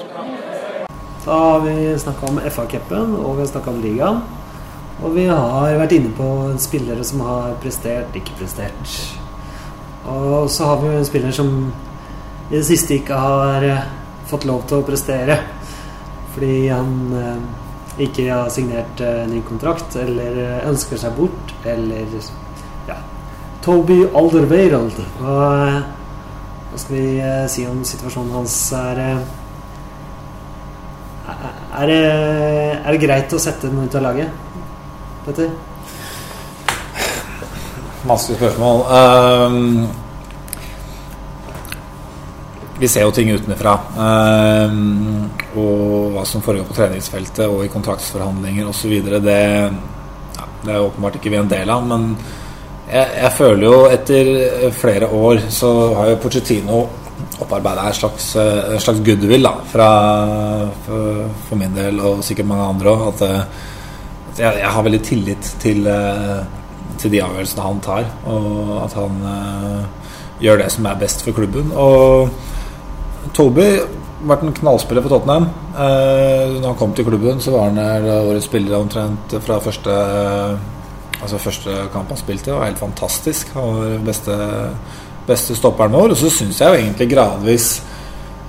Da 1.25 1.31
har 1.31 1.59
vi 1.59 1.99
snakka 1.99 2.25
om 2.25 2.39
FA-cupen, 2.39 3.15
og 3.15 3.33
vi 3.35 3.41
har 3.41 3.47
snakka 3.49 3.69
om 3.69 3.81
ligaen. 3.83 4.21
Og 5.03 5.17
vi 5.17 5.25
har 5.27 5.75
vært 5.81 5.95
inne 5.97 6.13
på 6.15 6.27
spillere 6.63 7.03
som 7.03 7.25
har 7.27 7.57
prestert, 7.59 8.15
ikke 8.15 8.37
prestert. 8.39 8.93
Og 10.07 10.47
så 10.47 10.69
har 10.69 10.79
vi 10.79 10.93
en 10.95 11.09
spiller 11.09 11.35
som 11.35 11.49
i 12.45 12.53
det 12.53 12.63
siste 12.69 12.95
ikke 12.95 13.19
har 13.19 13.67
eh, 13.67 13.83
fått 14.31 14.47
lov 14.47 14.63
til 14.69 14.79
å 14.79 14.87
prestere. 14.87 15.35
Fordi 16.37 16.69
han 16.69 16.95
eh, 17.19 17.43
ikke 18.07 18.29
har 18.31 18.47
signert 18.55 19.03
eh, 19.03 19.25
ny 19.27 19.43
kontrakt, 19.43 19.99
eller 19.99 20.39
ønsker 20.61 21.03
seg 21.03 21.19
bort, 21.19 21.51
eller 21.67 22.15
ja. 22.87 23.01
Toby 23.67 24.05
Alderweireld. 24.07 25.03
Og 25.19 26.04
hva 26.75 26.81
skal 26.83 26.95
vi 26.97 27.19
eh, 27.23 27.45
si 27.47 27.63
om 27.71 27.77
situasjonen 27.87 28.33
hans 28.35 28.55
er 28.75 28.97
eh, 28.99 29.19
er 31.79 31.87
det, 31.87 31.99
er 32.83 32.89
det 32.91 32.99
greit 32.99 33.35
å 33.35 33.39
sette 33.39 33.69
den 33.71 33.87
ut 33.87 33.95
av 33.95 34.03
laget? 34.03 34.27
Petter? 35.23 35.53
Vanskelig 38.03 38.37
spørsmål. 38.41 38.83
Um, 38.91 39.87
vi 42.83 42.91
ser 42.91 43.07
jo 43.07 43.15
ting 43.15 43.31
utenfra. 43.31 43.79
Um, 43.95 45.31
og 45.55 46.11
hva 46.15 46.27
som 46.27 46.43
foregår 46.43 46.67
på 46.67 46.75
treningsfeltet 46.77 47.47
og 47.47 47.63
i 47.63 47.71
kontraktsforhandlinger 47.71 48.67
osv. 48.71 48.99
Det, 49.23 49.41
ja, 50.37 50.45
det 50.67 50.75
er 50.75 50.83
åpenbart 50.83 51.17
ikke 51.21 51.31
vi 51.31 51.39
en 51.39 51.55
del 51.55 51.71
av. 51.71 51.87
Men 51.87 52.11
jeg, 52.89 53.07
jeg 53.21 53.31
føler 53.37 53.65
jo 53.65 53.79
etter 53.91 54.29
flere 54.75 55.09
år 55.09 55.47
så 55.53 55.71
har 55.97 56.11
jo 56.11 56.21
Pochettino 56.23 56.83
opparbeida 57.41 57.87
en 57.89 57.95
slags, 57.95 58.27
en 58.39 58.79
slags 58.79 59.01
goodwill 59.03 59.43
da, 59.47 59.53
fra, 59.71 59.89
for, 60.85 61.23
for 61.47 61.59
min 61.59 61.75
del 61.75 61.99
og 61.99 62.23
sikkert 62.23 62.47
mange 62.51 62.69
andre 62.75 62.93
òg. 62.93 63.07
At 63.09 63.25
at 64.35 64.41
jeg, 64.43 64.59
jeg 64.59 64.71
har 64.75 64.83
veldig 64.83 64.99
tillit 65.07 65.49
til, 65.63 65.85
til 66.99 67.11
de 67.13 67.21
avgjørelsene 67.23 67.63
han 67.63 67.77
tar, 67.83 68.09
og 68.27 68.71
at 68.83 68.95
han 68.99 69.21
uh, 69.23 70.09
gjør 70.43 70.59
det 70.59 70.71
som 70.73 70.89
er 70.89 70.97
best 70.99 71.23
for 71.23 71.37
klubben. 71.37 71.71
Og 71.71 72.27
Toby 73.35 73.69
vært 74.25 74.43
en 74.45 74.55
knallspiller 74.55 75.05
for 75.05 75.15
Tottenham. 75.15 75.47
Eh, 75.75 76.55
når 76.59 76.67
han 76.67 76.77
kom 76.79 76.93
til 76.95 77.05
klubben, 77.07 77.41
så 77.43 77.53
var 77.53 77.69
han 77.69 77.79
eh, 77.81 78.07
årets 78.25 78.47
spiller 78.49 78.77
omtrent 78.79 79.35
fra 79.45 79.59
første 79.63 79.95
Altså 81.21 81.41
første 81.41 81.75
kamp 81.93 82.11
han 82.13 82.19
spilte. 82.19 82.53
Var 82.53 82.69
helt 82.69 82.81
fantastisk. 82.81 83.53
Han 83.55 83.79
var 83.79 84.05
beste, 84.05 84.37
beste 85.27 85.57
stopperen 85.57 85.95
vår. 85.95 86.15
Og 86.15 86.19
så 86.19 86.31
syns 86.33 86.61
jeg 86.61 86.71
jo 86.71 86.81
egentlig 86.81 87.09
gradvis 87.11 87.69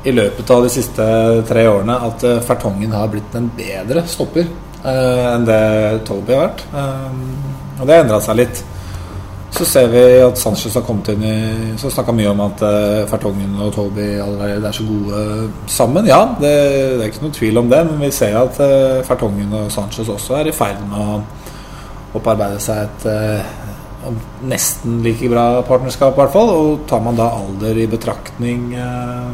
i 0.07 0.15
løpet 0.15 0.51
av 0.55 0.63
de 0.63 0.71
siste 0.71 1.05
tre 1.49 1.67
årene 1.67 1.97
at 2.07 2.23
eh, 2.27 2.43
Fertongen 2.47 2.93
har 2.95 3.11
blitt 3.11 3.33
en 3.35 3.49
bedre 3.57 4.05
stopper 4.07 4.45
eh, 4.47 5.25
enn 5.33 5.47
det 5.49 5.63
Toby 6.07 6.37
har 6.37 6.45
vært. 6.45 6.63
Eh, 6.71 7.81
og 7.81 7.85
det 7.89 7.97
har 7.97 8.05
endra 8.05 8.21
seg 8.23 8.39
litt. 8.39 8.63
Så 9.57 9.65
ser 9.65 9.87
vi 9.89 10.03
at 10.21 10.37
Sanchez 10.37 10.75
har 10.77 10.83
kommet 10.85 11.09
inn 11.15 11.23
i 11.25 11.37
Så 11.81 11.89
snakka 11.93 12.13
mye 12.13 12.29
om 12.29 12.43
at 12.45 12.63
eh, 12.67 13.07
Fertongen 13.09 13.57
og 13.63 13.73
Toby 13.75 14.05
allerede 14.21 14.69
er 14.69 14.77
så 14.77 14.85
gode 14.85 15.23
sammen. 15.71 16.07
Ja, 16.11 16.21
det, 16.41 16.53
det 16.99 17.01
er 17.01 17.09
ikke 17.09 17.25
noe 17.25 17.37
tvil 17.39 17.63
om 17.63 17.71
det, 17.73 17.81
men 17.89 18.03
vi 18.05 18.13
ser 18.15 18.37
at 18.43 18.61
eh, 18.63 19.03
Fertongen 19.07 19.55
og 19.57 19.73
Sanchez 19.73 20.11
også 20.13 20.41
er 20.43 20.51
i 20.51 20.55
ferd 20.55 20.83
med 20.91 21.01
å 21.01 21.21
opparbeide 22.17 22.61
seg 22.63 22.83
et 22.87 23.07
eh, 23.13 23.55
nesten 24.47 25.01
like 25.05 25.29
bra 25.31 25.63
partnerskap, 25.67 26.15
i 26.15 26.23
hvert 26.23 26.35
fall. 26.35 26.53
Og 26.55 26.87
tar 26.91 27.03
man 27.05 27.19
da 27.19 27.31
alder 27.39 27.79
i 27.83 27.89
betraktning 27.91 28.73
eh, 28.75 29.31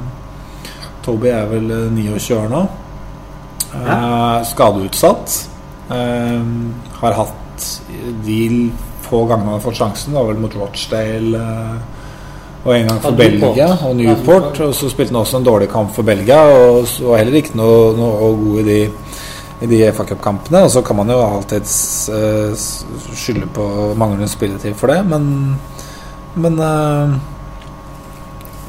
Toby 1.02 1.32
er 1.34 1.48
vel 1.50 1.70
eh, 1.70 1.88
29 1.96 2.38
år 2.38 2.52
nå. 2.52 2.62
Eh, 3.72 4.38
skadeutsatt. 4.52 5.38
Eh, 5.92 6.44
har 7.00 7.18
hatt 7.18 7.68
de 8.24 8.42
få 9.02 9.24
gangene 9.28 9.50
han 9.50 9.58
har 9.58 9.64
fått 9.64 9.80
sjansen, 9.80 10.14
var 10.16 10.30
vel 10.30 10.40
mot 10.40 10.54
Rochdale 10.56 11.40
eh, 11.40 12.00
og 12.62 12.70
en 12.76 12.86
gang 12.86 13.00
for 13.02 13.18
Belgia 13.18 13.68
og 13.88 13.96
Newport. 13.98 14.60
Og 14.62 14.74
så 14.76 14.90
spilte 14.90 15.12
han 15.12 15.22
også 15.22 15.40
en 15.40 15.48
dårlig 15.48 15.68
kamp 15.72 15.90
for 15.94 16.06
Belgia 16.06 16.38
og 16.46 16.86
var 17.08 17.20
heller 17.20 17.40
ikke 17.40 17.58
noe, 17.58 17.90
noe 17.98 18.30
god 18.38 18.60
i 18.62 18.66
de, 18.68 18.78
i 19.62 19.68
de 19.70 19.82
FA 19.94 20.06
Cup-kampene. 20.08 20.64
Og 20.66 20.70
så 20.74 20.82
kan 20.84 20.98
man 20.98 21.10
jo 21.12 21.20
alltid 21.22 21.68
eh, 22.14 22.64
skylde 23.14 23.50
på 23.54 23.66
manglende 23.98 24.30
spilletid 24.30 24.74
for 24.78 24.92
det, 24.92 25.02
men, 25.06 25.28
men 26.34 26.58
eh, 26.58 27.20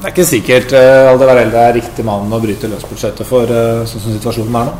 det 0.04 0.10
er 0.10 0.12
ikke 0.12 0.24
sikkert 0.28 0.72
uh, 0.76 1.10
Aldevarelda 1.14 1.60
er 1.64 1.76
riktig 1.78 2.04
mann 2.04 2.28
å 2.28 2.36
bryte 2.42 2.68
løsbudsjettet 2.68 3.24
for, 3.24 3.48
eh, 3.48 3.86
sånn 3.88 4.02
som 4.02 4.12
situasjonen 4.12 4.58
er 4.60 4.66
nå. 4.68 4.74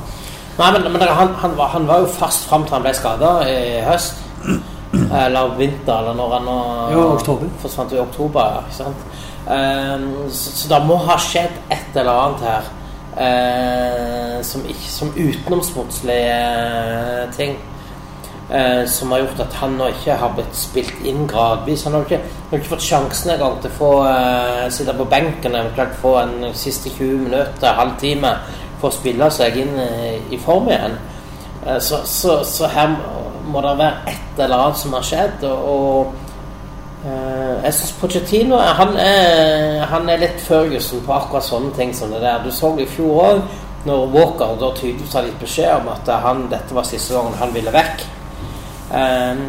Nei, 0.58 0.66
men, 0.74 0.84
men 0.92 1.04
han, 1.08 1.30
han, 1.40 1.54
var, 1.56 1.70
han 1.72 1.86
var 1.88 2.02
jo 2.02 2.10
fast 2.12 2.44
fram 2.44 2.66
til 2.66 2.76
han 2.76 2.84
ble 2.84 2.92
skada 2.92 3.30
i 3.48 3.80
høst. 3.86 4.20
Eller 5.24 5.56
vinter, 5.58 5.96
eller 5.96 6.14
når 6.14 6.34
han 6.36 6.44
nå 6.46 6.58
Ja, 6.92 7.06
oktober. 7.16 7.48
forsvant 7.64 7.94
i 7.96 7.98
oktober. 7.98 8.60
Ikke 8.60 8.76
sant? 8.76 9.08
Um, 9.48 10.04
så, 10.28 10.52
så 10.60 10.68
det 10.70 10.78
må 10.86 11.00
ha 11.08 11.16
skjedd 11.18 11.56
et 11.72 11.96
eller 11.96 12.12
annet 12.12 12.44
her 12.46 12.68
eh, 13.20 14.42
som, 14.42 14.64
ikke, 14.68 14.90
som 14.90 15.12
utenomsportslige 15.16 16.34
eh, 16.34 17.30
ting. 17.36 17.56
eh, 18.50 18.86
som 18.86 19.12
har 19.12 19.18
gjort 19.18 19.40
at 19.40 19.54
han 19.60 19.78
nå 19.78 19.86
ikke 19.88 20.18
har 20.20 20.34
blitt 20.36 20.56
spilt 20.56 21.06
inn 21.08 21.26
gradvis. 21.26 21.84
Han 21.84 21.96
har 21.96 22.04
ikke, 22.04 22.20
har 22.50 22.58
ikke 22.58 22.74
fått 22.74 22.88
sjansen 22.88 23.32
engang 23.34 23.56
til 23.62 23.72
å 23.72 23.78
få 23.78 23.92
eh, 24.10 24.66
sitte 24.70 24.96
på 24.98 25.08
benken 25.10 25.56
eventuelt 25.56 25.96
få 26.02 26.16
en 26.20 26.52
siste 26.52 26.92
20 26.92 27.24
minutter, 27.28 27.72
halvtime, 27.80 28.34
for 28.80 28.90
å 28.90 28.98
spille 28.98 29.30
seg 29.32 29.56
inn 29.62 29.78
i, 29.80 30.18
i 30.36 30.40
form 30.44 30.68
igjen. 30.68 30.98
Eh, 31.66 31.80
så, 31.80 32.04
så, 32.04 32.42
så 32.44 32.68
her 32.74 32.98
må 33.44 33.60
det 33.64 33.78
være 33.78 34.12
et 34.12 34.44
eller 34.44 34.68
annet 34.68 34.80
som 34.80 34.94
har 34.96 35.08
skjedd. 35.08 35.48
og, 35.48 35.72
og 35.72 36.22
Eh, 37.04 37.33
jeg 37.64 37.74
syns 37.74 37.92
Pochettino 37.96 38.58
han 38.60 38.96
er, 39.00 39.84
han 39.88 40.08
er 40.12 40.20
litt 40.20 40.40
Ferguson 40.44 41.00
på 41.06 41.14
akkurat 41.16 41.46
sånne 41.46 41.72
ting 41.78 41.94
som 41.96 42.12
det 42.12 42.20
der. 42.20 42.42
Du 42.44 42.52
så 42.52 42.74
det 42.76 42.84
i 42.84 42.90
fjor 42.92 43.22
òg, 43.24 43.46
når 43.88 44.10
Walker 44.12 44.58
da 44.60 44.68
tydeligvis 44.76 45.14
hadde 45.16 45.30
gitt 45.30 45.44
beskjed 45.46 45.72
om 45.78 45.88
at 45.92 46.10
han, 46.24 46.44
dette 46.52 46.76
var 46.76 46.84
siste 46.88 47.16
gangen 47.16 47.38
han 47.40 47.54
ville 47.56 47.72
vekk. 47.72 48.04
Um, 48.94 49.40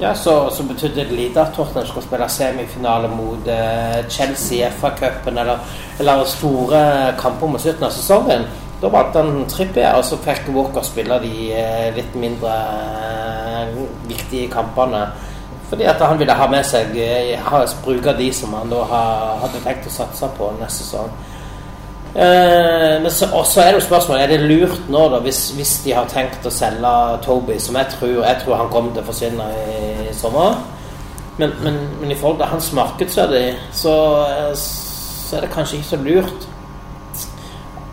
ja, 0.00 0.14
så, 0.16 0.38
så 0.50 0.64
betydde 0.64 1.04
det 1.04 1.16
lite 1.18 1.42
at 1.42 1.52
Tottenham 1.52 1.86
skulle 1.86 2.06
spille 2.06 2.28
semifinale 2.32 3.10
mot 3.12 3.50
uh, 3.52 4.00
Chelsea 4.08 4.64
i 4.64 4.72
FA-cupen 4.72 5.38
eller, 5.38 5.60
eller 6.00 6.24
store 6.24 6.82
kamper 7.20 7.52
mot 7.52 7.60
slutten 7.60 7.88
av 7.88 7.92
sesongen. 7.92 8.48
Da 8.80 8.88
valgte 8.94 9.20
han 9.26 9.44
Trippier, 9.50 9.96
og 9.98 10.06
så 10.06 10.16
fikk 10.24 10.48
Walker 10.54 10.86
spille 10.86 11.20
de 11.20 11.32
uh, 11.52 11.88
litt 11.96 12.16
mindre 12.16 12.54
uh, 12.54 13.80
viktige 14.08 14.48
kampene. 14.52 15.10
Fordi 15.68 15.84
at 15.84 16.00
han 16.00 16.18
ville 16.18 16.32
ha 16.32 16.46
med 16.48 16.64
seg 16.64 16.94
eh, 16.96 17.34
ha, 17.44 17.64
bruke 17.84 18.14
de 18.16 18.30
som 18.32 18.54
han 18.56 18.70
da 18.72 18.84
hadde 19.42 19.60
tenkt 19.64 19.90
å 19.90 19.92
satse 19.92 20.30
på 20.38 20.52
neste 20.60 20.86
sesong. 20.86 21.10
Eh, 22.14 23.04
og 23.04 23.44
så 23.46 23.60
er 23.60 23.66
det 23.66 23.74
jo 23.74 23.84
spørsmålet 23.84 24.22
Er 24.22 24.30
det 24.32 24.46
lurt 24.48 24.86
nå, 24.88 25.02
da 25.12 25.18
hvis, 25.20 25.50
hvis 25.54 25.74
de 25.84 25.92
har 25.92 26.08
tenkt 26.08 26.46
å 26.48 26.50
selge 26.50 26.92
Toby, 27.22 27.58
som 27.60 27.76
jeg 27.76 27.92
tror, 27.92 28.24
jeg 28.24 28.40
tror 28.42 28.56
han 28.62 28.70
kommer 28.72 28.94
til 28.94 29.04
å 29.04 29.08
forsvinne 29.10 29.48
i, 29.76 30.14
sommer. 30.16 30.56
Men, 31.38 31.52
men, 31.62 31.76
men 32.00 32.10
i 32.10 32.16
forhold 32.18 32.40
til 32.40 32.50
hans 32.50 32.72
markedsverdi, 32.74 33.44
så, 33.76 33.96
eh, 34.24 34.54
så 34.56 35.36
er 35.36 35.44
det 35.44 35.52
kanskje 35.52 35.82
ikke 35.82 35.90
så 35.92 36.00
lurt 36.06 36.48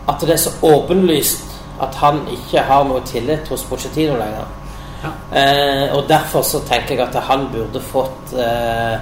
at 0.06 0.22
det 0.22 0.32
er 0.32 0.40
så 0.40 0.54
åpenlyst 0.62 1.44
at 1.82 1.94
han 2.00 2.22
ikke 2.32 2.62
har 2.64 2.86
noe 2.88 3.02
tillit 3.04 3.48
hos 3.52 3.66
Pochettino 3.68 4.16
lenger. 4.16 4.48
Eh, 5.04 5.96
og 5.96 6.08
derfor 6.08 6.42
så 6.42 6.60
tenker 6.68 6.94
jeg 6.94 7.02
at 7.08 7.16
han 7.28 7.48
burde 7.52 7.80
fått 7.82 8.32
eh, 8.38 8.94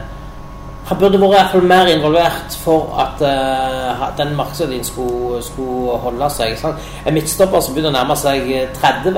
Han 0.88 0.98
burde 0.98 1.20
vært 1.20 1.30
i 1.30 1.34
hvert 1.36 1.52
fall 1.52 1.66
mer 1.68 1.90
involvert 1.92 2.56
for 2.60 2.90
at 3.00 3.22
eh, 3.24 4.02
den 4.18 4.34
markedsverdien 4.36 4.84
skulle, 4.84 5.42
skulle 5.44 5.98
holde 6.04 6.28
seg. 6.32 6.58
Sant? 6.60 6.82
En 7.06 7.14
midtstopper 7.16 7.62
som 7.64 7.76
begynner 7.76 7.94
å 7.94 7.98
nærme 8.00 8.16
seg 8.20 8.50
30 8.80 9.16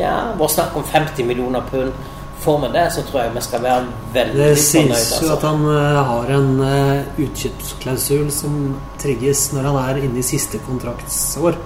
Ja, 0.00 0.14
var 0.38 0.50
snakk 0.50 0.74
om 0.80 0.84
50 0.88 1.28
millioner 1.28 1.62
pund. 1.70 1.92
Får 2.42 2.58
vi 2.58 2.68
det, 2.74 2.86
så 2.90 3.02
tror 3.06 3.20
jeg 3.22 3.34
vi 3.34 3.40
skal 3.46 3.62
være 3.62 3.84
veldig 4.14 4.38
Det 4.38 4.56
fornøyd. 4.58 4.96
sies 4.96 5.20
jo 5.22 5.28
at 5.36 5.44
han 5.46 5.60
uh, 5.68 6.00
har 6.08 6.32
en 6.34 6.48
uh, 6.58 7.20
utkjøpsklausul 7.22 8.32
som 8.34 8.56
trigges 8.98 9.44
når 9.52 9.68
han 9.68 9.78
er 9.84 10.00
inne 10.08 10.18
i 10.18 10.24
siste 10.26 10.58
kontraktsår. 10.66 11.60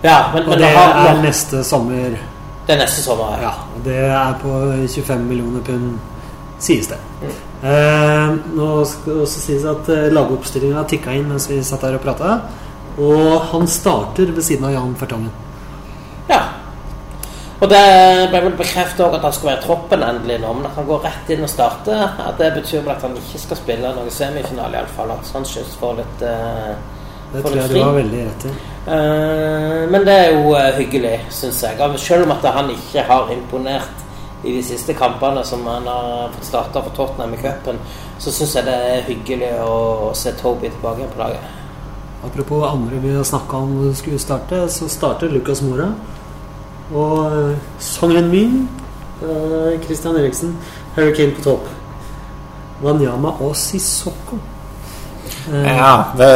Ja, 0.00 0.30
men, 0.32 0.46
Og 0.46 0.48
men 0.54 0.62
det 0.62 0.70
har, 0.72 0.96
er 1.10 1.20
neste 1.20 1.60
sommer. 1.64 2.16
Det 2.66 2.74
er 2.74 2.82
neste 2.82 3.02
sommer. 3.04 3.38
Ja, 3.42 3.52
og 3.76 3.82
det 3.86 3.98
er 4.10 4.38
på 4.42 4.52
25 4.90 5.26
millioner 5.28 5.62
pund, 5.66 5.98
sies 6.58 6.90
det. 6.90 6.98
Eh, 7.62 8.34
nå 8.58 8.68
skal 8.84 9.12
det 9.14 9.22
også 9.24 9.40
sies 9.40 9.64
at 9.70 9.88
uh, 9.88 10.06
lagoppstillinga 10.12 10.82
tikka 10.90 11.14
inn 11.16 11.30
mens 11.30 11.48
vi 11.50 11.62
satt 11.64 11.86
her 11.86 11.96
og 11.96 12.04
prata. 12.04 12.36
Og 12.96 13.50
han 13.52 13.66
starter 13.68 14.32
ved 14.34 14.44
siden 14.44 14.66
av 14.66 14.74
Jan 14.74 14.96
Fertangen. 14.98 15.32
Ja. 16.30 16.42
Og 17.56 17.70
det 17.70 17.84
ble 18.32 18.42
vel 18.48 18.56
bekreftet 18.58 19.04
at 19.06 19.22
han 19.24 19.32
skulle 19.32 19.54
være 19.54 19.62
i 19.62 19.66
troppen 19.66 20.02
endelig 20.04 20.40
nå, 20.42 20.50
men 20.58 20.66
at 20.68 20.76
han 20.76 20.88
går 20.88 21.06
rett 21.06 21.30
inn 21.32 21.46
og 21.46 21.52
starter, 21.52 22.02
at 22.26 22.36
det 22.40 22.50
betyr 22.58 22.82
vel 22.82 22.92
at 22.96 23.06
han 23.06 23.16
ikke 23.16 23.40
skal 23.40 23.60
spille 23.60 23.94
noen 23.96 24.12
semifinale, 24.12 24.82
iallfall. 24.82 25.14
At 25.14 25.30
han 25.32 25.48
skyldes 25.48 25.78
for 25.80 25.96
litt 26.00 26.24
eh, 26.26 26.74
Det 27.36 27.42
tror 27.44 27.58
jeg 27.60 27.68
fri. 27.70 27.78
du 27.78 27.84
har 27.84 27.94
veldig 27.96 28.24
rett 28.24 28.48
i. 28.48 28.54
Uh, 28.86 29.82
Men 29.90 30.06
det 30.06 30.16
er 30.16 30.32
jo 30.32 30.54
uh, 30.54 30.72
hyggelig, 30.78 31.14
syns 31.34 31.62
jeg. 31.62 32.00
Selv 32.00 32.26
om 32.26 32.34
at 32.36 32.48
han 32.54 32.70
ikke 32.72 33.04
har 33.08 33.32
imponert 33.34 34.04
i 34.44 34.52
de 34.54 34.62
siste 34.62 34.94
kampene 34.94 35.42
som 35.44 35.66
han 35.66 35.86
har 35.90 36.32
fått 36.36 36.48
starta 36.48 36.82
for 36.82 36.94
Tottenham 36.96 37.34
i 37.34 37.40
cupen, 37.42 37.78
så 38.18 38.32
syns 38.32 38.54
jeg 38.56 38.66
det 38.68 38.76
er 38.88 39.06
hyggelig 39.08 39.52
å 39.64 40.12
se 40.14 40.32
Toby 40.38 40.70
tilbake 40.70 41.02
igjen 41.02 41.14
på 41.14 41.22
laget. 41.24 41.54
Apropos 42.26 42.66
andre 42.68 43.00
vi 43.02 43.14
har 43.16 43.24
snakka 43.26 43.56
om 43.56 43.94
skulle 43.94 44.18
starte, 44.18 44.68
så 44.68 44.88
starter 44.88 45.32
Lucas 45.32 45.62
Mora. 45.62 45.90
Og 46.94 47.18
uh, 47.32 47.56
Song 47.82 48.14
Min, 48.30 48.68
uh, 49.22 49.74
Christian 49.84 50.16
Eriksen, 50.16 50.56
Hurricane 50.96 51.34
på 51.34 51.42
topp. 51.42 51.72
Wanyama 52.82 53.34
og 53.40 53.56
Sissoko. 53.56 54.38
Eh, 55.52 55.76
Ja, 55.76 56.12
det 56.18 56.28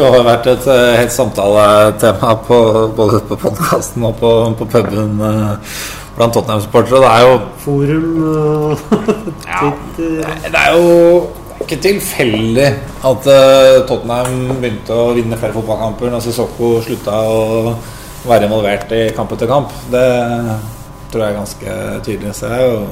jo 0.00 0.10
har 0.12 0.24
vært 0.26 0.46
et 0.50 0.66
eh, 0.66 0.96
helt 0.98 1.14
samtaletema 1.14 2.34
på, 2.46 2.58
både 2.96 3.20
på 3.28 3.38
podkasten 3.38 4.06
og 4.08 4.16
på, 4.18 4.32
på 4.58 4.68
puben 4.72 5.20
eh, 5.22 5.74
blant 6.16 6.34
Tottenham-supportere. 6.34 7.02
Det 7.04 7.10
er 7.12 7.26
jo 7.26 7.36
Forum 7.62 8.08
og 8.28 8.78
Ja. 9.52 9.72
Det 9.98 10.62
er 10.62 10.72
jo 10.74 11.28
ikke 11.62 11.78
tilfeldig 11.82 12.66
at 13.06 13.28
Tottenham 13.88 14.58
begynte 14.62 14.94
å 14.94 15.12
vinne 15.16 15.38
flere 15.38 15.54
fotballkamper 15.56 16.10
når 16.12 16.22
Sissoko 16.24 16.78
slutta 16.86 17.18
å 17.28 17.74
være 18.28 18.46
involvert 18.48 18.90
i 18.94 19.04
kamp 19.14 19.34
etter 19.34 19.50
kamp. 19.50 19.74
Det 19.92 20.06
tror 21.12 21.24
jeg 21.24 21.30
er 21.30 21.38
ganske 21.38 21.76
tydelig. 22.06 22.34
Så 22.38 22.50
jeg 22.50 22.68
jo 22.72 22.82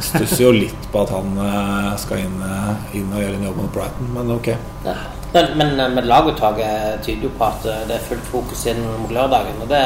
stusser 0.00 0.42
jo 0.44 0.50
litt 0.54 0.88
på 0.92 1.02
at 1.02 1.12
han 1.14 1.38
eh, 1.44 1.92
skal 2.00 2.24
inn, 2.24 2.36
eh, 2.44 2.98
inn 2.98 3.12
og 3.12 3.22
gjøre 3.22 3.38
en 3.38 3.46
jobb 3.48 3.62
mot 3.62 3.72
Brighton, 3.74 4.10
men 4.16 4.34
ok. 4.34 4.52
Ja. 4.86 4.98
Men, 5.32 5.58
men, 5.60 5.94
men 5.94 6.06
laguttaket 6.08 7.02
tyder 7.04 7.28
jo 7.28 7.32
på 7.36 7.48
at 7.50 7.66
eh, 7.68 7.86
det 7.88 7.98
er 7.98 8.06
fullt 8.08 8.28
fokus 8.32 8.64
inn 8.70 8.80
mot 9.02 9.12
lørdagen. 9.12 9.60
Og 9.64 9.68
det, 9.68 9.82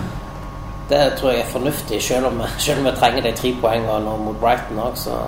det 0.92 1.04
tror 1.18 1.32
jeg 1.32 1.42
er 1.42 1.54
fornuftig, 1.54 2.02
selv 2.02 2.30
om, 2.30 2.42
selv 2.66 2.82
om 2.82 2.90
vi 2.90 2.96
trenger 3.00 3.26
de 3.26 3.34
tre 3.38 3.54
poengene 3.62 4.02
nå 4.06 4.18
mot 4.22 4.38
Brighton 4.42 4.82
òg, 4.84 4.98
så, 5.00 5.18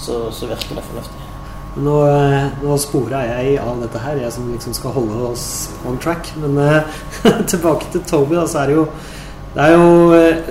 så, 0.00 0.22
så 0.32 0.48
virker 0.48 0.80
det 0.80 0.86
fornuftig. 0.88 1.26
Nå, 1.78 1.96
eh, 2.08 2.48
nå 2.64 2.76
spora 2.82 3.20
jeg 3.28 3.58
av 3.62 3.78
dette 3.78 4.00
her, 4.02 4.18
jeg 4.18 4.34
som 4.34 4.48
liksom 4.50 4.74
skal 4.74 4.94
holde 4.96 5.20
oss 5.28 5.44
on 5.86 6.00
track. 6.02 6.32
Men 6.42 6.58
eh, 6.58 6.96
tilbake 7.52 7.92
til 7.92 8.02
Toby, 8.08 8.40
da, 8.40 8.46
så 8.50 8.64
er 8.64 8.72
det 8.72 8.78
jo 8.80 8.86
Det 9.54 9.62
er 9.66 9.72
jo 9.74 10.12
eh, 10.14 10.50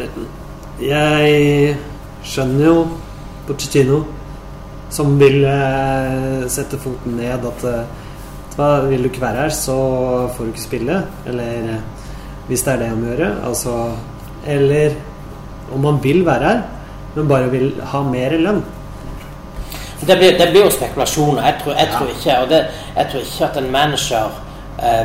Jeg 0.84 1.78
skjønner 2.30 2.66
jo 2.66 2.78
Pochettino 3.48 4.04
som 4.94 5.14
vil 5.22 5.44
eh, 5.46 6.46
sette 6.50 6.80
foten 6.82 7.18
ned 7.20 7.46
at 7.46 7.66
eh, 7.70 7.98
Vil 8.90 9.06
du 9.06 9.08
ikke 9.08 9.22
være 9.22 9.46
her, 9.46 9.54
så 9.56 9.76
får 10.36 10.44
du 10.44 10.50
ikke 10.52 10.64
spille. 10.64 10.96
Eller 11.30 11.70
eh, 11.76 12.10
hvis 12.50 12.66
det 12.66 12.74
er 12.74 12.82
det 12.82 12.90
han 12.90 13.00
må 13.00 13.14
gjøre. 13.14 13.30
Altså 13.48 13.76
Eller 14.48 14.98
om 15.72 15.86
han 15.86 16.04
vil 16.04 16.26
være 16.26 16.44
her, 16.44 16.62
men 17.16 17.30
bare 17.30 17.52
vil 17.52 17.72
ha 17.94 18.02
mer 18.04 18.36
lønn. 18.38 18.64
Det 20.00 20.18
blir, 20.18 20.38
det 20.40 20.50
blir 20.52 20.64
jo 20.64 20.72
spekulasjoner. 20.72 21.46
Jeg 21.46 21.56
tror, 21.64 21.74
jeg 21.78 21.90
tror 21.94 22.12
ikke 22.16 22.38
og 22.42 22.50
det, 22.50 22.60
jeg 22.96 23.08
tror 23.12 23.26
ikke 23.26 23.50
at 23.50 23.58
en 23.64 23.72
manager 23.72 24.38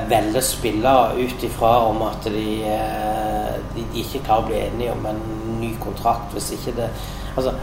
velger 0.08 0.44
spillere 0.44 1.16
ut 1.18 1.42
ifra 1.42 1.72
om 1.88 2.02
at 2.06 2.26
de, 2.30 2.48
eh, 2.68 3.54
de, 3.74 3.84
de 3.92 4.02
ikke 4.02 4.22
klarer 4.26 4.44
å 4.44 4.48
bli 4.48 4.60
enige 4.60 4.92
om 4.94 5.06
en 5.10 5.22
ny 5.60 5.72
kontrakt. 5.82 6.32
Hvis 6.34 6.52
ikke 6.58 6.76
det 6.80 6.90
altså, 7.36 7.54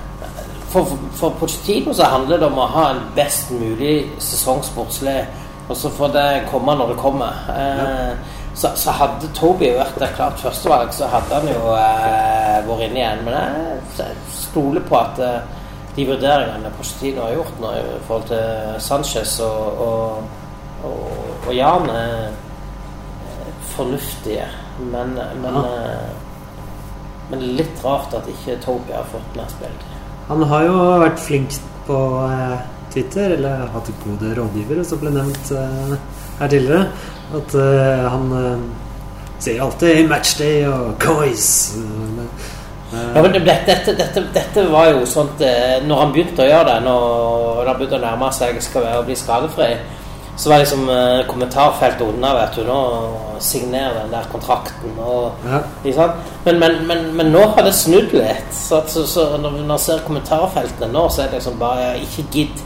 For, 0.72 0.88
for, 1.20 1.34
Pochettino 1.36 1.92
så 1.94 2.06
handler 2.08 2.40
det 2.40 2.48
om 2.48 2.60
å 2.64 2.68
ha 2.72 2.84
en 2.94 3.02
best 3.16 3.50
mulig 3.52 4.06
sesong 4.24 4.62
sportslig, 4.64 5.26
og 5.68 5.76
så 5.76 5.90
får 5.92 6.14
det 6.16 6.28
komme 6.48 6.76
når 6.80 6.94
det 6.94 7.02
kommer. 7.02 7.42
Eh, 7.52 8.38
så, 8.56 8.72
så 8.76 8.94
hadde 8.96 9.28
Toby 9.36 9.72
vært 9.76 10.00
et 10.00 10.16
klart 10.16 10.40
førstevalg, 10.40 10.94
så 10.96 11.08
hadde 11.12 11.40
han 11.40 11.50
jo 11.52 11.74
eh, 11.76 12.58
vært 12.68 12.86
inne 12.88 13.02
igjen. 13.02 13.26
Men 13.28 13.36
jeg, 14.00 14.16
stoler 14.36 14.84
på 14.88 14.98
at 15.00 15.20
eh, 15.24 15.60
de 15.96 16.08
vurderingene 16.08 16.72
Pochettino 16.78 17.26
har 17.26 17.36
gjort 17.36 17.60
nå 17.60 17.72
i 17.76 17.84
forhold 18.08 18.30
til 18.32 18.80
Sanchez 18.84 19.40
og, 19.44 19.84
og, 19.88 20.41
og, 20.84 21.48
og 21.48 21.54
er 21.56 21.90
er 21.96 22.32
fornuftige. 23.76 24.48
Men, 24.80 25.14
men, 25.42 25.56
eh, 25.56 26.12
men 27.32 27.48
litt 27.60 27.84
rart 27.86 28.14
at 28.18 28.30
ikke 28.32 28.60
Toby 28.64 28.96
har 28.96 29.08
fått 29.12 29.36
mer 29.38 29.50
spill. 29.52 29.76
Han 30.30 30.46
har 30.50 30.68
jo 30.68 30.78
vært 31.04 31.20
flink 31.22 31.58
på 31.88 31.98
eh, 32.28 32.62
Twitter, 32.94 33.36
eller 33.38 33.68
hatt 33.74 33.92
gode 34.06 34.34
rådgivere, 34.38 34.86
som 34.88 35.02
ble 35.02 35.14
nevnt 35.16 35.52
eh, 35.56 35.98
her 36.40 36.56
tidligere. 36.56 36.88
At 37.32 37.54
han 38.12 38.26
sier 39.40 39.62
alltid 39.64 40.10
'matchday' 40.10 40.66
og 40.68 41.00
'coys'. 41.00 41.78
Ja, 42.92 43.22
men 43.22 43.32
dette, 43.32 43.94
dette, 43.96 44.24
dette 44.34 44.66
var 44.68 44.90
jo 44.90 45.06
sånt 45.08 45.40
Når 45.88 46.00
han 46.02 46.12
begynte 46.12 46.44
å 46.44 46.50
gjøre 46.50 46.66
det, 46.68 46.82
når 46.84 47.70
han 47.70 47.78
begynte 47.78 47.96
å 47.96 48.04
nærme 48.04 48.32
seg 48.36 48.60
skal 48.60 48.84
være, 48.84 49.00
å 49.00 49.06
bli 49.08 49.16
skadefri, 49.16 49.70
så 50.38 50.50
var 50.50 50.62
liksom 50.64 50.90
eh, 50.90 51.26
kommentarfeltet 51.28 52.02
unna. 52.02 52.34
vet 52.36 52.56
du, 52.56 52.64
Nå 52.66 52.78
signer 53.40 53.94
den 53.94 54.12
der 54.14 54.28
kontrakten. 54.32 54.96
og 55.00 55.32
Ja. 55.46 55.60
ikke 55.84 55.96
sant? 55.98 56.12
Men, 56.46 56.60
men, 56.60 56.88
men, 56.88 57.16
men 57.16 57.32
nå 57.34 57.46
har 57.56 57.64
det 57.64 57.74
snudd 57.76 58.14
litt. 58.16 58.50
Så, 58.54 58.80
at, 58.82 58.90
så, 58.90 59.06
så 59.08 59.26
når, 59.38 59.52
man 59.60 59.76
jeg 59.76 59.80
ser 59.86 60.04
kommentarfeltene 60.08 60.92
nå, 60.94 61.08
så 61.10 61.22
er 61.22 61.32
det 61.32 61.42
liksom 61.42 61.60
bare 61.60 61.96
Ikke 62.02 62.26
gidd. 62.32 62.64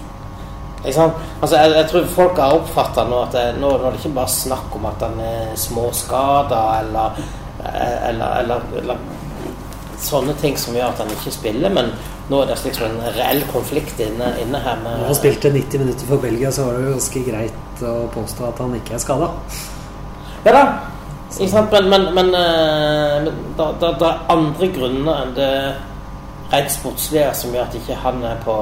Ikke 0.86 0.94
sant? 0.94 1.14
Altså, 1.42 1.58
jeg, 1.58 1.76
jeg 1.76 1.90
tror 1.90 2.06
folk 2.16 2.38
har 2.38 2.54
oppfatta 2.60 3.08
nå 3.10 3.24
at 3.26 3.34
det, 3.34 3.46
nå, 3.60 3.72
nå 3.74 3.88
er 3.88 3.96
det 3.96 4.04
ikke 4.04 4.16
bare 4.20 4.30
snakk 4.30 4.76
om 4.78 4.86
at 4.86 5.02
han 5.02 5.20
er 5.26 5.56
småskada 5.58 6.62
eller, 6.84 7.22
eller, 7.66 8.40
eller, 8.44 8.68
eller 8.84 8.98
sånne 10.06 10.36
ting 10.42 10.58
som 10.60 10.76
gjør 10.78 10.92
at 10.92 11.02
han 11.02 11.10
ikke 11.16 11.34
spiller, 11.34 11.74
men 11.74 11.90
nå 12.30 12.42
er 12.42 12.50
det 12.50 12.58
liksom 12.66 12.88
en 12.90 13.14
reell 13.14 13.44
konflikt 13.52 14.00
inne, 14.02 14.32
inne 14.42 14.60
her. 14.64 14.80
Når 14.82 15.06
han 15.12 15.18
spilte 15.18 15.52
90 15.54 15.84
minutter 15.84 16.10
for 16.10 16.24
Belgia, 16.24 16.52
så 16.52 16.66
var 16.66 16.78
det 16.78 16.88
jo 16.88 16.94
ganske 16.96 17.24
greit 17.28 17.84
å 17.86 17.96
påstå 18.16 18.48
at 18.50 18.62
han 18.64 18.78
ikke 18.80 18.96
er 18.98 19.04
skada. 19.04 19.32
Ja 20.46 20.54
da. 20.56 20.64
Ikke 21.36 21.52
sant? 21.52 21.74
Men, 21.74 21.90
men, 21.92 22.08
men, 22.16 22.32
eh, 22.40 23.18
men 23.26 23.52
da, 23.58 23.72
da 23.82 23.92
er 24.10 24.24
andre 24.34 24.70
grunner 24.74 25.22
enn 25.26 25.36
det 25.38 25.52
rent 26.54 26.72
sportslige 26.72 27.34
som 27.38 27.54
gjør 27.54 27.68
at 27.68 27.78
ikke 27.78 27.98
han 28.02 28.24
er 28.26 28.40
på, 28.46 28.56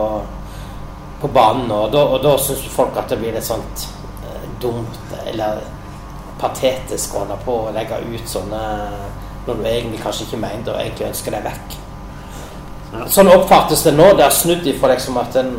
på 1.21 1.31
banen. 1.35 1.71
Og 1.71 1.91
da, 1.93 2.03
og 2.15 2.23
da 2.23 2.35
syns 2.41 2.65
folk 2.73 2.97
at 2.99 3.11
det 3.11 3.19
blir 3.21 3.35
litt 3.35 3.47
sånt 3.47 3.87
eh, 4.25 4.49
dumt 4.63 5.15
eller 5.23 5.61
patetisk 6.41 7.15
å 7.15 7.23
holde 7.23 7.39
på 7.45 7.57
å 7.67 7.71
legge 7.75 8.01
ut 8.03 8.27
sånne 8.27 8.63
når 9.43 9.59
du 9.59 9.65
egentlig 9.67 10.03
kanskje 10.03 10.27
ikke 10.27 10.39
mener 10.39 10.63
det 10.65 10.73
og 10.73 10.81
egentlig 10.81 11.09
ønsker 11.11 11.35
deg 11.35 11.47
vekk. 11.47 11.79
Ja. 12.93 13.05
Sånn 13.09 13.27
oppfattes 13.33 13.83
det 13.87 13.93
nå. 13.97 14.11
Det 14.17 14.23
har 14.27 14.31
snudd 14.35 14.67
ifra 14.69 14.91
liksom 14.93 15.17
at 15.17 15.35
en, 15.41 15.53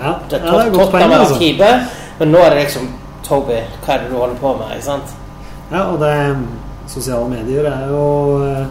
Ja, 0.00 0.14
det 0.30 0.38
er 0.40 0.70
Tottenham 0.72 1.12
altså. 1.18 1.36
keeper, 1.38 1.82
men 2.18 2.32
nå 2.32 2.38
er 2.40 2.50
det 2.54 2.62
liksom 2.64 2.86
Toby, 3.26 3.58
hva 3.84 3.94
er 3.94 3.98
det 4.04 4.08
du 4.10 4.16
holder 4.16 4.38
på 4.40 4.54
med? 4.58 4.70
ikke 4.78 4.86
sant? 4.86 5.12
Ja, 5.70 5.82
og 5.92 6.00
det 6.00 6.14
Sosiale 6.90 7.28
medier 7.30 7.68
er 7.70 7.84
jo 7.92 8.42
eh, 8.42 8.64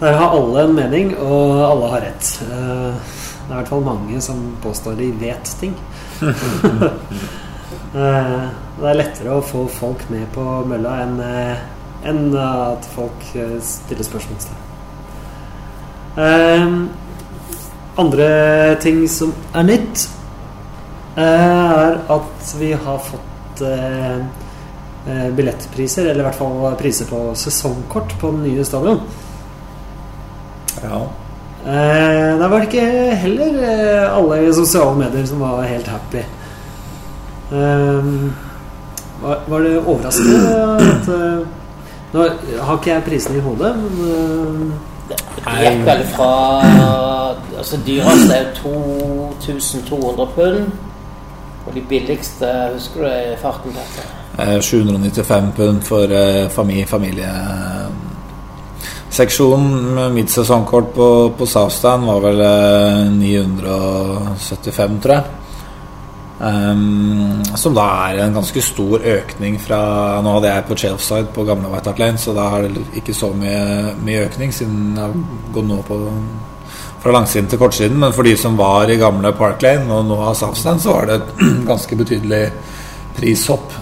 Der 0.00 0.14
har 0.16 0.30
alle 0.38 0.62
en 0.64 0.74
mening, 0.76 1.10
og 1.18 1.58
alle 1.72 1.90
har 1.90 2.00
rett. 2.06 2.30
Eh, 2.46 3.16
Det 3.48 3.54
er 3.54 3.58
i 3.58 3.62
hvert 3.62 3.68
fall 3.72 3.80
mange 3.84 4.20
som 4.20 4.40
påstår 4.62 4.96
de 4.98 5.10
vet 5.20 5.54
ting. 5.60 5.74
Eh, 7.88 8.48
Det 8.78 8.84
er 8.90 8.96
lettere 8.98 9.32
å 9.38 9.42
få 9.42 9.62
folk 9.72 10.02
med 10.12 10.26
på 10.34 10.42
mølla 10.68 10.90
enn 11.02 11.14
enn 12.06 12.20
at 12.38 12.84
folk 12.94 13.24
stiller 13.64 14.04
spørsmålstegn. 14.06 14.60
Eh, 16.18 16.72
Andre 17.98 18.76
ting 18.78 19.00
som 19.10 19.32
er 19.58 19.64
nytt, 19.66 20.04
eh, 21.16 21.22
er 21.24 21.96
at 22.14 22.50
vi 22.60 22.68
har 22.72 23.00
fått 23.02 23.62
eh, 23.66 24.20
eh, 25.08 25.24
billettpriser, 25.34 26.06
eller 26.06 26.22
i 26.22 26.26
hvert 26.28 26.38
fall 26.38 26.76
priser 26.78 27.10
på 27.10 27.32
sesongkort 27.34 28.14
på 28.20 28.30
den 28.36 28.44
nye 28.46 28.66
stadion. 28.66 29.00
Ja. 30.84 31.00
Eh, 31.66 32.38
der 32.38 32.46
var 32.46 32.62
det 32.62 32.68
ikke 32.68 33.16
heller 33.18 33.58
alle 34.12 34.44
i 34.44 34.52
sosiale 34.54 34.94
medier 34.94 35.26
som 35.26 35.42
var 35.42 35.66
helt 35.66 35.90
happy. 35.90 36.22
Eh, 37.50 38.12
var, 39.24 39.42
var 39.50 39.66
det 39.66 39.78
overraskende 39.80 40.58
at 40.86 41.14
Nå 42.08 42.22
har 42.24 42.78
ikke 42.78 42.94
jeg 42.94 43.04
prisene 43.04 43.36
i 43.36 43.42
hodet, 43.44 43.74
men 43.76 44.70
Det 45.08 45.18
gikk 45.62 45.86
vel 45.86 46.04
fra 46.12 46.32
Altså 47.58 47.78
dyreste 47.86 48.34
er 48.36 48.44
jo 48.62 49.30
2200 49.42 50.28
pund. 50.36 50.68
Og 51.66 51.74
de 51.74 51.82
billigste, 51.88 52.48
husker 52.74 53.02
du 53.02 53.08
i 53.08 53.36
farten? 53.40 53.74
Petter? 53.74 54.14
Eh, 54.38 54.60
795 54.62 55.52
pund 55.56 55.82
for 55.82 56.14
eh, 56.14 56.48
familie, 56.50 56.86
familie. 56.86 57.28
Seksjonen 59.10 59.94
med 59.94 60.14
mitt 60.14 60.30
sesongkort 60.30 60.92
på, 60.94 61.08
på 61.38 61.46
Southstand 61.46 62.06
var 62.06 62.22
vel 62.22 62.40
eh, 62.46 63.10
975, 63.18 65.00
tror 65.02 65.14
jeg. 65.14 65.24
Ehm, 66.38 67.42
som 67.58 67.74
da 67.74 67.84
er 68.08 68.20
en 68.22 68.36
ganske 68.36 68.62
stor 68.62 69.02
økning 69.02 69.56
fra 69.58 69.78
Nå 70.22 70.36
hadde 70.36 70.52
jeg 70.52 70.66
på 70.68 70.76
Chelside 70.78 71.32
på 71.34 71.42
gamle 71.48 71.72
White 71.72 71.90
Hart 71.90 71.98
Lane, 71.98 72.18
så 72.18 72.34
da 72.36 72.44
er 72.54 72.68
det 72.68 72.84
ikke 73.00 73.14
så 73.16 73.32
mye, 73.34 73.96
mye 74.06 74.28
økning, 74.28 74.54
siden 74.54 74.92
jeg 74.94 75.02
har 75.02 75.16
gått 75.54 75.66
nå 75.66 75.80
på 75.88 75.98
fra 76.98 77.14
langsiden 77.14 77.48
til 77.50 77.58
kortsiden. 77.58 77.98
Men 77.98 78.14
for 78.14 78.26
de 78.26 78.36
som 78.38 78.56
var 78.58 78.90
i 78.90 78.98
gamle 78.98 79.32
Park 79.38 79.62
Lane 79.62 79.86
og 79.94 80.06
nå 80.06 80.18
har 80.22 80.38
Southstand, 80.38 80.82
så 80.82 80.94
var 80.94 81.10
det 81.10 81.18
et 81.18 81.42
ganske 81.70 81.98
betydelig 81.98 82.44
prishopp 83.18 83.74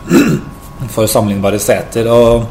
for 0.95 1.09
sammenlignbare 1.09 1.61
seter. 1.61 2.09
Og 2.13 2.47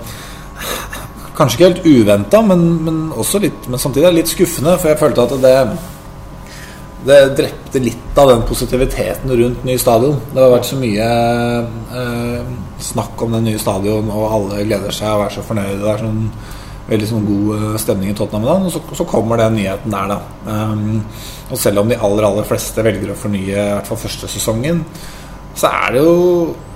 kanskje 1.38 1.58
ikke 1.58 1.72
helt 1.72 1.86
uventa, 1.86 2.41
men, 2.45 2.66
men, 2.86 3.01
også 3.14 3.41
litt, 3.43 3.68
men 3.70 3.82
samtidig 3.82 4.08
er 4.08 4.16
det 4.16 4.22
litt 4.24 4.34
skuffende, 4.34 4.78
for 4.80 4.91
jeg 4.91 5.01
følte 5.01 5.26
at 5.26 5.38
det 5.43 5.56
det 7.06 7.20
drepte 7.38 7.80
litt 7.84 8.18
av 8.18 8.32
den 8.32 8.43
positiviteten 8.49 9.32
rundt 9.38 9.66
ny 9.68 9.78
stadion. 9.78 10.18
Det 10.34 10.41
har 10.41 10.53
vært 10.56 10.70
så 10.72 10.78
mye 10.82 11.08
eh, 12.01 12.53
snakk 12.82 13.22
om 13.26 13.36
den 13.38 13.45
nye 13.51 13.62
stadion, 13.62 14.10
og 14.10 14.32
alle 14.39 14.64
gleder 14.66 14.93
seg 14.95 15.12
og 15.14 15.28
er 15.28 15.36
så 15.36 15.43
fornøyde. 15.45 15.82
Det 15.84 15.91
er 15.91 16.01
sånn 16.01 16.24
veldig 16.86 17.10
sånn 17.10 17.28
god 17.28 17.51
eh, 17.58 17.76
stemning 17.82 18.14
i 18.14 18.18
Tottenham. 18.18 18.47
Da. 18.47 18.56
Og 18.70 18.74
så, 18.74 18.82
så 18.97 19.06
kommer 19.10 19.41
den 19.41 19.60
nyheten 19.60 19.93
der, 19.93 20.16
da. 20.16 20.20
Um, 20.49 21.03
og 21.51 21.62
selv 21.62 21.84
om 21.84 21.89
de 21.91 21.97
aller 22.01 22.26
aller 22.26 22.47
fleste 22.49 22.86
velger 22.86 23.14
å 23.14 23.20
fornye 23.20 23.53
i 23.53 23.70
hvert 23.76 23.89
fall 23.89 24.01
første 24.01 24.30
sesongen, 24.32 24.82
så 25.56 25.70
er 25.72 25.93
det 25.95 26.01
jo 26.03 26.16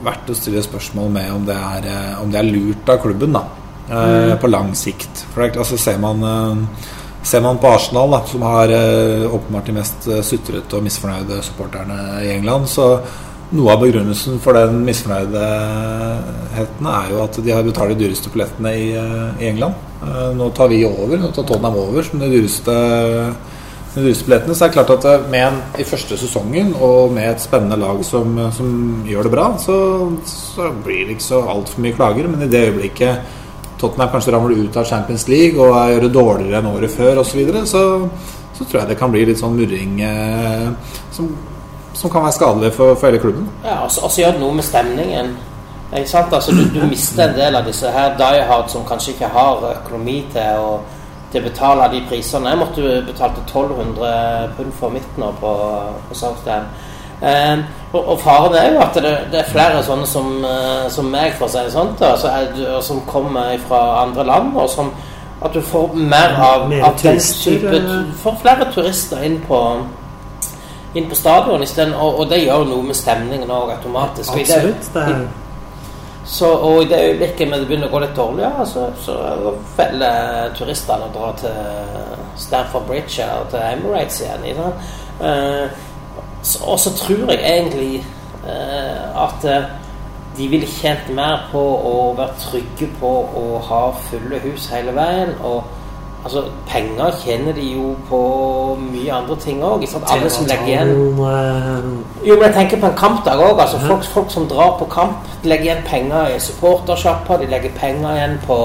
verdt 0.06 0.30
å 0.32 0.38
stille 0.38 0.62
spørsmål 0.64 1.10
med 1.12 1.34
om 1.36 1.48
det 1.50 1.58
er, 1.58 1.90
eh, 1.90 2.22
om 2.22 2.30
det 2.32 2.40
er 2.40 2.48
lurt 2.54 2.94
av 2.94 3.02
klubben 3.04 3.34
da, 3.36 3.44
eh, 3.90 4.36
på 4.40 4.48
lang 4.54 4.72
sikt. 4.78 5.26
For 5.34 5.44
er- 5.44 5.58
altså, 5.58 5.78
ser 5.78 5.98
man 6.00 6.24
eh, 6.24 6.86
Ser 7.24 7.42
man 7.42 7.58
på 7.58 7.68
Arsenal, 7.68 8.12
da, 8.12 8.22
som 8.26 8.42
har 8.48 8.72
eh, 8.72 9.36
åpenbart 9.36 9.66
de 9.66 9.74
mest 9.76 10.08
eh, 10.08 10.22
sutrete 10.24 10.78
og 10.78 10.84
misfornøyde 10.86 11.42
supporterne 11.44 12.22
i 12.24 12.30
England, 12.38 12.70
så 12.72 12.86
noe 13.50 13.74
av 13.74 13.82
begrunnelsen 13.82 14.38
for 14.40 14.54
den 14.56 14.86
misfornøydheten 14.86 16.88
er 16.94 17.10
jo 17.12 17.18
at 17.26 17.40
de 17.44 17.52
har 17.52 17.66
betalt 17.66 17.92
de 17.92 18.06
dyreste 18.06 18.32
billettene 18.32 18.72
i, 18.72 18.96
eh, 18.96 19.44
i 19.44 19.50
England. 19.52 19.76
Nå 20.40 20.48
tar 20.56 20.72
vi 20.72 20.88
over, 20.88 21.20
nå 21.20 21.28
tar 21.36 21.44
Tottenham 21.44 21.76
over 21.82 22.02
som 22.08 22.22
de 22.22 22.30
dyreste, 22.32 22.72
de 22.72 24.04
dyreste 24.06 24.24
billettene. 24.30 24.56
Så 24.56 24.70
det 24.70 24.78
klart 24.78 24.94
at 24.96 25.28
med 25.34 25.44
en, 25.44 25.58
i 25.76 25.84
første 25.84 26.16
sesongen 26.22 26.72
og 26.78 27.12
med 27.18 27.34
et 27.34 27.44
spennende 27.44 27.76
lag 27.82 28.00
som, 28.08 28.40
som 28.56 29.04
gjør 29.10 29.28
det 29.28 29.34
bra, 29.34 29.50
så, 29.60 29.76
så 30.24 30.72
blir 30.86 31.04
det 31.04 31.18
ikke 31.18 31.28
så 31.28 31.44
altfor 31.52 31.84
mye 31.84 31.98
klager. 32.00 32.32
Men 32.32 32.48
i 32.48 32.52
det 32.54 32.64
øyeblikket 32.70 33.36
Tottenham 33.80 34.12
kanskje 34.12 34.34
ramler 34.36 34.66
ut 34.66 34.78
av 34.78 34.88
Champions 34.90 35.28
League 35.32 35.56
og 35.56 35.78
gjør 35.92 36.04
det 36.04 36.12
dårligere 36.14 36.60
enn 36.60 36.74
året 36.74 36.92
før 36.92 37.22
osv., 37.24 37.46
så, 37.64 37.66
så 37.72 38.38
så 38.60 38.66
tror 38.66 38.82
jeg 38.82 38.90
det 38.90 38.98
kan 39.00 39.12
bli 39.14 39.22
litt 39.24 39.40
sånn 39.40 39.56
murring 39.56 40.02
eh, 40.04 40.66
som, 41.16 41.30
som 41.96 42.12
kan 42.12 42.26
være 42.26 42.36
skadelig 42.36 42.74
for, 42.76 42.98
for 43.00 43.08
hele 43.08 43.22
klubben. 43.24 43.46
Ja, 43.64 43.86
og 43.88 44.12
så 44.12 44.20
gjør 44.20 44.36
det 44.36 44.42
noe 44.44 44.58
med 44.58 44.68
stemningen. 44.68 45.32
Ikke 45.94 46.12
sant? 46.12 46.36
Altså, 46.36 46.52
du, 46.54 46.66
du 46.74 46.82
mister 46.90 47.30
en 47.30 47.38
del 47.38 47.56
av 47.56 47.70
disse 47.70 47.90
her 47.96 48.18
die 48.20 48.42
hard 48.50 48.68
som 48.70 48.84
kanskje 48.90 49.16
ikke 49.16 49.32
har 49.32 49.64
økonomi 49.70 50.18
til 50.34 50.60
å, 50.60 50.76
til 51.32 51.40
å 51.40 51.48
betale 51.48 51.88
de 51.96 52.04
prisene. 52.12 52.52
Jeg 52.52 52.60
måtte 52.60 52.84
jo 52.84 53.00
betale 53.08 53.46
1200 53.48 54.52
pund 54.58 54.76
for 54.82 54.98
mitt 54.98 55.24
nå 55.24 55.32
på, 55.40 55.56
på 56.10 56.20
Southdown. 56.20 56.68
Eh, 57.24 57.64
og, 57.94 58.02
og 58.08 58.20
faren 58.22 58.56
er 58.56 58.74
jo 58.74 58.82
at 58.86 58.98
det, 59.02 59.14
det 59.32 59.40
er 59.40 59.52
flere 59.52 59.84
sånne 59.84 60.08
som, 60.08 60.28
eh, 60.46 60.90
som 60.94 61.08
meg, 61.12 61.34
for 61.38 61.48
å 61.48 61.54
si 61.54 61.64
det 61.66 61.74
sånn, 61.74 61.96
da, 62.00 62.16
så 62.18 62.34
du- 62.56 62.68
og 62.76 62.84
som 62.84 63.02
kommer 63.10 63.56
fra 63.68 63.80
andre 64.04 64.24
land, 64.24 64.58
og 64.58 64.70
som 64.70 64.92
at 65.42 65.54
du 65.54 65.62
får 65.62 65.94
mer 65.96 66.36
av, 66.36 66.68
Mer 66.70 66.84
av 66.84 66.98
den 67.02 67.20
type. 67.20 67.80
Du 67.80 68.12
får 68.24 68.36
flere 68.42 68.68
turister 68.74 69.24
inn 69.24 69.40
på 69.48 69.62
inn 70.94 71.06
på 71.10 71.16
stadion 71.16 71.62
isteden, 71.64 71.94
og, 71.94 72.20
og 72.20 72.30
det 72.30 72.42
gjør 72.44 72.66
noe 72.66 72.84
med 72.84 72.98
stemningen 72.98 73.52
òg 73.54 73.72
automatisk. 73.76 74.34
Absolutt. 74.34 74.90
Det 74.94 75.04
er, 75.04 75.28
så, 76.30 76.50
og 76.50 76.84
i 76.84 76.88
det 76.90 76.98
øyeblikket 77.08 77.54
det 77.54 77.68
begynner 77.68 77.88
å 77.90 77.92
gå 77.94 78.00
litt 78.04 78.16
dårligere, 78.18 78.66
så, 78.70 78.88
så 79.02 79.16
velger 79.78 80.52
turistene 80.58 81.08
å 81.08 81.14
dra 81.14 81.30
til 81.40 81.56
Stamford 82.38 82.86
Bridge 82.90 83.24
eller 83.24 83.48
til 83.54 83.64
Emirates 83.72 84.20
igjen. 84.22 84.46
Ikke 84.52 84.66
sant? 84.68 84.98
Så, 85.20 85.30
og 86.64 86.80
så 86.80 86.94
tror 86.96 87.32
jeg 87.32 87.40
egentlig 87.44 88.06
eh, 88.48 89.24
at 89.24 89.46
eh, 89.46 89.64
de 90.38 90.48
ville 90.48 90.68
tjent 90.68 91.10
mer 91.16 91.50
på 91.52 91.60
å 91.60 92.14
være 92.18 92.38
trygge 92.40 92.88
på 93.00 93.12
å 93.36 93.60
ha 93.68 93.82
fulle 94.08 94.40
hus 94.44 94.70
hele 94.72 94.94
veien. 94.96 95.34
og 95.44 95.64
altså, 96.24 96.44
Penger 96.68 97.12
tjener 97.24 97.54
de 97.54 97.66
jo 97.74 97.96
på 98.10 98.22
mye 98.80 99.12
andre 99.14 99.36
ting 99.36 99.64
òg. 99.64 99.84
Alle 100.08 100.30
som 100.30 100.48
legger 100.48 100.68
igjen 100.68 100.94
jo, 102.24 102.36
men 102.36 102.48
jeg 102.48 102.54
tenker 102.54 102.80
på 102.80 102.88
en 102.88 102.98
kampdag 102.98 103.44
òg. 103.44 103.60
Altså, 103.60 103.82
folk, 103.88 104.04
folk 104.04 104.32
som 104.32 104.48
drar 104.48 104.78
på 104.80 104.88
kamp, 104.92 105.28
de 105.44 105.52
legger 105.52 105.72
igjen 105.72 105.86
penger 105.88 106.36
i 106.36 106.40
supportersjappa. 106.40 107.38
de 107.38 107.52
legger 107.52 107.76
penger 107.76 108.16
igjen 108.16 108.40
på, 108.48 108.60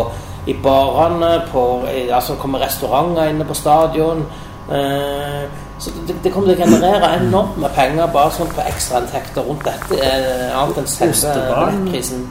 i 0.47 0.55
barene, 0.63 1.43
på, 1.51 1.85
altså 2.13 2.35
kommer 2.39 2.63
restauranter 2.63 3.33
inne 3.33 3.45
på 3.45 3.55
stadion. 3.55 4.27
Eh, 4.71 5.64
så 5.79 5.91
det, 6.07 6.15
det 6.23 6.31
kommer 6.33 6.53
til 6.53 6.61
å 6.63 6.67
generere 6.67 7.09
enormt 7.19 7.57
med 7.61 7.75
penger 7.75 8.13
bare 8.15 8.31
sånn 8.37 8.53
på 8.55 8.63
ekstrainntekter 8.63 9.47
rundt 9.49 9.65
dette, 9.67 9.99
eh, 9.99 10.53
annet 10.55 10.79
enn 10.81 10.87
selve 10.91 11.33
billettprisen. 11.35 12.29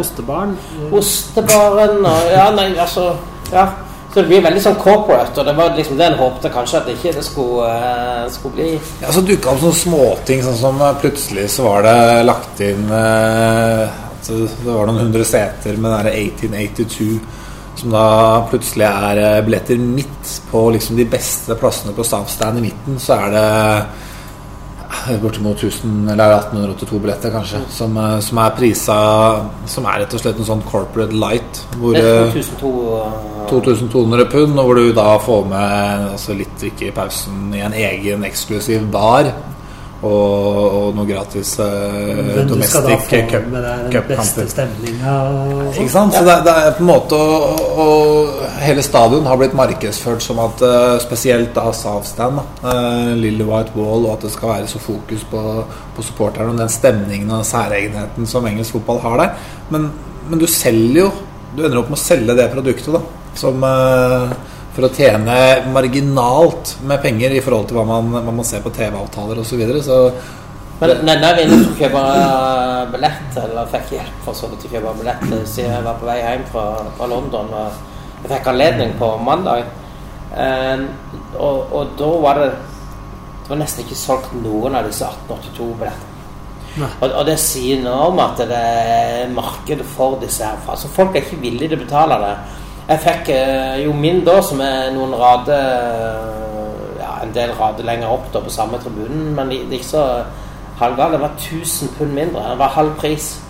Ostebarn. 0.00 0.54
Ostebaren 0.94 2.06
og 2.06 2.30
Ja, 2.30 2.50
nei, 2.54 2.70
altså 2.78 3.16
Ja. 3.52 3.66
Så 4.16 4.22
det 4.22 4.30
blir 4.30 4.44
veldig 4.46 4.60
sånn 4.64 4.78
corporate, 4.80 5.40
og 5.42 5.44
det 5.44 5.52
var 5.58 5.74
liksom 5.76 5.98
det 5.98 6.06
en 6.06 6.14
håpte 6.16 6.48
kanskje 6.48 6.78
at 6.78 6.86
det 6.88 6.94
ikke 6.96 7.10
det 7.18 7.24
skulle, 7.26 7.66
eh, 7.68 8.30
skulle 8.32 8.54
bli. 8.54 8.68
Ja, 9.02 9.10
Så 9.12 9.20
dukka 9.20 9.50
opp 9.50 9.60
sånne 9.60 9.76
småting, 9.76 10.40
sånn 10.42 10.56
som 10.56 10.80
eh, 10.80 10.94
plutselig 11.02 11.50
så 11.52 11.66
var 11.66 11.82
det 11.84 12.24
lagt 12.24 12.62
inn 12.64 12.88
eh, 12.88 13.82
at 13.84 14.30
Det 14.30 14.64
var 14.64 14.86
noen 14.86 15.02
hundre 15.04 15.24
seter 15.24 15.76
med 15.76 15.90
den 15.90 15.98
derre 15.98 16.14
1882 16.16 17.20
som 17.76 17.92
da 17.92 18.06
plutselig 18.50 18.86
er 18.88 19.22
eh, 19.22 19.44
billetter 19.44 19.80
midt 19.80 20.34
på 20.50 20.66
liksom 20.74 20.96
de 20.96 21.06
beste 21.10 21.56
plassene 21.60 21.94
på 21.96 22.04
Stavstein 22.06 22.60
i 22.60 22.66
midten. 22.68 23.00
Så 23.02 23.18
er 23.18 23.34
det 23.36 23.46
bortimot 25.22 25.56
1000 25.62 26.08
eller 26.12 26.36
1882 26.38 26.98
billetter, 26.98 27.30
kanskje, 27.30 27.60
som, 27.70 27.96
eh, 27.96 28.18
som 28.20 28.38
er 28.38 28.50
prisa 28.56 28.96
Som 29.66 29.86
er 29.86 30.00
rett 30.00 30.14
og 30.14 30.20
slett 30.20 30.38
en 30.38 30.48
sånn 30.48 30.62
corporate 30.66 31.14
light. 31.14 31.62
Hvor 31.78 31.92
Det 31.94 32.04
er 32.04 32.22
eh, 32.26 32.32
2002 32.32 32.70
uh, 32.96 33.48
2200 33.50 34.26
pund, 34.30 34.58
og 34.58 34.64
hvor 34.64 34.74
du 34.74 34.92
da 34.92 35.18
får 35.22 35.44
med 35.50 36.06
altså, 36.12 36.34
litt 36.34 36.56
drikke 36.60 36.88
i 36.88 36.94
pausen 36.94 37.54
i 37.54 37.62
en 37.62 37.76
egen 37.76 38.24
eksklusiv 38.26 38.88
bar. 38.90 39.30
Og, 40.04 40.64
og 40.76 40.88
noe 40.92 41.08
gratis 41.08 41.54
eh, 41.64 42.42
domestic 42.44 43.06
cupkamper. 43.08 43.68
Ikke 45.72 45.92
sant? 45.92 46.12
Så 46.12 46.20
det, 46.26 46.34
det 46.44 46.52
er 46.52 46.74
på 46.76 46.84
en 46.84 46.90
måte 46.90 47.16
og, 47.16 48.34
Hele 48.60 48.84
stadion 48.84 49.24
har 49.28 49.38
blitt 49.40 49.56
markedsført 49.56 50.24
som 50.24 50.40
at 50.44 50.60
eh, 50.64 50.96
spesielt 51.04 51.54
da 51.56 51.70
da, 51.72 52.28
eh, 52.72 53.14
Lille 53.16 53.46
White 53.48 53.72
Wall, 53.76 54.04
og 54.04 54.18
at 54.18 54.26
det 54.26 54.32
skal 54.34 54.52
være 54.52 54.68
så 54.68 54.82
fokus 54.82 55.24
på, 55.30 55.42
på 55.96 56.04
supporterne 56.04 56.52
og 56.52 56.60
den 56.60 56.72
stemningen 56.72 57.32
og 57.32 57.46
særegenheten 57.48 58.28
som 58.28 58.46
engelsk 58.48 58.76
fotball 58.76 59.00
har 59.04 59.22
der. 59.22 59.48
Men, 59.72 59.88
men 60.28 60.42
du 60.42 60.46
selger 60.50 61.06
jo 61.06 61.10
Du 61.56 61.62
ender 61.64 61.78
opp 61.80 61.88
med 61.88 61.96
å 61.96 62.02
selge 62.02 62.34
det 62.36 62.50
produktet, 62.52 62.92
da. 62.92 63.00
Som 63.36 63.62
eh, 63.64 64.32
for 64.76 64.86
å 64.86 64.92
tjene 64.92 65.36
marginalt 65.72 66.76
med 66.86 67.00
penger 67.04 67.34
i 67.34 67.40
forhold 67.44 67.70
til 67.70 67.80
hva 67.80 67.86
man, 67.88 68.12
hva 68.20 68.34
man 68.34 68.46
ser 68.46 68.62
på 68.64 68.72
TV-avtaler 68.76 69.40
osv. 69.40 69.54
Så, 69.54 69.60
videre. 69.60 69.80
så 69.82 69.98
Men 70.82 71.24
var 71.24 71.40
inne 71.40 71.62
og 71.62 71.80
kjøpe 71.80 72.04
uh, 72.04 72.84
billett, 72.92 73.40
eller 73.40 73.72
fikk 73.72 73.96
hjelp 73.96 74.20
for 74.28 74.36
så 74.36 74.52
vidt 74.52 74.68
å 74.68 74.74
kjøpe 74.74 74.94
billett 75.00 75.26
uh, 75.32 75.40
siden 75.48 75.72
jeg 75.78 75.88
var 75.88 75.98
på 75.98 76.10
vei 76.10 76.20
hjem 76.20 76.46
fra, 76.52 76.68
fra 76.98 77.10
London 77.10 77.50
og 77.56 77.82
jeg 78.22 78.32
fikk 78.34 78.52
anledning 78.52 78.94
på 79.00 79.10
mandag, 79.24 79.66
Eh, 80.36 80.80
og, 81.38 81.72
og 81.72 81.92
da 81.96 82.08
var 82.20 82.40
det 82.40 82.48
Det 83.46 83.52
var 83.52 83.60
nesten 83.60 83.84
ikke 83.84 83.96
solgt 83.96 84.32
noen 84.42 84.74
av 84.74 84.88
disse 84.88 85.06
1882-billettene. 85.06 86.86
Og, 86.98 87.04
og 87.06 87.20
det 87.28 87.36
sier 87.38 87.78
noe 87.78 88.08
om 88.10 88.18
at 88.24 88.40
det 88.42 88.58
er 88.58 89.30
markedet 89.30 89.86
for 89.86 90.16
disse 90.18 90.42
her. 90.42 90.58
Altså 90.66 90.90
Folk 90.90 91.14
er 91.14 91.22
ikke 91.22 91.38
villige 91.44 91.70
til 91.70 91.78
å 91.78 91.84
betale 91.84 92.16
det. 92.24 92.32
Jeg 92.86 93.02
fikk 93.02 93.30
eh, 93.34 93.80
jo 93.82 93.92
min 93.98 94.20
da, 94.26 94.36
som 94.46 94.60
er 94.62 94.92
noen 94.94 95.14
rader 95.18 95.56
Ja, 97.00 97.16
en 97.24 97.32
del 97.34 97.50
rader 97.58 97.84
lenger 97.86 98.12
opp 98.14 98.26
da 98.34 98.38
på 98.44 98.50
samme 98.52 98.78
tribunen, 98.82 99.34
men 99.34 99.50
det 99.50 99.80
er 99.80 99.84
så 99.86 100.02
halvgalt. 100.78 101.12
Det 101.16 101.20
var 101.20 101.30
1000 101.34 101.88
pund 101.98 102.12
mindre. 102.14 102.50
Det 102.50 102.58
var 102.58 102.68
halv 102.76 102.92
pris. 103.00 103.40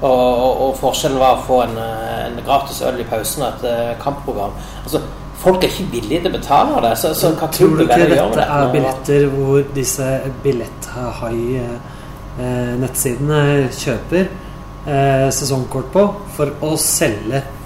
Og, 0.00 0.10
og, 0.10 0.60
og 0.64 0.76
forskjellen 0.80 1.20
var 1.20 1.32
å 1.36 1.46
få 1.46 1.56
en, 1.66 1.76
eh, 1.78 2.26
en 2.26 2.44
gratis 2.46 2.82
øl 2.88 3.00
i 3.02 3.08
pausen 3.08 3.42
og 3.44 3.48
et 3.52 3.64
eh, 3.70 3.98
kampprogram. 4.02 4.52
Altså, 4.84 4.98
Folk 5.40 5.62
er 5.64 5.68
ikke 5.72 5.92
villige 5.94 6.20
til 6.20 6.28
å 6.28 6.34
betale 6.34 6.80
det. 6.84 6.92
Så, 7.00 7.08
så 7.16 7.32
hva 7.32 7.46
Tror 7.48 7.72
du 7.78 7.82
ikke 7.86 8.04
dette 8.10 8.36
det 8.36 8.44
er 8.44 8.72
billetter 8.74 9.22
hvor 9.32 9.60
disse 9.72 10.20
billett-high-nettsidene 10.44 13.40
kjøper 13.72 14.24
eh, 14.26 15.28
sesongkort 15.32 15.88
på 15.94 16.02
for 16.36 16.52
å 16.68 16.70
selge 16.80 17.38
eh, 17.40 17.59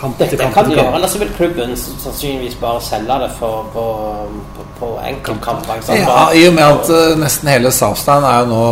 kamp 0.00 0.18
Det, 0.18 0.28
til 0.28 0.38
kamp 0.38 0.54
kan 0.54 0.64
til 0.64 0.74
gjøre. 0.74 0.84
kamp? 0.84 0.96
Ellers 0.96 1.10
så 1.10 1.18
vil 1.18 1.32
klubben 1.36 1.76
sannsynligvis 1.76 2.54
bare 2.60 2.80
selge 2.82 3.18
det 3.22 3.30
for, 3.38 3.66
på, 3.72 3.84
på, 4.56 4.64
på 4.78 4.88
enkeltkamper. 5.08 5.82
Ja, 5.94 6.30
I 6.32 6.46
og 6.48 6.54
med 6.54 6.64
at 6.64 6.90
uh, 6.90 7.18
nesten 7.20 7.48
hele 7.52 7.72
Southstand 7.74 8.24
er 8.24 8.38
jo 8.40 8.46
nå 8.52 8.62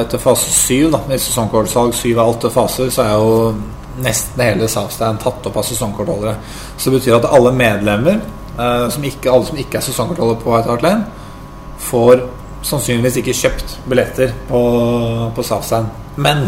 etter 0.00 0.18
fase 0.22 0.50
syv, 0.50 0.90
da, 0.92 1.02
med 1.08 1.22
sesongkortsalg 1.22 1.94
syv 1.94 2.18
av 2.18 2.34
åtte 2.34 2.50
faser, 2.50 2.90
så 2.90 3.06
er 3.06 3.14
jo 3.14 3.54
nesten 4.02 4.42
hele 4.42 4.68
Southstand 4.68 5.20
tatt 5.22 5.46
opp 5.46 5.56
av 5.60 5.66
sesongkortholdere. 5.68 6.36
Så 6.76 6.90
det 6.90 6.98
betyr 7.00 7.18
at 7.20 7.30
alle 7.30 7.52
medlemmer, 7.54 8.20
uh, 8.58 8.88
som 8.90 9.04
ikke, 9.04 9.30
alle 9.30 9.46
som 9.46 9.58
ikke 9.62 9.78
er 9.78 9.86
sesongkortholdere 9.86 10.42
på 10.42 10.54
White 10.54 10.72
Hart 10.72 10.82
Lane, 10.82 11.06
får 11.82 12.26
sannsynligvis 12.62 13.16
ikke 13.22 13.34
kjøpt 13.34 13.78
billetter 13.90 14.34
på, 14.48 14.60
på 15.34 15.42
Southstand. 15.46 15.86
Men 16.16 16.46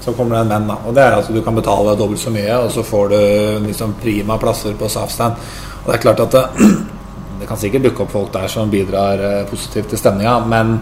så 0.00 0.14
kommer 0.16 0.36
det 0.36 0.40
en 0.46 0.52
venn, 0.54 0.70
da. 0.70 0.78
Og 0.86 0.94
det 0.96 1.02
er 1.04 1.18
at 1.18 1.28
du 1.28 1.40
kan 1.44 1.56
betale 1.56 1.96
dobbelt 1.98 2.22
så 2.22 2.32
mye, 2.32 2.54
og 2.56 2.70
så 2.72 2.84
får 2.86 3.12
du 3.12 3.20
liksom 3.66 3.98
prima 4.00 4.38
plasser 4.40 4.78
på 4.78 4.88
Safstein 4.88 5.36
Og 5.82 5.90
det 5.90 5.98
er 5.98 6.02
klart 6.06 6.22
at 6.24 6.36
det, 6.36 6.70
det 7.40 7.48
kan 7.48 7.60
sikkert 7.60 7.88
dukke 7.88 8.06
opp 8.06 8.14
folk 8.14 8.32
der 8.32 8.48
som 8.52 8.72
bidrar 8.72 9.20
eh, 9.20 9.44
positivt 9.50 9.92
til 9.92 10.00
stemninga, 10.00 10.38
men 10.48 10.74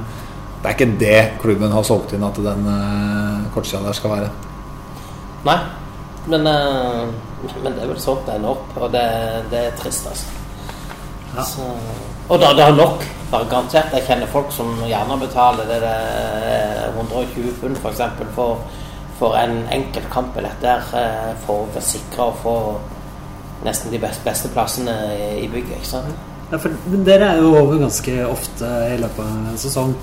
det 0.58 0.70
er 0.70 0.74
ikke 0.74 0.98
det 0.98 1.18
klubben 1.42 1.72
har 1.72 1.86
solgt 1.86 2.16
inn 2.16 2.24
at 2.26 2.38
den 2.42 2.64
uh, 2.66 3.44
kortsida 3.54 3.84
der 3.84 3.94
skal 3.94 4.16
være. 4.16 4.30
Nei. 5.46 5.58
Men, 6.28 6.46
eh, 6.46 7.04
men 7.62 7.76
det 7.76 7.84
er 7.84 7.92
vel 7.92 8.00
sånn 8.02 8.24
det 8.26 8.34
ender 8.36 8.56
opp, 8.56 8.74
og 8.76 8.90
det, 8.92 9.04
det 9.52 9.62
er 9.68 9.78
trist, 9.78 10.10
altså. 10.10 10.34
Ja. 11.36 11.44
Så, 11.46 11.68
og 12.28 12.42
da, 12.42 12.50
det 12.56 12.66
er 12.66 12.74
nok, 12.76 13.04
garantert. 13.30 13.94
Jeg 13.94 14.06
kjenner 14.08 14.30
folk 14.32 14.50
som 14.52 14.74
gjerne 14.88 15.16
betaler 15.20 15.68
det, 15.70 15.78
det 15.84 15.94
120 16.96 17.54
pund 17.60 17.78
for 17.78 17.92
eksempel 17.92 18.28
for, 18.34 18.64
for 19.18 19.34
en 19.38 19.64
enkelt 19.74 20.06
kampbillett 20.12 20.60
der, 20.62 20.84
eh, 20.94 21.32
for 21.46 21.64
å 21.64 21.72
forsikre 21.74 22.28
og 22.30 22.38
få 22.42 22.56
nesten 23.66 23.90
de 23.90 23.98
beste, 23.98 24.22
beste 24.24 24.50
plassene 24.54 24.94
i, 25.38 25.48
bygget. 25.50 25.80
ikke 25.80 25.90
sant? 25.90 26.26
Ja, 26.52 26.58
for 26.62 26.72
dere 27.04 27.32
er 27.32 27.42
jo 27.42 27.56
over 27.58 27.80
ganske 27.82 28.14
ofte 28.28 28.68
i 28.94 28.96
løpet 29.00 29.20
av 29.24 29.32
en 29.50 29.58
sesong. 29.60 29.94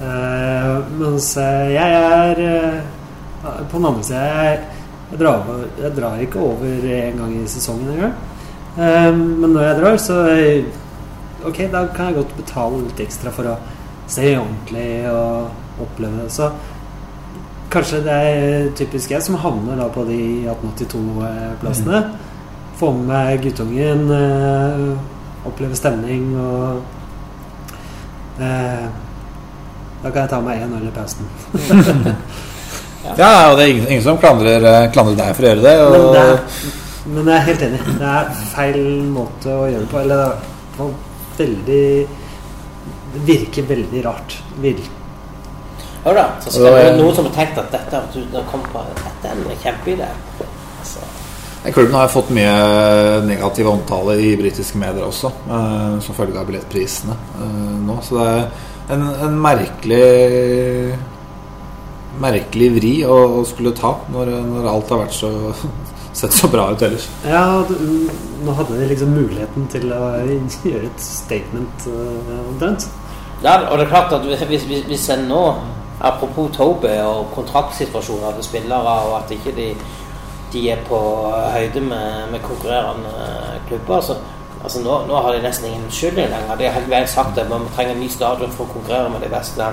Eh, 0.00 0.70
mens 0.96 1.36
eh, 1.36 1.74
jeg 1.74 1.96
er 2.00 2.40
eh, 2.46 3.58
på 3.68 3.76
den 3.76 3.88
andre 3.90 4.04
sida 4.06 4.22
jeg, 4.24 4.62
jeg, 5.12 5.66
jeg 5.82 5.90
drar 5.98 6.22
ikke 6.24 6.40
over 6.40 6.86
en 6.96 7.20
gang 7.20 7.34
i 7.36 7.48
sesongen 7.52 7.92
engang. 7.92 8.14
Eh, 8.80 9.10
men 9.12 9.52
når 9.52 9.66
jeg 9.68 9.80
drar, 9.82 10.00
så 10.00 10.20
Ok, 11.40 11.56
da 11.72 11.86
kan 11.88 12.10
jeg 12.10 12.18
godt 12.18 12.32
betale 12.36 12.82
litt 12.82 12.98
ekstra 13.00 13.30
for 13.32 13.48
å 13.48 13.54
se 14.12 14.26
ordentlig 14.36 15.08
og 15.08 15.80
oppleve 15.80 16.26
det. 16.26 16.32
Så 16.34 16.50
kanskje 17.70 18.02
det 18.04 18.16
er 18.30 18.68
typisk 18.78 19.12
jeg 19.14 19.22
som 19.24 19.38
havner 19.40 19.78
da 19.78 19.88
på 19.92 20.04
de 20.08 20.20
1882-plassene. 20.50 22.02
Få 22.80 22.92
med 22.96 23.06
meg 23.10 23.42
guttungen, 23.44 24.06
eh, 24.16 25.46
oppleve 25.48 25.76
stemning 25.76 26.32
og 26.40 26.82
eh, 28.40 28.86
Da 30.00 30.08
kan 30.08 30.22
jeg 30.22 30.30
ta 30.32 30.38
meg 30.40 30.62
én 30.64 30.78
øl 30.78 30.86
i 30.88 30.94
pausen. 30.94 31.28
Ja, 33.00 33.50
og 33.50 33.56
det 33.56 33.64
er 33.64 33.70
ingen, 33.72 33.86
ingen 33.88 34.04
som 34.04 34.18
klandrer, 34.20 34.60
eh, 34.60 34.90
klandrer 34.92 35.16
deg 35.16 35.36
for 35.36 35.46
å 35.46 35.50
gjøre 35.50 35.64
det. 35.64 35.74
Men, 35.80 36.02
det 36.12 36.22
er, 36.22 36.64
men 37.14 37.30
jeg 37.30 37.36
er 37.36 37.46
helt 37.46 37.62
enig. 37.66 37.80
Det 37.96 38.10
er 38.12 38.32
feil 38.52 38.80
måte 39.14 39.54
å 39.56 39.68
gjøre 39.70 39.84
det 39.86 39.90
på. 39.92 40.02
Eller 40.02 40.20
det 40.20 40.84
er 40.84 40.90
veldig 41.40 41.84
Det 43.10 43.22
virker 43.26 43.64
veldig 43.66 44.02
rart. 44.04 44.36
Vir, 44.62 44.82
Jo 46.04 46.14
da, 46.16 46.26
så 46.40 46.50
skal 46.52 46.64
det 46.64 46.70
eh, 46.70 46.78
være 46.84 46.96
noen 46.96 47.14
som 47.16 47.26
har 47.28 47.34
tenkt 47.36 47.58
at 47.60 47.72
dette, 47.74 47.98
at 48.00 48.14
du, 48.16 48.38
kom 48.50 48.62
på, 48.72 48.82
dette 48.96 49.28
er 49.28 49.36
en 49.36 49.58
kjempeidé. 49.64 50.08
Altså, 50.80 51.04
Klubben 51.74 51.92
har 51.98 52.08
fått 52.08 52.30
mye 52.32 52.52
negativ 53.28 53.68
omtale 53.68 54.14
i 54.24 54.30
britiske 54.40 54.80
medier 54.80 55.04
også, 55.04 55.28
eh, 55.44 55.98
som 56.06 56.16
følge 56.16 56.40
av 56.40 56.48
billettprisene 56.48 57.16
eh, 57.36 57.74
nå. 57.84 57.98
Så 58.06 58.16
det 58.16 58.28
er 58.30 58.96
en, 58.96 59.04
en 59.28 59.36
merkelig 59.44 60.96
merkelig 62.20 62.70
vri 62.74 62.94
å, 63.06 63.16
å 63.40 63.44
skulle 63.48 63.70
ta 63.76 63.92
når, 64.12 64.32
når 64.48 64.66
alt 64.68 64.90
har 64.92 65.02
vært 65.04 65.14
så 65.16 65.30
sett 66.20 66.34
så 66.34 66.48
bra 66.52 66.66
ut 66.74 66.82
ellers. 66.82 67.06
ja, 67.28 67.44
du- 67.68 68.10
nå 68.40 68.54
hadde 68.56 68.78
de 68.80 68.88
liksom 68.90 69.12
muligheten 69.14 69.66
til 69.70 69.92
å 69.92 70.00
gjøre 70.24 70.86
et 70.88 71.02
statement 71.04 71.86
omtrent. 72.48 72.88
Uh, 72.88 73.06
Ja, 73.40 73.54
og 73.70 73.78
det 73.78 73.86
er 73.86 73.88
klart 73.88 74.10
at 74.12 74.24
hvis, 74.28 74.64
hvis, 74.68 74.82
hvis 74.88 75.04
en 75.14 75.22
nå 75.30 75.38
Apropos 76.00 76.48
Toby 76.56 76.94
og 77.04 77.26
kontraktsituasjoner 77.34 78.32
til 78.38 78.44
spillere, 78.44 78.92
og 79.06 79.18
at 79.18 79.30
ikke 79.36 79.52
de, 79.56 79.68
de 80.52 80.70
er 80.72 80.84
på 80.88 80.98
høyde 81.52 81.80
med, 81.80 82.30
med 82.32 82.40
konkurrerende 82.40 83.10
klubber 83.68 84.00
så, 84.00 84.16
altså 84.62 84.80
nå, 84.80 84.94
nå 85.06 85.20
har 85.20 85.32
de 85.32 85.42
nesten 85.44 85.68
ingen 85.68 85.84
unnskyldning 85.84 86.30
lenger. 86.32 86.56
De 86.56 86.64
har 86.64 86.78
helt 86.78 86.90
veien 86.90 87.08
sagt 87.08 87.38
at 87.38 87.50
man 87.50 87.68
trenger 87.74 87.94
en 87.94 88.00
ny 88.00 88.08
stadion 88.08 88.52
for 88.52 88.64
å 88.64 88.72
konkurrere 88.72 89.12
med 89.12 89.24
de 89.24 89.32
beste. 89.32 89.66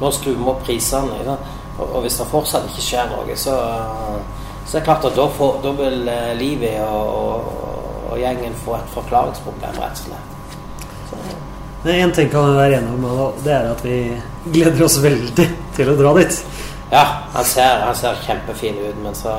Nå 0.00 0.10
skrur 0.16 0.34
vi 0.34 0.48
opp 0.50 0.64
prisene. 0.66 1.20
Ikke? 1.20 1.36
Og, 1.78 2.00
hvis 2.04 2.18
det 2.18 2.26
fortsatt 2.30 2.66
ikke 2.68 2.84
skjer 2.84 3.12
noe, 3.12 3.36
så, 3.38 3.54
så 4.66 4.76
er 4.76 4.80
det 4.80 4.86
klart 4.88 5.06
at 5.08 5.16
da, 5.16 5.28
får, 5.36 5.60
da 5.64 5.74
vil 5.78 6.10
eh, 6.10 6.32
Livi 6.38 6.74
og, 6.82 7.14
og, 7.14 8.10
og 8.10 8.18
gjengen 8.20 8.58
få 8.64 8.76
et 8.80 8.92
forklaringsproblem, 8.96 9.78
rett 9.78 10.02
og 10.02 10.10
slett. 10.10 10.36
Så, 11.10 11.22
én 11.88 12.12
ting 12.12 12.28
kan 12.30 12.50
vi 12.50 12.56
være 12.56 12.76
enige 12.76 12.92
om, 12.92 13.04
og 13.04 13.34
det 13.44 13.52
er 13.52 13.70
at 13.70 13.84
vi 13.84 13.96
gleder 14.52 14.84
oss 14.84 14.98
veldig 15.02 15.46
til 15.76 15.88
å 15.88 15.96
dra 15.96 16.12
dit. 16.18 16.44
Ja, 16.92 17.04
han 17.32 17.44
ser, 17.44 17.80
han 17.84 17.94
ser 17.96 18.18
kjempefin 18.26 18.76
ut, 18.88 19.02
men 19.04 19.14
så 19.14 19.34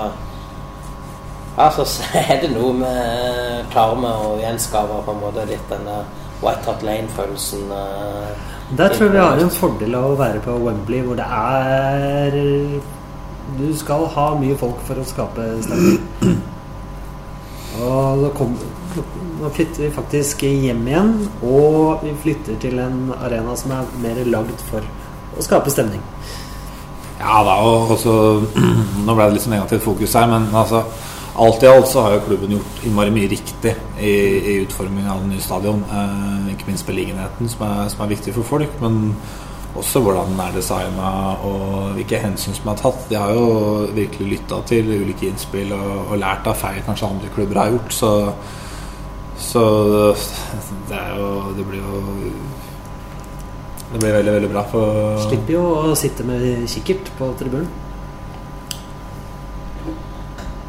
Ja, 1.57 1.67
så 1.69 1.83
er 2.15 2.41
det 2.41 2.51
noe 2.53 2.73
med 2.73 3.65
Klarer 3.73 4.05
og 4.07 4.37
å 4.37 4.39
gjenskape 4.39 5.01
på 5.05 5.11
en 5.11 5.19
måte 5.21 5.43
litt 5.49 5.69
den 5.69 5.83
der 5.85 6.05
White 6.41 6.65
Hot 6.65 6.81
Lane-følelsen. 6.81 7.71
eh, 7.71 8.77
Der 8.77 8.87
tror 8.89 9.05
jeg 9.05 9.11
vi 9.11 9.17
har 9.19 9.37
en 9.37 9.49
fordel 9.49 9.95
av 9.95 10.03
å 10.11 10.15
være 10.15 10.39
på 10.39 10.55
Wembley, 10.63 11.01
hvor 11.01 11.15
det 11.15 11.25
er 11.27 12.79
Du 13.59 13.77
skal 13.77 14.05
ha 14.15 14.35
mye 14.39 14.57
folk 14.57 14.79
for 14.87 14.95
å 14.95 15.05
skape 15.05 15.49
stemning. 15.61 15.99
Og 17.81 18.23
da 18.23 18.29
kom, 18.37 18.55
Nå 19.41 19.49
flytter 19.55 19.85
vi 19.85 19.91
faktisk 19.95 20.43
hjem 20.43 20.81
igjen, 20.87 21.13
og 21.47 22.03
vi 22.03 22.11
flytter 22.23 22.59
til 22.61 22.79
en 22.83 23.13
arena 23.17 23.55
som 23.57 23.73
er 23.77 23.93
mer 24.03 24.19
lagd 24.27 24.63
for 24.67 24.85
å 25.37 25.45
skape 25.45 25.71
stemning. 25.73 26.03
Ja 27.21 27.41
da, 27.45 27.55
og 27.61 27.93
også 27.95 28.13
Nå 29.05 29.13
ble 29.13 29.27
det 29.27 29.35
litt 29.35 29.45
sånn 29.45 29.55
negativt 29.55 29.85
fokus 29.85 30.15
her, 30.17 30.27
men 30.29 30.49
altså 30.51 30.83
alt 31.41 31.63
i 31.63 31.69
alt 31.69 31.87
så 31.87 32.03
har 32.05 32.17
jo 32.17 32.25
klubben 32.25 32.57
gjort 32.57 32.81
innmari 32.85 33.13
mye 33.15 33.29
riktig 33.31 33.71
i, 33.97 34.11
i 34.11 34.57
utformingen 34.65 35.07
av 35.09 35.21
den 35.23 35.31
nye 35.31 35.43
stadion. 35.43 35.85
Eh, 35.87 36.51
ikke 36.53 36.67
minst 36.67 36.85
beliggenheten, 36.89 37.49
som 37.49 37.63
er, 37.69 37.85
som 37.93 38.03
er 38.03 38.11
viktig 38.11 38.33
for 38.35 38.49
folk. 38.49 38.73
Men 38.83 39.13
også 39.79 40.01
hvordan 40.03 40.33
den 40.33 40.41
er 40.43 40.55
designa 40.57 41.11
og 41.47 41.93
hvilke 41.95 42.19
hensyn 42.19 42.57
som 42.57 42.73
er 42.73 42.81
tatt. 42.81 43.05
De 43.09 43.19
har 43.19 43.31
jo 43.31 43.45
virkelig 43.95 44.33
lytta 44.35 44.59
til 44.67 44.91
ulike 44.91 45.29
innspill 45.29 45.71
og, 45.77 45.93
og, 46.09 46.17
lært 46.19 46.49
av 46.51 46.59
feil 46.59 46.83
kanskje 46.85 47.07
andre 47.07 47.31
klubber 47.35 47.61
har 47.63 47.71
gjort. 47.77 47.95
Så, 47.95 48.11
så 49.41 49.61
det 50.89 50.97
er 50.97 51.15
jo 51.17 51.29
Det 51.57 51.65
blir 51.65 51.81
jo 51.81 52.01
Det 53.91 53.99
blir 53.99 54.13
veldig, 54.13 54.33
veldig 54.33 54.49
bra. 54.53 54.65
For 54.71 55.17
Slipper 55.27 55.53
jo 55.57 55.63
å 55.91 55.95
sitte 55.99 56.23
med 56.23 56.45
kikkert 56.71 57.11
på 57.17 57.33
tribunen. 57.39 57.67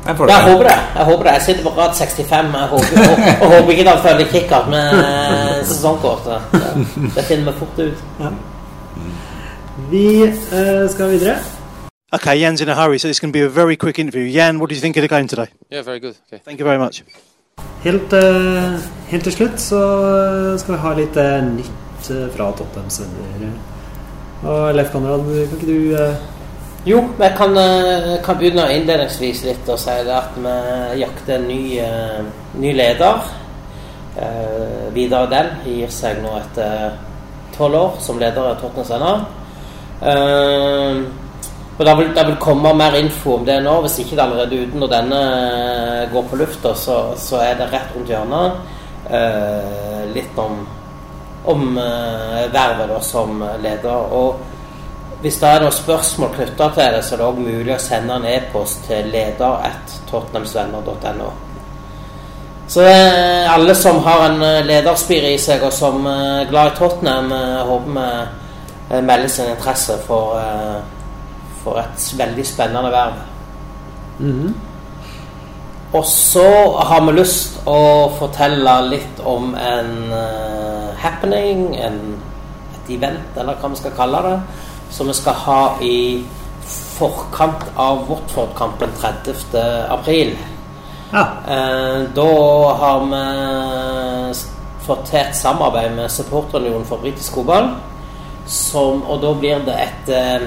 Jeg, 0.02 0.16
får 0.16 0.28
Jeg 0.28 0.42
håper 0.42 0.66
det. 0.66 0.78
Jeg 0.96 1.04
håper 1.04 1.24
det. 1.28 1.32
Jeg 1.32 1.42
sitter 1.42 1.62
på 1.62 1.72
rad 1.76 1.94
65. 1.94 2.54
Jeg 2.54 2.68
håper, 2.72 3.02
og, 3.04 3.20
og 3.42 3.52
håper 3.54 3.70
ikke 3.70 3.84
det 3.86 3.94
følger 4.06 4.32
kikkert 4.32 4.68
med 4.74 5.64
sesongkortet. 5.70 6.38
Det, 6.52 7.12
det 7.16 7.24
finner 7.28 7.52
vi 7.52 7.58
fort 7.58 7.78
ut. 7.78 8.02
Vi 9.92 10.22
eh, 10.22 10.90
skal 10.90 11.10
videre. 11.10 11.36
Okay, 12.12 12.36
Jan's 12.42 12.60
in 12.60 12.68
a 12.68 12.74
hurry, 12.74 12.98
so 12.98 13.08
it's 13.08 13.20
going 13.20 13.32
to 13.32 13.38
be 13.38 13.44
a 13.44 13.48
very 13.48 13.76
quick 13.76 13.98
interview. 13.98 14.24
Jan, 14.24 14.58
what 14.58 14.68
do 14.68 14.74
you 14.74 14.80
think 14.80 14.96
of 14.96 15.02
the 15.02 15.08
game 15.08 15.28
today? 15.28 15.46
Yeah, 15.70 15.82
very 15.82 16.00
good. 16.00 16.16
Okay. 16.26 16.42
Thank 16.44 16.58
you 16.58 16.64
very 16.64 16.78
much. 16.78 17.04
Helt, 17.82 18.12
eh, 18.12 18.78
helt 19.10 19.24
til 19.26 19.34
slutt 19.34 19.60
så 19.60 19.78
skal 20.58 20.74
vi 20.74 20.82
ha 20.84 20.92
litt 20.94 21.16
eh, 21.18 21.40
nytt 21.42 22.10
eh, 22.14 22.28
fra 22.30 22.52
Tottenhams 22.54 23.00
venner. 23.02 23.56
Og 24.42 24.74
Leif 24.74 24.92
Konrad, 24.94 25.26
kan 25.26 25.58
ikke 25.58 25.66
du 25.66 25.96
eh, 25.98 26.28
Jo, 26.86 27.00
vi 27.18 27.28
kan, 27.38 27.56
eh, 27.58 28.16
kan 28.22 28.38
begynne 28.38 28.68
innledningsvis 28.74 29.44
litt 29.46 29.68
og 29.70 29.78
si 29.78 29.92
at 30.14 30.38
vi 30.38 30.54
jakter 31.02 31.36
en 31.36 31.48
ny, 31.50 31.60
eh, 31.78 32.22
ny 32.58 32.72
leder. 32.78 33.28
Eh, 34.16 34.88
Vidar 34.94 35.26
Dell 35.30 35.52
gir 35.66 35.90
seg 35.90 36.22
nå 36.22 36.36
etter 36.38 36.96
tolv 37.56 37.78
år 37.78 38.00
som 38.02 38.18
leder 38.22 38.50
av 38.50 38.58
Tottenham 38.62 38.88
Sender. 38.88 39.26
Eh, 40.02 41.02
og 41.78 41.86
det 41.86 41.94
vil, 41.98 42.14
det 42.14 42.26
vil 42.28 42.36
komme 42.40 42.74
mer 42.76 42.94
info 42.98 43.34
om 43.38 43.44
det 43.48 43.64
nå, 43.64 43.80
hvis 43.84 43.98
ikke 44.02 44.16
det 44.16 44.22
er 44.22 44.28
allerede 44.28 44.60
ute 44.60 44.78
når 44.78 44.88
denne 44.92 45.20
eh, 45.24 46.10
går 46.12 46.24
på 46.28 46.38
lufta, 46.42 46.70
så, 46.76 46.96
så 47.16 47.36
er 47.40 47.54
det 47.58 47.72
rett 47.72 47.90
rundt 47.96 48.10
hjørnet. 48.12 48.48
Eh, 49.10 50.02
litt 50.14 50.38
om, 50.38 50.66
om 51.44 51.78
eh, 51.78 52.52
vervet 52.52 52.88
da, 52.92 53.00
som 53.02 53.44
leder. 53.62 54.12
Og 54.12 54.36
hvis 55.24 55.40
det 55.40 55.48
er 55.48 55.60
noen 55.64 55.72
spørsmål 55.74 56.30
knytta 56.36 56.68
til 56.76 56.92
det, 56.96 57.02
så 57.06 57.14
er 57.14 57.18
det 57.22 57.30
òg 57.30 57.38
mulig 57.40 57.74
å 57.74 57.78
sende 57.82 58.12
en 58.20 58.30
e-post 58.30 58.78
til 58.86 59.04
leder.tottenhamsvenner.no. 59.16 61.30
Så 62.68 62.80
eh, 62.84 63.52
alle 63.52 63.74
som 63.74 64.04
har 64.04 64.20
en 64.28 64.42
eh, 64.44 64.66
lederspire 64.68 65.32
i 65.32 65.38
seg, 65.40 65.62
og 65.64 65.72
som 65.72 66.06
er 66.06 66.44
glad 66.52 66.66
i 66.70 66.74
Tottenham, 66.78 67.32
håper 67.72 67.92
vi 68.92 69.00
melder 69.08 69.28
sin 69.32 69.50
interesse 69.54 69.94
for, 70.04 70.24
for 71.62 71.80
et 71.82 72.12
veldig 72.18 72.46
spennende 72.46 72.92
verv. 72.92 73.24
mhm. 74.18 74.54
Og 75.92 76.06
så 76.08 76.48
har 76.88 77.02
vi 77.04 77.12
lyst 77.18 77.58
å 77.68 78.08
fortelle 78.16 78.78
litt 78.88 79.18
om 79.28 79.50
en 79.52 79.90
uh, 80.08 80.94
happening, 80.96 81.66
en, 81.76 81.98
et 82.72 82.94
event, 82.96 83.36
eller 83.36 83.58
hva 83.60 83.68
vi 83.68 83.76
skal 83.76 83.92
kalle 83.98 84.22
det, 84.24 84.38
som 84.88 85.10
vi 85.10 85.16
skal 85.18 85.36
ha 85.44 85.60
i 85.84 85.98
forkant 86.96 87.68
av 87.76 88.06
Watford-kampen 88.08 88.96
30. 89.00 89.36
april. 89.92 90.32
Ja. 91.12 91.26
Eh, 91.48 92.02
da 92.14 92.32
har 92.80 93.00
vi 93.10 94.34
fått 94.86 95.06
til 95.10 95.20
et 95.20 95.36
samarbeid 95.36 95.96
med 95.96 96.10
Supporterunionen 96.10 96.86
for 96.88 97.02
britisk 97.02 97.36
fotball. 97.40 97.74
Som, 98.46 99.02
og 99.06 99.20
da 99.22 99.32
blir 99.38 99.60
det 99.66 99.74
et 99.78 100.12
eh, 100.12 100.46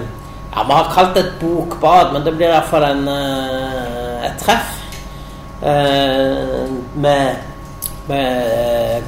Ja, 0.56 0.64
vi 0.64 0.72
har 0.72 0.86
kalt 0.94 1.16
det 1.16 1.22
et 1.26 1.40
bokbad, 1.42 2.14
men 2.14 2.24
det 2.24 2.32
blir 2.38 2.48
iallfall 2.48 2.86
en 2.88 3.08
eh, 3.12 4.22
et 4.24 4.38
treff. 4.40 4.70
Eh, 5.60 6.70
med 6.96 7.36
Vi 8.08 8.20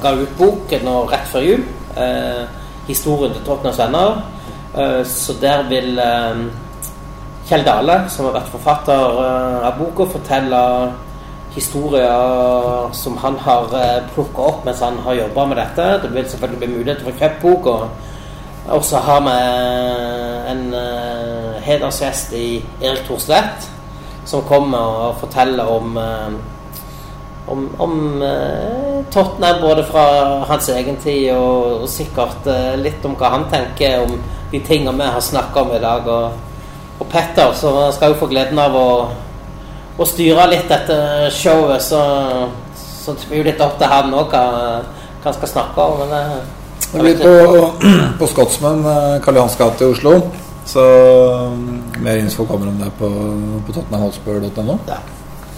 ga 0.02 0.10
ut 0.12 0.34
boken 0.36 0.84
nå 0.84 0.94
rett 1.08 1.28
før 1.32 1.46
jul. 1.46 1.62
Eh, 1.96 2.42
historien 2.88 3.32
til 3.32 3.46
Tottenhams 3.46 3.78
venner. 3.80 4.18
Eh, 4.76 5.00
så 5.06 5.36
der 5.40 5.62
vil 5.70 5.98
eh, 5.98 6.42
Kjell 7.48 7.64
Dale, 7.64 7.96
som 8.12 8.28
har 8.28 8.36
vært 8.42 8.52
forfatter 8.52 9.20
eh, 9.22 9.68
av 9.70 9.78
boka, 9.80 10.04
fortelle 10.18 10.60
historier 11.54 12.92
som 12.92 13.16
han 13.22 13.38
har 13.40 13.72
plukka 14.12 14.50
opp 14.50 14.66
mens 14.66 14.82
han 14.84 15.00
har 15.06 15.16
jobba 15.22 15.46
med 15.48 15.62
dette. 15.62 15.88
Det 16.04 16.12
vil 16.12 16.28
selvfølgelig 16.28 16.60
bli 16.60 16.74
mulighet 16.76 17.00
til 17.00 17.08
å 17.08 17.14
få 17.14 17.18
kjøpt 17.22 17.42
boka. 17.46 17.78
Og 18.68 18.84
så 18.84 19.00
har 19.00 19.22
vi 19.24 19.36
en 20.52 20.62
uh, 20.74 21.56
hedersgjest 21.64 22.32
i 22.36 22.46
Erik 22.82 23.06
Thorstvedt, 23.06 23.68
som 24.28 24.44
kommer 24.48 24.78
og 25.08 25.20
forteller 25.22 25.68
om 25.72 25.96
eh, 25.96 26.38
om, 27.50 27.68
om 27.78 28.22
eh, 28.22 29.04
Tottenham, 29.10 29.60
både 29.60 29.84
fra 29.84 30.04
hans 30.44 30.68
egen 30.68 30.96
tid 30.96 31.30
og, 31.32 31.82
og 31.82 31.88
sikkert 31.88 32.48
eh, 32.50 32.74
litt 32.80 33.04
om 33.08 33.16
hva 33.18 33.32
han 33.36 33.46
tenker 33.52 34.04
om 34.04 34.18
de 34.52 34.60
tingene 34.64 34.96
vi 34.98 35.08
har 35.14 35.24
snakka 35.24 35.64
om 35.64 35.72
i 35.76 35.80
dag. 35.82 36.08
Og, 36.08 36.98
og 36.98 37.08
Petter, 37.08 37.54
så 37.56 37.72
skal 37.94 38.12
jo 38.12 38.20
få 38.20 38.28
gleden 38.30 38.60
av 38.60 38.76
å, 38.76 38.88
å 39.96 40.08
styre 40.08 40.48
litt 40.52 40.68
dette 40.68 41.30
showet, 41.34 41.82
så, 41.84 42.02
så 42.76 43.16
det 43.16 43.30
blir 43.30 43.42
jo 43.42 43.48
litt 43.48 43.64
opp 43.64 43.78
til 43.80 43.92
han 43.92 44.14
òg 44.14 44.34
hva, 44.34 44.44
hva 44.82 45.30
han 45.30 45.38
skal 45.40 45.54
snakke 45.54 45.88
om. 45.88 46.04
Men 46.04 46.14
det, 46.14 46.24
Det 46.92 47.00
blir 47.00 47.18
på, 47.20 47.70
på 48.18 48.26
Scotsman, 48.26 48.84
eh, 48.86 49.20
Karl 49.24 49.40
Johans 49.40 49.56
gate 49.60 49.84
i 49.84 49.92
Oslo. 49.92 50.14
Så 50.68 50.82
mm, 51.52 51.82
mer 52.04 52.16
info 52.16 52.44
kommer 52.44 52.68
om 52.68 52.78
det 52.80 52.90
på, 52.98 53.08
på 53.66 53.72
tottenhamhotspur.no. 53.72 54.78
Ja. 54.88 54.98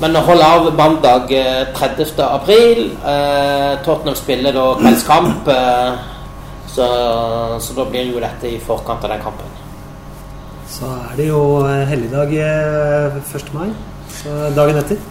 Men 0.00 0.16
hold 0.16 0.40
av 0.40 0.70
mandag 0.76 1.32
eh, 1.36 1.66
30. 1.76 2.22
april. 2.24 2.90
Eh, 3.04 3.72
Tottenham 3.84 4.16
spiller 4.16 4.54
da 4.56 4.66
kveldskamp. 4.80 5.48
Eh, 5.48 5.92
så, 6.70 6.86
så 7.60 7.74
da 7.76 7.84
blir 7.90 8.12
jo 8.14 8.22
dette 8.22 8.48
i 8.48 8.60
forkant 8.62 9.04
av 9.04 9.12
den 9.12 9.22
kampen. 9.24 9.56
Så 10.70 10.88
er 10.88 11.16
det 11.18 11.26
jo 11.28 11.42
eh, 11.66 11.82
helligdag 11.90 12.32
eh, 12.32 13.18
1. 13.34 13.50
mai. 13.54 13.68
Så 14.22 14.36
dagen 14.56 14.78
etter. 14.80 15.02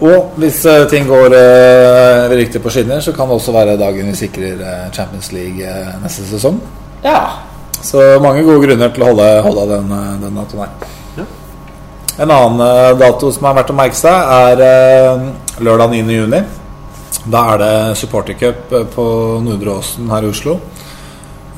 Og 0.00 0.36
hvis 0.40 0.62
eh, 0.64 0.86
ting 0.88 1.08
går 1.08 1.34
eh, 1.36 2.32
riktig 2.40 2.62
på 2.64 2.72
skinner, 2.72 3.02
så 3.04 3.12
kan 3.12 3.28
det 3.28 3.36
også 3.36 3.52
være 3.52 3.76
dagen 3.80 4.08
vi 4.08 4.16
sikrer 4.16 4.62
eh, 4.64 4.86
Champions 4.96 5.28
League 5.36 5.60
eh, 5.60 5.90
neste 6.00 6.24
sesong. 6.30 6.56
Ja. 7.04 7.20
Så 7.84 8.00
mange 8.22 8.44
gode 8.44 8.64
grunner 8.64 8.92
til 8.94 9.04
å 9.04 9.10
holde, 9.10 9.28
holde 9.44 9.66
den, 9.74 9.92
den 10.22 10.40
datoen 10.40 10.64
her. 10.64 10.88
Ja. 11.20 11.26
En 12.24 12.32
annen 12.32 12.64
eh, 12.64 12.94
dato 13.00 13.28
som 13.32 13.50
er 13.50 13.60
verdt 13.60 13.74
å 13.74 13.76
merke 13.76 14.00
seg, 14.00 14.32
er 14.48 14.64
eh, 14.64 15.28
lørdag 15.68 15.92
9. 15.92 16.16
juni. 16.16 16.42
Da 17.30 17.44
er 17.52 17.60
det 17.60 17.74
supportercup 18.00 18.72
på 18.94 19.06
Nordre 19.44 19.76
Åsen 19.82 20.08
her 20.08 20.24
i 20.24 20.32
Oslo. 20.32 20.56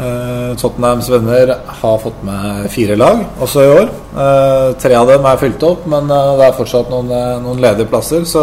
Eh, 0.01 0.57
Tottenhams 0.57 1.09
venner 1.13 1.55
har 1.67 1.99
fått 2.01 2.23
med 2.25 2.71
fire 2.73 2.97
lag 2.97 3.25
også 3.45 3.63
i 3.63 3.73
år. 3.73 3.91
Uh, 4.13 4.73
tre 4.81 4.97
av 4.97 5.09
dem 5.09 5.27
er 5.29 5.41
fylt 5.41 5.63
opp, 5.69 5.87
men 5.89 6.09
uh, 6.09 6.33
det 6.39 6.47
er 6.47 6.57
fortsatt 6.57 6.91
noen, 6.93 7.13
noen 7.45 7.61
ledige 7.61 7.91
plasser. 7.93 8.25
Så 8.29 8.43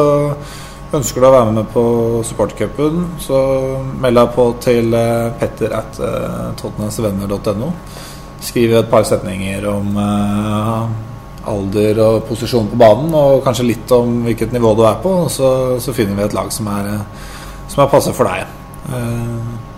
ønsker 0.93 1.21
du 1.21 1.27
å 1.29 1.33
være 1.33 1.55
med 1.57 1.69
på 1.73 1.83
supportercupen, 2.25 3.03
så 3.21 3.41
meld 4.01 4.17
deg 4.17 4.31
på 4.33 4.47
til 4.63 4.95
petter 5.37 5.75
at 5.77 5.99
tottenhamsvenner.no. 6.57 7.69
Skriv 8.41 8.73
et 8.79 8.89
par 8.89 9.05
setninger 9.05 9.67
om 9.69 9.99
alder 11.49 11.99
og 12.03 12.23
posisjon 12.29 12.69
på 12.71 12.79
banen, 12.79 13.13
og 13.15 13.43
kanskje 13.45 13.67
litt 13.67 13.91
om 13.95 14.23
hvilket 14.25 14.53
nivå 14.55 14.73
du 14.77 14.85
er 14.87 14.97
på. 15.03 15.13
Og 15.25 15.31
så, 15.33 15.51
så 15.81 15.93
finner 15.95 16.17
vi 16.17 16.25
et 16.25 16.37
lag 16.37 16.49
som 16.53 16.69
er, 16.73 16.95
som 17.69 17.83
er 17.83 17.91
passe 17.91 18.13
for 18.17 18.29
deg. 18.29 18.49
Eh, 18.89 19.68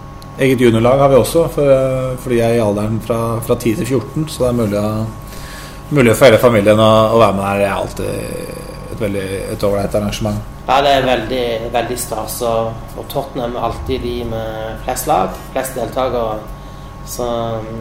eget 0.41 0.61
juniorlag 0.61 0.99
har 0.99 1.09
vi 1.11 1.19
også, 1.19 1.45
for, 1.53 2.15
fordi 2.23 2.39
jeg 2.39 2.55
er 2.55 2.59
i 2.59 2.63
alderen 2.63 3.01
fra, 3.05 3.19
fra 3.45 3.57
10 3.57 3.75
til 3.81 3.85
14, 3.99 4.27
så 4.29 4.43
det 4.43 4.49
er 4.49 4.57
mulig, 4.57 4.79
å, 4.81 5.91
mulig 5.91 6.15
for 6.15 6.29
hele 6.29 6.41
familien 6.41 6.81
å, 6.81 6.91
å 7.13 7.19
være 7.21 7.37
med 7.37 7.45
her. 7.47 7.59
Det 7.61 7.67
er 7.67 7.75
alltid 7.75 8.89
et 8.93 9.03
veldig 9.03 9.27
et 9.53 9.67
ålreit 9.67 9.99
arrangement. 9.99 10.41
ja, 10.67 10.79
det 10.85 10.95
er 10.95 11.05
veldig, 11.05 11.45
veldig 11.73 11.99
stas. 11.99 12.39
Og, 12.47 12.97
og 12.97 13.07
Tottenham 13.11 13.55
er 13.55 13.69
alltid 13.69 14.03
de 14.07 14.15
med 14.31 14.81
flest 14.85 15.09
lag, 15.11 15.37
flest 15.53 15.77
deltakere. 15.77 16.41
Så, 17.05 17.25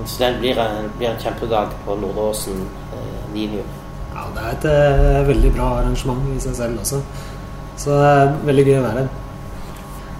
så 0.08 0.22
det 0.22 0.30
blir 0.40 0.58
en, 0.58 0.88
blir 0.98 1.10
en 1.10 1.20
kjempedag 1.20 1.74
på 1.84 1.96
Nordåsen 2.00 2.62
eh, 2.96 3.26
9. 3.34 3.42
juni. 3.42 3.64
Ja, 4.14 4.24
det 4.34 4.44
er 4.44 4.54
et 4.54 4.64
eh, 4.70 5.18
veldig 5.28 5.50
bra 5.54 5.66
arrangement 5.80 6.30
i 6.34 6.40
seg 6.42 6.56
selv 6.56 6.80
også. 6.82 7.02
Så 7.80 7.96
det 7.96 8.08
er 8.14 8.32
veldig 8.48 8.64
gøy 8.68 8.78
å 8.78 8.86
være 8.86 9.04
her. 9.04 9.12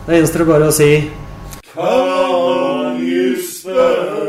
Det 0.07 0.19
gjenstår 0.19 0.43
det 0.45 0.51
bare 0.51 0.69
å 0.69 0.75
si 0.75 0.91
Kan 1.75 2.99
you 2.99 3.41
spell 3.41 4.20